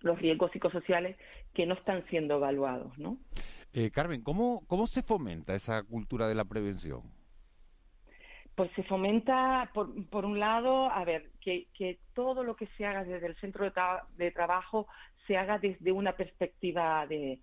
los 0.01 0.19
riesgos 0.19 0.51
psicosociales 0.51 1.17
que 1.53 1.65
no 1.65 1.73
están 1.73 2.05
siendo 2.09 2.35
evaluados, 2.35 2.97
¿no? 2.97 3.17
Eh, 3.73 3.91
Carmen, 3.91 4.21
¿cómo, 4.21 4.63
¿cómo 4.67 4.87
se 4.87 5.03
fomenta 5.03 5.55
esa 5.55 5.83
cultura 5.83 6.27
de 6.27 6.35
la 6.35 6.45
prevención? 6.45 7.01
Pues 8.55 8.71
se 8.75 8.83
fomenta, 8.83 9.69
por, 9.73 10.09
por 10.09 10.25
un 10.25 10.39
lado, 10.39 10.89
a 10.89 11.03
ver, 11.05 11.29
que, 11.41 11.67
que 11.75 11.99
todo 12.13 12.43
lo 12.43 12.55
que 12.55 12.67
se 12.77 12.85
haga 12.85 13.03
desde 13.03 13.27
el 13.27 13.35
centro 13.35 13.65
de, 13.65 13.71
tra 13.71 14.07
de 14.17 14.31
trabajo 14.31 14.87
se 15.27 15.37
haga 15.37 15.59
desde 15.59 15.91
una 15.91 16.13
perspectiva 16.13 17.05
de, 17.07 17.39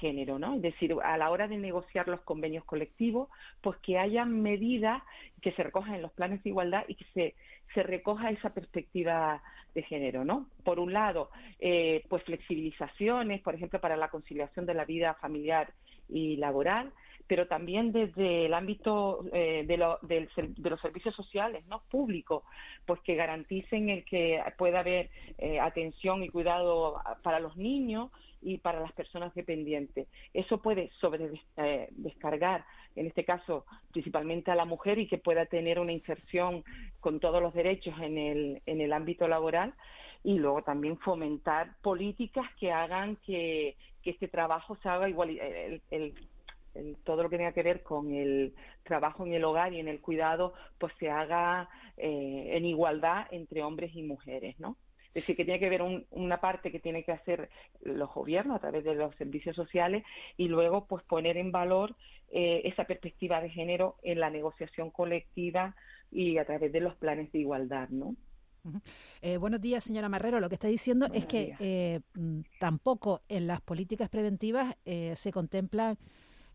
género, 0.00 0.38
¿no? 0.38 0.56
Es 0.56 0.62
decir, 0.62 0.94
a 1.02 1.16
la 1.16 1.30
hora 1.30 1.46
de 1.46 1.56
negociar 1.56 2.08
los 2.08 2.20
convenios 2.22 2.64
colectivos, 2.64 3.28
pues 3.60 3.78
que 3.78 3.98
haya 3.98 4.24
medidas 4.24 5.02
que 5.40 5.52
se 5.52 5.62
recojan 5.62 5.94
en 5.94 6.02
los 6.02 6.12
planes 6.12 6.42
de 6.42 6.50
igualdad 6.50 6.84
y 6.88 6.96
que 6.96 7.04
se, 7.14 7.34
se 7.74 7.82
recoja 7.82 8.30
esa 8.30 8.50
perspectiva 8.50 9.42
de 9.74 9.82
género, 9.82 10.24
¿no? 10.24 10.46
Por 10.64 10.80
un 10.80 10.92
lado, 10.92 11.30
eh, 11.60 12.04
pues 12.08 12.24
flexibilizaciones, 12.24 13.40
por 13.42 13.54
ejemplo, 13.54 13.80
para 13.80 13.96
la 13.96 14.08
conciliación 14.08 14.66
de 14.66 14.74
la 14.74 14.84
vida 14.84 15.14
familiar 15.14 15.72
y 16.08 16.36
laboral, 16.36 16.92
pero 17.30 17.46
también 17.46 17.92
desde 17.92 18.46
el 18.46 18.54
ámbito 18.54 19.24
eh, 19.32 19.62
de, 19.64 19.76
lo, 19.76 20.00
del, 20.02 20.28
de, 20.34 20.70
los 20.70 20.80
servicios 20.80 21.14
sociales, 21.14 21.64
¿no? 21.68 21.80
Públicos, 21.88 22.42
pues 22.84 22.98
que 23.02 23.14
garanticen 23.14 23.88
el 23.88 24.04
que 24.04 24.42
pueda 24.58 24.80
haber 24.80 25.10
eh, 25.38 25.60
atención 25.60 26.24
y 26.24 26.28
cuidado 26.28 27.00
para 27.22 27.38
los 27.38 27.56
niños 27.56 28.10
y 28.42 28.58
para 28.58 28.80
las 28.80 28.90
personas 28.94 29.32
dependientes. 29.32 30.08
Eso 30.34 30.60
puede 30.60 30.90
sobre 31.00 31.40
eh, 31.56 31.86
descargar, 31.92 32.64
en 32.96 33.06
este 33.06 33.24
caso, 33.24 33.64
principalmente 33.92 34.50
a 34.50 34.56
la 34.56 34.64
mujer 34.64 34.98
y 34.98 35.06
que 35.06 35.18
pueda 35.18 35.46
tener 35.46 35.78
una 35.78 35.92
inserción 35.92 36.64
con 36.98 37.20
todos 37.20 37.40
los 37.40 37.54
derechos 37.54 37.94
en 38.00 38.18
el, 38.18 38.60
en 38.66 38.80
el 38.80 38.92
ámbito 38.92 39.28
laboral 39.28 39.72
y 40.24 40.34
luego 40.34 40.62
también 40.62 40.98
fomentar 40.98 41.76
políticas 41.80 42.46
que 42.58 42.72
hagan 42.72 43.14
que, 43.24 43.76
que 44.02 44.10
este 44.10 44.26
trabajo 44.26 44.76
se 44.82 44.88
haga 44.88 45.08
igual, 45.08 45.30
el, 45.30 45.80
el, 45.92 46.14
el, 46.74 46.96
todo 47.04 47.22
lo 47.22 47.30
que 47.30 47.36
tenga 47.36 47.52
que 47.52 47.62
ver 47.62 47.82
con 47.82 48.12
el 48.12 48.54
trabajo 48.82 49.26
en 49.26 49.34
el 49.34 49.44
hogar 49.44 49.72
y 49.72 49.80
en 49.80 49.88
el 49.88 50.00
cuidado, 50.00 50.54
pues 50.78 50.92
se 50.98 51.10
haga 51.10 51.68
eh, 51.96 52.50
en 52.52 52.64
igualdad 52.64 53.26
entre 53.30 53.62
hombres 53.62 53.94
y 53.94 54.02
mujeres, 54.02 54.58
¿no? 54.58 54.76
Es 55.08 55.22
decir, 55.22 55.36
que 55.36 55.44
tiene 55.44 55.58
que 55.58 55.68
ver 55.68 55.82
un, 55.82 56.06
una 56.10 56.40
parte 56.40 56.70
que 56.70 56.78
tiene 56.78 57.02
que 57.02 57.10
hacer 57.10 57.50
los 57.82 58.14
gobiernos 58.14 58.56
a 58.56 58.60
través 58.60 58.84
de 58.84 58.94
los 58.94 59.14
servicios 59.16 59.56
sociales 59.56 60.04
y 60.36 60.46
luego 60.46 60.86
pues 60.86 61.02
poner 61.02 61.36
en 61.36 61.50
valor 61.50 61.96
eh, 62.30 62.62
esa 62.64 62.84
perspectiva 62.84 63.40
de 63.40 63.50
género 63.50 63.96
en 64.02 64.20
la 64.20 64.30
negociación 64.30 64.90
colectiva 64.90 65.74
y 66.12 66.38
a 66.38 66.44
través 66.44 66.70
de 66.72 66.80
los 66.80 66.94
planes 66.94 67.32
de 67.32 67.40
igualdad, 67.40 67.88
¿no? 67.88 68.14
Eh, 69.22 69.36
buenos 69.36 69.60
días, 69.60 69.84
señora 69.84 70.08
Marrero. 70.08 70.40
Lo 70.40 70.48
que 70.48 70.54
está 70.54 70.68
diciendo 70.68 71.08
buenos 71.08 71.24
es 71.24 71.28
que 71.28 71.54
eh, 71.60 72.00
tampoco 72.58 73.22
en 73.28 73.46
las 73.46 73.60
políticas 73.60 74.08
preventivas 74.08 74.76
eh, 74.84 75.14
se 75.16 75.32
contemplan, 75.32 75.96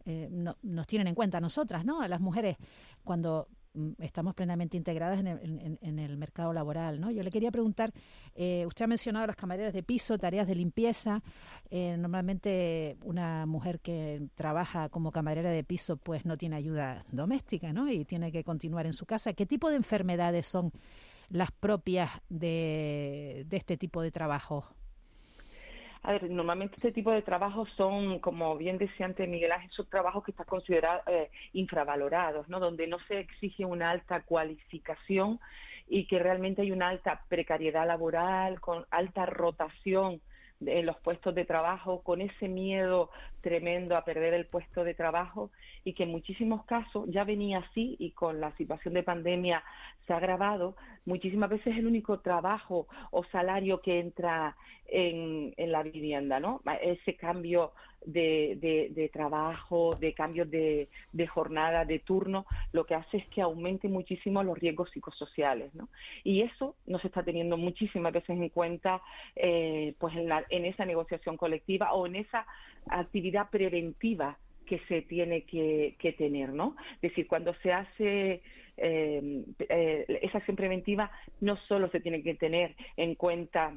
eh, 0.06 0.30
no, 0.32 0.58
nos 0.62 0.88
tienen 0.88 1.08
en 1.08 1.16
cuenta 1.16 1.38
a 1.40 1.42
nosotras, 1.42 1.86
¿no? 1.86 2.02
A 2.02 2.08
las 2.08 2.22
mujeres 2.22 2.58
cuando 3.04 3.48
Mm, 3.76 3.92
estamos 4.00 4.34
plenamente 4.34 4.78
integradas 4.78 5.20
en 5.20 5.28
el, 5.28 5.78
en, 5.82 6.00
el, 6.00 6.18
mercado 6.18 6.54
laboral. 6.54 7.00
¿no? 7.00 7.12
Yo 7.12 7.24
le 7.24 7.32
quería 7.32 7.52
preguntar, 7.52 7.92
eh, 8.34 8.66
usted 8.66 8.86
ha 8.86 8.88
mencionado 8.88 9.28
las 9.28 9.36
camareras 9.36 9.74
de 9.74 9.84
piso, 9.84 10.18
tareas 10.18 10.48
de 10.48 10.56
limpieza. 10.56 11.22
Eh, 11.70 11.98
normalmente 11.98 12.98
una 13.04 13.46
mujer 13.46 13.82
que 13.82 14.28
trabaja 14.36 14.90
como 14.90 15.12
camarera 15.12 15.50
de 15.50 15.64
piso 15.64 15.98
pues 15.98 16.26
no 16.26 16.38
tiene 16.38 16.56
ayuda 16.56 17.06
doméstica 17.12 17.74
¿no? 17.74 17.92
y 17.92 18.06
tiene 18.06 18.32
que 18.32 18.44
continuar 18.44 18.86
en 18.86 18.94
su 18.94 19.06
casa. 19.06 19.34
¿Qué 19.34 19.46
tipo 19.46 19.70
de 19.70 19.76
enfermedades 19.76 20.48
son 20.48 20.72
las 21.30 21.52
propias 21.52 22.12
de, 22.30 23.46
de 23.48 23.58
este 23.58 23.78
tipo 23.78 24.02
de 24.02 24.12
trabajo? 24.12 24.66
A 26.08 26.12
ver, 26.12 26.30
normalmente 26.30 26.76
este 26.76 26.92
tipo 26.92 27.10
de 27.10 27.24
trabajos 27.24 27.68
son, 27.76 28.20
como 28.20 28.56
bien 28.58 28.78
decía 28.78 29.08
antes 29.08 29.28
Miguel 29.28 29.52
Ángel, 29.52 29.72
son 29.72 29.90
trabajos 29.90 30.24
que 30.24 30.30
están 30.30 30.46
considerados 30.46 31.02
eh, 31.08 31.32
infravalorados, 31.54 32.48
¿no? 32.48 32.60
Donde 32.60 32.86
no 32.86 33.00
se 33.08 33.22
exige 33.22 33.66
una 33.66 33.90
alta 33.90 34.22
cualificación 34.22 35.40
y 35.88 36.06
que 36.06 36.20
realmente 36.20 36.62
hay 36.62 36.72
una 36.72 36.90
alta 36.90 37.24
precariedad 37.28 37.88
laboral, 37.88 38.62
con 38.62 38.86
alta 38.92 39.26
rotación 39.26 40.22
en 40.64 40.86
los 40.86 40.98
puestos 40.98 41.34
de 41.34 41.44
trabajo, 41.44 42.04
con 42.04 42.22
ese 42.22 42.48
miedo 42.48 43.10
tremendo 43.42 43.98
a 43.98 44.06
perder 44.06 44.36
el 44.36 44.46
puesto 44.46 44.84
de 44.84 44.94
trabajo 44.94 45.50
y 45.84 45.94
que 45.94 46.04
en 46.04 46.12
muchísimos 46.12 46.66
casos 46.66 47.06
ya 47.10 47.24
venía 47.24 47.60
así 47.60 47.96
y 47.98 48.12
con 48.12 48.40
la 48.40 48.56
situación 48.58 48.94
de 48.94 49.02
pandemia 49.02 49.64
se 50.06 50.14
ha 50.14 50.18
agravado, 50.18 50.76
muchísimas 51.06 51.50
veces 51.50 51.68
es 51.68 51.78
el 51.78 51.88
único 51.88 52.20
trabajo 52.20 52.88
o 53.12 53.24
salario 53.26 53.82
que 53.82 54.00
entra 54.00 54.56
en, 54.88 55.54
en 55.58 55.72
la 55.72 55.84
vivienda, 55.84 56.40
¿no? 56.40 56.62
Ese 56.82 57.16
cambio 57.16 57.72
de, 58.06 58.58
de, 58.62 58.90
de 58.92 59.10
trabajo, 59.10 59.96
de 60.00 60.14
cambios 60.14 60.50
de, 60.50 60.88
de, 61.12 61.28
jornada, 61.28 61.86
de 61.86 62.00
turno, 62.00 62.46
lo 62.72 62.86
que 62.86 62.96
hace 62.96 63.18
es 63.18 63.28
que 63.30 63.42
aumente 63.42 63.88
muchísimo 63.88 64.44
los 64.44 64.58
riesgos 64.58 64.92
psicosociales, 64.92 65.74
¿no? 65.74 65.90
Y 66.24 66.42
eso 66.42 66.76
no 66.86 67.00
se 67.00 67.08
está 67.08 67.24
teniendo 67.24 67.58
muchísimas 67.58 68.14
veces 68.14 68.30
en 68.30 68.50
cuenta, 68.50 69.02
eh, 69.36 69.96
pues 70.00 70.16
en, 70.16 70.30
la, 70.30 70.46
en 70.50 70.66
esa 70.66 70.86
negociación 70.86 71.38
colectiva 71.38 71.94
o 71.94 72.06
en 72.06 72.18
esa 72.18 72.46
actividad 72.88 73.50
preventiva 73.50 74.38
que 74.66 74.80
se 74.88 75.02
tiene 75.04 75.44
que, 75.44 75.96
que 76.00 76.14
tener, 76.14 76.50
¿no? 76.54 76.76
Es 76.96 77.02
decir, 77.02 77.28
cuando 77.28 77.54
se 77.56 77.72
hace 77.72 78.42
eh, 78.78 79.44
eh, 79.70 80.20
esa 80.22 80.40
acción 80.40 80.56
preventiva, 80.56 81.12
no 81.42 81.58
solo 81.68 81.90
se 81.90 82.00
tiene 82.00 82.24
que 82.24 82.36
tener 82.36 82.76
en 82.98 83.16
cuenta 83.16 83.74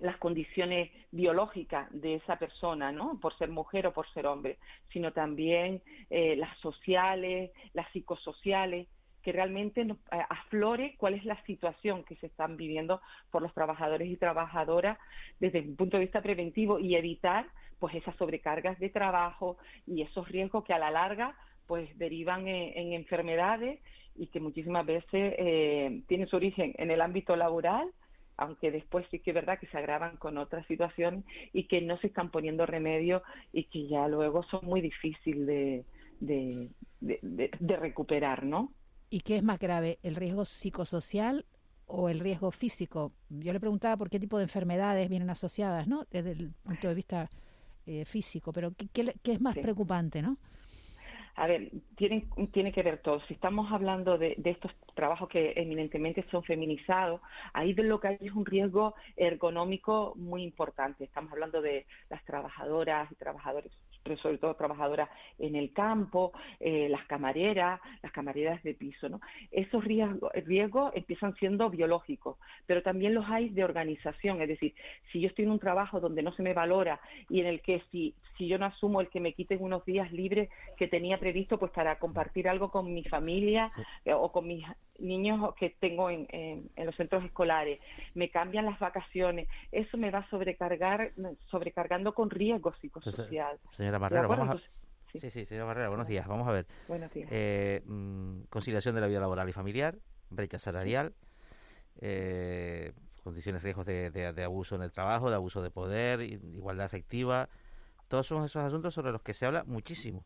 las 0.00 0.16
condiciones 0.18 0.90
biológicas 1.10 1.88
de 1.90 2.16
esa 2.16 2.36
persona, 2.38 2.92
¿no? 2.92 3.18
Por 3.20 3.36
ser 3.38 3.48
mujer 3.48 3.86
o 3.86 3.92
por 3.92 4.08
ser 4.12 4.26
hombre, 4.26 4.58
sino 4.92 5.12
también 5.12 5.82
eh, 6.10 6.36
las 6.36 6.56
sociales, 6.58 7.50
las 7.72 7.90
psicosociales, 7.92 8.88
que 9.22 9.32
realmente 9.32 9.84
nos, 9.84 9.98
eh, 10.12 10.22
aflore 10.28 10.94
cuál 10.98 11.14
es 11.14 11.24
la 11.24 11.42
situación 11.44 12.04
que 12.04 12.14
se 12.16 12.26
están 12.26 12.56
viviendo 12.56 13.00
por 13.30 13.42
los 13.42 13.52
trabajadores 13.54 14.08
y 14.08 14.16
trabajadoras 14.16 14.98
desde 15.40 15.60
un 15.60 15.76
punto 15.76 15.96
de 15.96 16.04
vista 16.04 16.22
preventivo 16.22 16.78
y 16.78 16.94
evitar 16.94 17.46
pues 17.80 17.94
esas 17.94 18.14
sobrecargas 18.16 18.78
de 18.78 18.88
trabajo 18.88 19.58
y 19.86 20.02
esos 20.02 20.28
riesgos 20.28 20.64
que 20.64 20.72
a 20.72 20.78
la 20.78 20.90
larga 20.90 21.34
pues 21.66 21.88
derivan 21.98 22.46
en, 22.46 22.78
en 22.78 22.92
enfermedades 22.92 23.80
y 24.18 24.28
que 24.28 24.40
muchísimas 24.40 24.86
veces 24.86 25.34
eh, 25.38 26.02
tienen 26.06 26.28
su 26.28 26.36
origen 26.36 26.74
en 26.78 26.90
el 26.90 27.00
ámbito 27.00 27.36
laboral 27.36 27.90
aunque 28.36 28.70
después 28.70 29.06
sí 29.10 29.18
que 29.18 29.30
es 29.30 29.34
verdad 29.34 29.58
que 29.58 29.66
se 29.68 29.78
agravan 29.78 30.16
con 30.16 30.38
otras 30.38 30.66
situaciones 30.66 31.24
y 31.52 31.64
que 31.64 31.80
no 31.80 31.98
se 31.98 32.08
están 32.08 32.30
poniendo 32.30 32.66
remedio 32.66 33.22
y 33.52 33.64
que 33.64 33.88
ya 33.88 34.08
luego 34.08 34.42
son 34.44 34.64
muy 34.64 34.80
difíciles 34.80 35.46
de, 35.46 35.84
de, 36.20 36.70
de, 37.00 37.50
de, 37.58 37.76
recuperar, 37.76 38.44
¿no? 38.44 38.72
¿Y 39.08 39.20
qué 39.20 39.36
es 39.36 39.42
más 39.42 39.58
grave, 39.58 39.98
el 40.02 40.16
riesgo 40.16 40.44
psicosocial 40.44 41.46
o 41.86 42.08
el 42.08 42.20
riesgo 42.20 42.50
físico? 42.50 43.12
Yo 43.30 43.52
le 43.52 43.60
preguntaba 43.60 43.96
por 43.96 44.10
qué 44.10 44.20
tipo 44.20 44.36
de 44.36 44.44
enfermedades 44.44 45.08
vienen 45.08 45.30
asociadas, 45.30 45.86
¿no? 45.86 46.06
Desde 46.10 46.32
el 46.32 46.52
punto 46.62 46.88
de 46.88 46.94
vista 46.94 47.30
eh, 47.86 48.04
físico, 48.04 48.52
pero 48.52 48.72
¿qué, 48.74 48.88
qué, 48.92 49.14
qué 49.22 49.32
es 49.32 49.40
más 49.40 49.54
sí. 49.54 49.60
preocupante, 49.60 50.20
¿no? 50.20 50.38
A 51.36 51.46
ver, 51.46 51.70
tienen, 51.96 52.28
tiene 52.50 52.72
que 52.72 52.82
ver 52.82 52.98
todo. 52.98 53.20
Si 53.28 53.34
estamos 53.34 53.70
hablando 53.70 54.16
de, 54.16 54.34
de, 54.38 54.50
estos 54.50 54.72
trabajos 54.94 55.28
que 55.28 55.52
eminentemente 55.56 56.24
son 56.30 56.42
feminizados, 56.42 57.20
ahí 57.52 57.74
de 57.74 57.82
lo 57.82 58.00
que 58.00 58.08
hay 58.08 58.18
es 58.20 58.32
un 58.32 58.46
riesgo 58.46 58.94
ergonómico 59.16 60.14
muy 60.16 60.42
importante. 60.42 61.04
Estamos 61.04 61.30
hablando 61.32 61.60
de 61.60 61.86
las 62.08 62.24
trabajadoras 62.24 63.12
y 63.12 63.16
trabajadores, 63.16 63.70
sobre 64.16 64.38
todo 64.38 64.54
trabajadoras 64.54 65.08
en 65.38 65.56
el 65.56 65.72
campo, 65.72 66.32
eh, 66.60 66.88
las 66.88 67.04
camareras, 67.06 67.80
las 68.02 68.12
camareras 68.12 68.62
de 68.62 68.74
piso, 68.74 69.08
¿no? 69.08 69.20
Esos 69.50 69.84
riesgos, 69.84 70.30
riesgos 70.44 70.92
empiezan 70.94 71.34
siendo 71.36 71.68
biológicos, 71.70 72.36
pero 72.66 72.82
también 72.82 73.14
los 73.14 73.26
hay 73.28 73.48
de 73.48 73.64
organización. 73.64 74.40
Es 74.40 74.48
decir, 74.48 74.74
si 75.10 75.20
yo 75.20 75.28
estoy 75.28 75.46
en 75.46 75.50
un 75.50 75.58
trabajo 75.58 75.98
donde 75.98 76.22
no 76.22 76.32
se 76.32 76.42
me 76.42 76.54
valora 76.54 77.00
y 77.28 77.40
en 77.40 77.46
el 77.46 77.60
que 77.60 77.82
si, 77.90 78.14
si 78.38 78.46
yo 78.46 78.58
no 78.58 78.66
asumo 78.66 79.00
el 79.00 79.08
que 79.08 79.20
me 79.20 79.32
quiten 79.32 79.62
unos 79.62 79.84
días 79.84 80.12
libres 80.12 80.48
que 80.76 80.88
tenía 80.88 81.18
previsto 81.18 81.58
pues 81.58 81.72
para 81.72 81.98
compartir 81.98 82.48
algo 82.48 82.70
con 82.70 82.92
mi 82.92 83.02
familia 83.04 83.70
sí. 83.74 83.82
eh, 84.04 84.12
o 84.12 84.30
con 84.30 84.46
mis 84.46 84.64
niños 84.98 85.54
que 85.58 85.70
tengo 85.70 86.10
en, 86.10 86.26
en, 86.30 86.70
en, 86.76 86.86
los 86.86 86.94
centros 86.96 87.24
escolares, 87.24 87.80
me 88.14 88.30
cambian 88.30 88.66
las 88.66 88.78
vacaciones, 88.78 89.48
eso 89.72 89.96
me 89.96 90.10
va 90.10 90.20
a 90.20 90.30
sobrecargar, 90.30 91.12
sobrecargando 91.50 92.14
con 92.14 92.30
riesgo 92.30 92.74
psicosocial. 92.80 93.52
Entonces, 93.52 93.76
señora 93.76 93.98
Barrera, 93.98 94.26
vamos 94.26 94.48
a... 94.48 94.52
Entonces, 94.52 94.70
sí. 95.12 95.20
sí, 95.20 95.30
sí, 95.30 95.46
señora 95.46 95.66
Barrera, 95.66 95.88
buenos 95.88 96.06
días. 96.06 96.26
Vamos 96.26 96.48
a 96.48 96.52
ver. 96.52 96.66
Buenos 96.88 97.12
días. 97.12 97.28
Eh, 97.32 97.82
mmm, 97.84 98.42
conciliación 98.48 98.94
de 98.94 99.00
la 99.00 99.06
vida 99.06 99.20
laboral 99.20 99.48
y 99.48 99.52
familiar, 99.52 99.96
brecha 100.30 100.58
salarial, 100.58 101.14
eh, 102.00 102.92
condiciones, 103.22 103.62
riesgos 103.62 103.86
de, 103.86 104.10
de, 104.10 104.32
de, 104.32 104.44
abuso 104.44 104.76
en 104.76 104.82
el 104.82 104.92
trabajo, 104.92 105.30
de 105.30 105.36
abuso 105.36 105.62
de 105.62 105.70
poder, 105.70 106.20
igualdad 106.20 106.86
efectiva. 106.86 107.48
Todos 108.08 108.26
son 108.26 108.44
esos 108.44 108.62
asuntos 108.62 108.94
sobre 108.94 109.10
los 109.10 109.22
que 109.22 109.34
se 109.34 109.46
habla 109.46 109.64
muchísimo. 109.64 110.24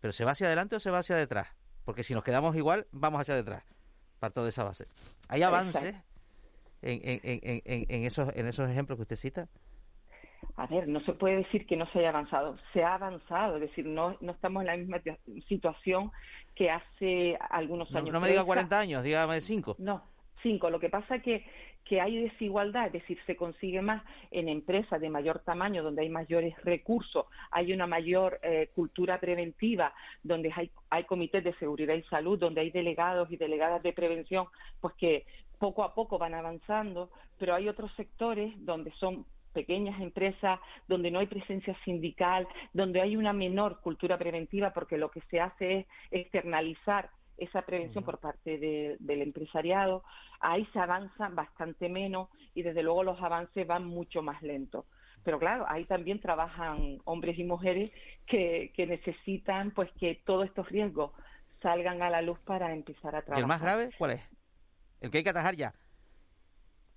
Pero 0.00 0.12
¿se 0.12 0.24
va 0.24 0.32
hacia 0.32 0.46
adelante 0.46 0.76
o 0.76 0.80
se 0.80 0.90
va 0.90 0.98
hacia 0.98 1.16
detrás? 1.16 1.48
Porque 1.84 2.02
si 2.02 2.14
nos 2.14 2.24
quedamos 2.24 2.56
igual, 2.56 2.86
vamos 2.90 3.20
hacia 3.20 3.34
detrás. 3.34 3.64
Parto 4.18 4.42
de 4.42 4.50
esa 4.50 4.64
base. 4.64 4.86
¿Hay 5.28 5.42
avances 5.42 5.94
en, 6.82 7.00
en, 7.02 7.20
en, 7.22 7.86
en, 7.88 8.04
esos, 8.04 8.34
en 8.34 8.46
esos 8.46 8.70
ejemplos 8.70 8.96
que 8.96 9.02
usted 9.02 9.16
cita? 9.16 9.48
A 10.56 10.66
ver, 10.66 10.88
no 10.88 11.00
se 11.00 11.12
puede 11.12 11.36
decir 11.36 11.66
que 11.66 11.76
no 11.76 11.86
se 11.92 11.98
haya 11.98 12.08
avanzado. 12.10 12.56
Se 12.72 12.82
ha 12.82 12.94
avanzado, 12.94 13.56
es 13.56 13.62
decir, 13.62 13.86
no, 13.86 14.16
no 14.20 14.32
estamos 14.32 14.62
en 14.62 14.66
la 14.68 14.76
misma 14.76 14.98
situación 15.48 16.10
que 16.54 16.70
hace 16.70 17.36
algunos 17.50 17.94
años. 17.94 18.06
No, 18.06 18.12
no 18.12 18.20
me 18.20 18.28
diga 18.28 18.44
40 18.44 18.78
años, 18.78 19.02
dígame 19.02 19.40
5. 19.40 19.76
No, 19.78 20.02
5. 20.46 20.70
Lo 20.70 20.78
que 20.78 20.90
pasa 20.90 21.16
es 21.16 21.22
que 21.22 21.44
que 21.86 22.00
hay 22.00 22.18
desigualdad, 22.18 22.86
es 22.86 22.94
decir, 22.94 23.18
se 23.26 23.36
consigue 23.36 23.80
más 23.80 24.02
en 24.32 24.48
empresas 24.48 25.00
de 25.00 25.08
mayor 25.08 25.38
tamaño, 25.40 25.84
donde 25.84 26.02
hay 26.02 26.08
mayores 26.08 26.54
recursos, 26.64 27.26
hay 27.52 27.72
una 27.72 27.86
mayor 27.86 28.40
eh, 28.42 28.70
cultura 28.74 29.20
preventiva, 29.20 29.94
donde 30.22 30.52
hay, 30.54 30.68
hay 30.90 31.04
comités 31.04 31.44
de 31.44 31.54
seguridad 31.54 31.94
y 31.94 32.02
salud, 32.04 32.40
donde 32.40 32.60
hay 32.60 32.70
delegados 32.70 33.30
y 33.30 33.36
delegadas 33.36 33.84
de 33.84 33.92
prevención, 33.92 34.46
pues 34.80 34.94
que 34.94 35.26
poco 35.60 35.84
a 35.84 35.94
poco 35.94 36.18
van 36.18 36.34
avanzando, 36.34 37.08
pero 37.38 37.54
hay 37.54 37.68
otros 37.68 37.92
sectores 37.94 38.52
donde 38.66 38.90
son 38.98 39.24
pequeñas 39.52 39.98
empresas 40.00 40.58
donde 40.88 41.10
no 41.10 41.20
hay 41.20 41.28
presencia 41.28 41.74
sindical, 41.84 42.46
donde 42.74 43.00
hay 43.00 43.16
una 43.16 43.32
menor 43.32 43.80
cultura 43.80 44.18
preventiva, 44.18 44.72
porque 44.74 44.98
lo 44.98 45.10
que 45.10 45.22
se 45.30 45.40
hace 45.40 45.78
es 45.78 45.86
externalizar 46.10 47.10
esa 47.38 47.62
prevención 47.62 48.04
por 48.04 48.18
parte 48.18 48.58
de, 48.58 48.96
del 48.98 49.22
empresariado, 49.22 50.02
ahí 50.40 50.66
se 50.72 50.78
avanza 50.78 51.28
bastante 51.28 51.88
menos 51.88 52.28
y 52.54 52.62
desde 52.62 52.82
luego 52.82 53.02
los 53.02 53.20
avances 53.20 53.66
van 53.66 53.84
mucho 53.84 54.22
más 54.22 54.42
lentos. 54.42 54.84
Pero 55.24 55.38
claro, 55.38 55.66
ahí 55.68 55.84
también 55.86 56.20
trabajan 56.20 56.98
hombres 57.04 57.38
y 57.38 57.44
mujeres 57.44 57.90
que, 58.26 58.72
que 58.74 58.86
necesitan 58.86 59.72
pues 59.72 59.90
que 59.98 60.22
todos 60.24 60.46
estos 60.46 60.68
riesgos 60.68 61.12
salgan 61.60 62.02
a 62.02 62.10
la 62.10 62.22
luz 62.22 62.38
para 62.40 62.72
empezar 62.72 63.16
a 63.16 63.22
trabajar. 63.22 63.38
¿Y 63.38 63.40
el 63.40 63.46
más 63.46 63.60
grave 63.60 63.90
cuál 63.98 64.12
es? 64.12 64.22
El 65.00 65.10
que 65.10 65.18
hay 65.18 65.24
que 65.24 65.30
atajar 65.30 65.56
ya. 65.56 65.74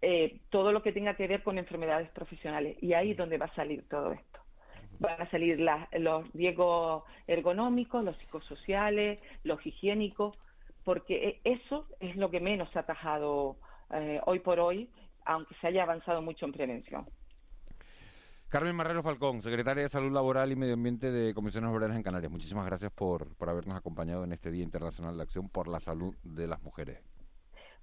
Eh, 0.01 0.39
todo 0.49 0.71
lo 0.71 0.81
que 0.81 0.93
tenga 0.93 1.15
que 1.15 1.27
ver 1.27 1.43
con 1.43 1.57
enfermedades 1.57 2.09
profesionales 2.11 2.77
y 2.81 2.93
ahí 2.93 3.11
es 3.11 3.17
donde 3.17 3.37
va 3.37 3.47
a 3.47 3.55
salir 3.55 3.85
todo 3.89 4.13
esto 4.13 4.38
van 4.99 5.21
a 5.21 5.29
salir 5.29 5.59
la, 5.59 5.87
los 5.93 6.31
riesgos 6.33 7.03
ergonómicos, 7.27 8.03
los 8.03 8.17
psicosociales, 8.17 9.19
los 9.43 9.65
higiénicos, 9.65 10.37
porque 10.83 11.39
eso 11.43 11.87
es 11.99 12.15
lo 12.15 12.29
que 12.29 12.39
menos 12.39 12.75
ha 12.75 12.81
atajado 12.81 13.57
eh, 13.91 14.19
hoy 14.25 14.39
por 14.39 14.59
hoy, 14.59 14.89
aunque 15.25 15.55
se 15.61 15.67
haya 15.67 15.83
avanzado 15.83 16.21
mucho 16.21 16.45
en 16.45 16.53
prevención. 16.53 17.05
Carmen 18.49 18.75
Marrero 18.75 19.03
Falcón, 19.03 19.43
secretaria 19.43 19.83
de 19.83 19.89
Salud 19.89 20.11
Laboral 20.11 20.51
y 20.51 20.55
Medio 20.55 20.73
Ambiente 20.73 21.11
de 21.11 21.35
Comisiones 21.35 21.69
Obreras 21.69 21.95
en 21.95 22.01
Canarias. 22.01 22.31
Muchísimas 22.31 22.65
gracias 22.65 22.91
por, 22.91 23.35
por 23.35 23.47
habernos 23.47 23.77
acompañado 23.77 24.23
en 24.23 24.33
este 24.33 24.49
Día 24.49 24.63
Internacional 24.63 25.15
de 25.15 25.23
Acción 25.23 25.49
por 25.49 25.67
la 25.67 25.79
Salud 25.79 26.15
de 26.23 26.47
las 26.47 26.61
Mujeres. 26.63 26.99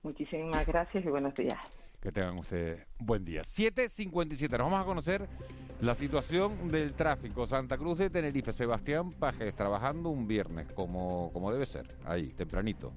Muchísimas 0.03 0.67
gracias 0.67 1.05
y 1.05 1.09
buenos 1.09 1.35
días. 1.35 1.59
Que 2.07 2.13
tengan 2.13 2.39
ustedes 2.39 2.87
buen 3.01 3.25
día. 3.25 3.43
7.57. 3.43 4.49
Nos 4.51 4.71
vamos 4.71 4.81
a 4.81 4.85
conocer 4.85 5.29
la 5.81 5.97
situación 5.97 6.69
del 6.71 6.93
tráfico. 6.93 7.49
Santa 7.49 7.77
Cruz 7.77 7.99
de 7.99 8.11
Tenerife. 8.11 8.53
Sebastián 8.53 9.11
Pajes 9.11 9.57
trabajando 9.57 10.11
un 10.11 10.29
viernes 10.29 10.73
como, 10.73 11.33
como 11.33 11.53
debe 11.53 11.67
ser. 11.67 11.97
Ahí, 12.05 12.29
tempranito. 12.29 12.93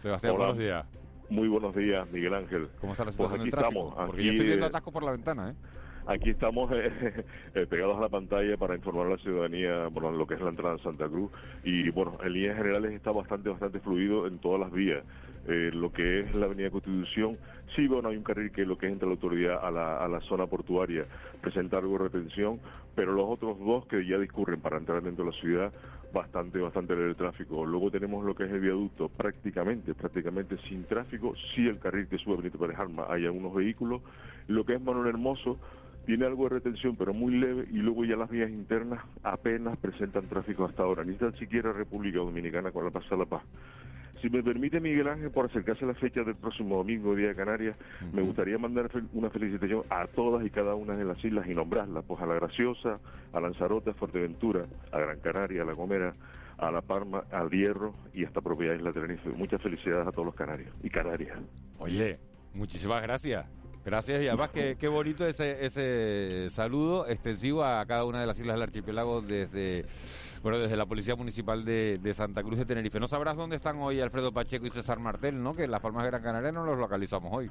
Sebastián, 0.00 0.34
Hola. 0.36 0.44
buenos 0.44 0.58
días. 0.58 0.86
Muy 1.28 1.48
buenos 1.48 1.74
días, 1.74 2.08
Miguel 2.12 2.34
Ángel. 2.34 2.68
¿Cómo 2.80 2.92
está 2.92 3.04
la 3.04 3.10
Pues 3.10 3.30
situación 3.30 3.40
aquí 3.40 3.50
del 3.50 3.58
tráfico? 3.58 3.88
estamos. 3.88 4.06
Porque 4.06 4.24
yo 4.24 4.30
estoy 4.30 4.46
viendo 4.46 4.66
eh, 4.66 4.68
atasco 4.68 4.92
por 4.92 5.02
la 5.02 5.10
ventana, 5.10 5.50
¿eh? 5.50 5.54
Aquí 6.10 6.30
estamos 6.30 6.68
eh, 6.72 7.24
eh, 7.54 7.66
pegados 7.68 7.96
a 7.96 8.00
la 8.00 8.08
pantalla 8.08 8.56
para 8.56 8.74
informar 8.74 9.06
a 9.06 9.10
la 9.10 9.18
ciudadanía 9.18 9.86
bueno, 9.92 10.10
lo 10.10 10.26
que 10.26 10.34
es 10.34 10.40
la 10.40 10.48
entrada 10.48 10.74
en 10.74 10.82
Santa 10.82 11.08
Cruz 11.08 11.30
y 11.62 11.88
bueno, 11.90 12.18
en 12.24 12.32
líneas 12.32 12.56
generales 12.56 12.92
está 12.94 13.12
bastante 13.12 13.48
bastante 13.48 13.78
fluido 13.78 14.26
en 14.26 14.40
todas 14.40 14.58
las 14.58 14.72
vías. 14.72 15.04
eh, 15.46 15.70
lo 15.72 15.92
que 15.92 16.20
es 16.20 16.34
la 16.34 16.46
Avenida 16.46 16.68
Constitución, 16.70 17.38
sí, 17.76 17.86
bueno, 17.86 18.08
hay 18.08 18.16
un 18.16 18.24
carril 18.24 18.50
que 18.50 18.66
lo 18.66 18.76
que 18.76 18.86
es 18.86 18.92
entre 18.92 19.06
la 19.06 19.12
autoridad 19.12 19.64
a 19.64 19.70
la, 19.70 19.98
a 19.98 20.08
la 20.08 20.20
zona 20.22 20.48
portuaria 20.48 21.06
presenta 21.40 21.78
algo 21.78 21.92
de 21.92 22.08
retención, 22.08 22.60
pero 22.96 23.12
los 23.12 23.26
otros 23.28 23.56
dos 23.60 23.86
que 23.86 24.04
ya 24.04 24.18
discurren 24.18 24.60
para 24.60 24.78
entrar 24.78 25.02
dentro 25.02 25.24
de 25.24 25.30
la 25.30 25.36
ciudad, 25.38 25.72
bastante, 26.12 26.58
bastante 26.58 26.94
el 26.94 27.16
tráfico. 27.16 27.64
Luego 27.64 27.90
tenemos 27.90 28.24
lo 28.24 28.34
que 28.34 28.44
es 28.44 28.50
el 28.50 28.60
viaducto, 28.60 29.08
prácticamente, 29.08 29.94
prácticamente 29.94 30.56
sin 30.68 30.84
tráfico, 30.84 31.34
sí 31.54 31.66
el 31.66 31.78
carril 31.78 32.08
que 32.08 32.18
sube 32.18 32.36
Benito 32.36 32.58
Pérez 32.58 32.78
Alma, 32.78 33.06
hay 33.08 33.26
algunos 33.26 33.54
vehículos. 33.54 34.02
Lo 34.48 34.64
que 34.64 34.74
es 34.74 34.80
Manuel 34.80 35.08
Hermoso, 35.08 35.58
tiene 36.06 36.26
algo 36.26 36.44
de 36.44 36.50
retención, 36.56 36.96
pero 36.96 37.14
muy 37.14 37.36
leve, 37.36 37.66
y 37.70 37.78
luego 37.78 38.04
ya 38.04 38.16
las 38.16 38.30
vías 38.30 38.50
internas 38.50 39.04
apenas 39.22 39.78
presentan 39.78 40.26
tráfico 40.28 40.64
hasta 40.64 40.82
ahora, 40.82 41.04
ni 41.04 41.14
tan 41.14 41.34
siquiera 41.34 41.72
República 41.72 42.18
Dominicana 42.18 42.72
con 42.72 42.84
la 42.84 42.90
Paz 42.90 43.04
a 43.12 43.16
la 43.16 43.26
Paz. 43.26 43.42
Si 44.20 44.28
me 44.28 44.42
permite 44.42 44.80
Miguel 44.80 45.08
Ángel, 45.08 45.30
por 45.30 45.46
acercarse 45.46 45.84
a 45.84 45.88
la 45.88 45.94
fecha 45.94 46.22
del 46.22 46.36
próximo 46.36 46.76
domingo, 46.76 47.14
Día 47.14 47.28
de 47.28 47.34
Canarias, 47.34 47.76
me 48.12 48.22
gustaría 48.22 48.58
mandar 48.58 48.90
una 49.12 49.30
felicitación 49.30 49.82
a 49.88 50.06
todas 50.06 50.44
y 50.44 50.50
cada 50.50 50.74
una 50.74 50.94
de 50.94 51.04
las 51.04 51.24
islas 51.24 51.46
y 51.48 51.54
nombrarlas, 51.54 52.04
pues 52.06 52.20
a 52.20 52.26
La 52.26 52.34
Graciosa, 52.34 53.00
a 53.32 53.40
Lanzarote, 53.40 53.90
a 53.90 53.94
Fuerteventura, 53.94 54.66
a 54.92 54.98
Gran 54.98 55.20
Canaria, 55.20 55.62
a 55.62 55.64
La 55.64 55.72
Gomera, 55.72 56.12
a 56.58 56.70
La 56.70 56.82
Palma, 56.82 57.24
al 57.30 57.50
Hierro 57.50 57.94
y 58.12 58.24
hasta 58.24 58.42
propia 58.42 58.74
Isla 58.74 58.92
Tenerife. 58.92 59.30
Muchas 59.30 59.62
felicidades 59.62 60.06
a 60.06 60.12
todos 60.12 60.26
los 60.26 60.34
canarios 60.34 60.74
y 60.82 60.90
canarias. 60.90 61.38
Oye, 61.78 62.18
muchísimas 62.52 63.02
gracias. 63.02 63.59
Gracias 63.90 64.22
y 64.22 64.28
además 64.28 64.50
qué, 64.50 64.76
qué 64.78 64.86
bonito 64.86 65.26
ese, 65.26 65.66
ese 65.66 66.48
saludo 66.50 67.08
extensivo 67.08 67.64
a 67.64 67.84
cada 67.86 68.04
una 68.04 68.20
de 68.20 68.26
las 68.28 68.38
islas 68.38 68.54
del 68.54 68.62
archipiélago 68.62 69.20
desde 69.20 69.84
bueno 70.44 70.60
desde 70.60 70.76
la 70.76 70.86
Policía 70.86 71.16
Municipal 71.16 71.64
de, 71.64 71.98
de 72.00 72.14
Santa 72.14 72.44
Cruz 72.44 72.56
de 72.56 72.66
Tenerife. 72.66 73.00
No 73.00 73.08
sabrás 73.08 73.36
dónde 73.36 73.56
están 73.56 73.78
hoy 73.78 74.00
Alfredo 74.00 74.30
Pacheco 74.30 74.64
y 74.64 74.70
César 74.70 75.00
Martel, 75.00 75.42
¿no? 75.42 75.54
Que 75.54 75.64
en 75.64 75.72
Las 75.72 75.80
Palmas 75.80 76.04
de 76.04 76.10
Gran 76.10 76.22
Canaria 76.22 76.52
no 76.52 76.64
los 76.64 76.78
localizamos 76.78 77.32
hoy. 77.34 77.50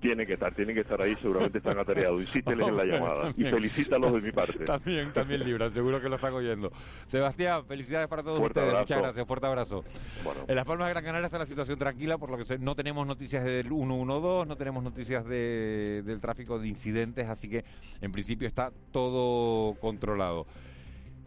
Tienen 0.00 0.26
que 0.26 0.34
estar, 0.34 0.54
tienen 0.54 0.74
que 0.74 0.80
estar 0.82 1.00
ahí, 1.00 1.14
seguramente 1.22 1.58
están 1.58 1.78
atareados. 1.78 2.20
Insísteles 2.20 2.66
en 2.66 2.76
la 2.76 2.84
llamada 2.86 3.20
y 3.30 3.32
También. 3.44 3.50
felicítalos 3.54 4.12
de 4.12 4.20
mi 4.20 4.32
parte. 4.32 4.64
También, 4.64 5.12
también 5.12 5.44
libran, 5.44 5.70
seguro 5.72 6.00
que 6.00 6.08
lo 6.08 6.16
están 6.16 6.32
oyendo. 6.34 6.72
Sebastián, 7.06 7.64
felicidades 7.66 8.08
para 8.08 8.22
todos 8.22 8.38
Fuerte 8.38 8.60
ustedes. 8.60 8.74
abrazo. 8.74 8.82
Muchas 8.94 8.98
gracias, 9.02 9.26
fuerte 9.26 9.46
abrazo. 9.46 9.84
Bueno. 10.24 10.40
En 10.48 10.56
Las 10.56 10.64
Palmas 10.64 10.88
de 10.88 10.92
Gran 10.94 11.04
Canaria 11.04 11.26
está 11.26 11.38
la 11.38 11.46
situación 11.46 11.78
tranquila, 11.78 12.18
por 12.18 12.30
lo 12.30 12.38
que 12.38 12.58
no 12.58 12.74
tenemos 12.74 13.06
noticias 13.06 13.44
del 13.44 13.68
112, 13.68 14.48
no 14.48 14.56
tenemos 14.56 14.82
noticias 14.82 15.24
de- 15.26 16.02
del 16.04 16.20
tráfico 16.20 16.58
de 16.58 16.68
incidentes, 16.68 17.28
así 17.28 17.48
que 17.48 17.64
en 18.00 18.12
principio 18.12 18.48
está 18.48 18.72
todo 18.92 19.74
controlado. 19.80 20.46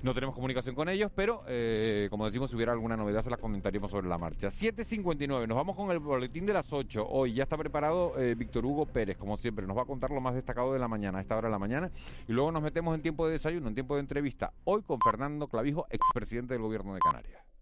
No 0.05 0.13
tenemos 0.13 0.35
comunicación 0.35 0.75
con 0.75 0.87
ellos, 0.87 1.11
pero 1.15 1.43
eh, 1.47 2.05
como 2.11 2.25
decimos, 2.25 2.51
si 2.51 2.55
hubiera 2.55 2.71
alguna 2.71 2.95
novedad 2.95 3.23
se 3.23 3.31
las 3.31 3.39
comentaríamos 3.39 3.89
sobre 3.89 4.07
la 4.07 4.19
marcha. 4.19 4.49
7.59, 4.49 5.47
nos 5.47 5.57
vamos 5.57 5.75
con 5.75 5.89
el 5.89 5.97
boletín 5.97 6.45
de 6.45 6.53
las 6.53 6.71
8. 6.71 7.07
Hoy 7.09 7.33
ya 7.33 7.41
está 7.41 7.57
preparado 7.57 8.13
eh, 8.21 8.35
Víctor 8.35 8.67
Hugo 8.67 8.85
Pérez, 8.85 9.17
como 9.17 9.35
siempre, 9.35 9.65
nos 9.65 9.75
va 9.75 9.81
a 9.81 9.85
contar 9.85 10.11
lo 10.11 10.21
más 10.21 10.35
destacado 10.35 10.73
de 10.73 10.77
la 10.77 10.87
mañana, 10.87 11.17
a 11.17 11.21
esta 11.21 11.35
hora 11.35 11.47
de 11.47 11.53
la 11.53 11.57
mañana. 11.57 11.89
Y 12.27 12.33
luego 12.33 12.51
nos 12.51 12.61
metemos 12.61 12.93
en 12.93 13.01
tiempo 13.01 13.25
de 13.25 13.31
desayuno, 13.31 13.67
en 13.67 13.73
tiempo 13.73 13.95
de 13.95 14.01
entrevista, 14.01 14.53
hoy 14.63 14.83
con 14.83 14.99
Fernando 14.99 15.47
Clavijo, 15.47 15.87
expresidente 15.89 16.53
del 16.53 16.61
gobierno 16.61 16.93
de 16.93 16.99
Canarias. 16.99 17.54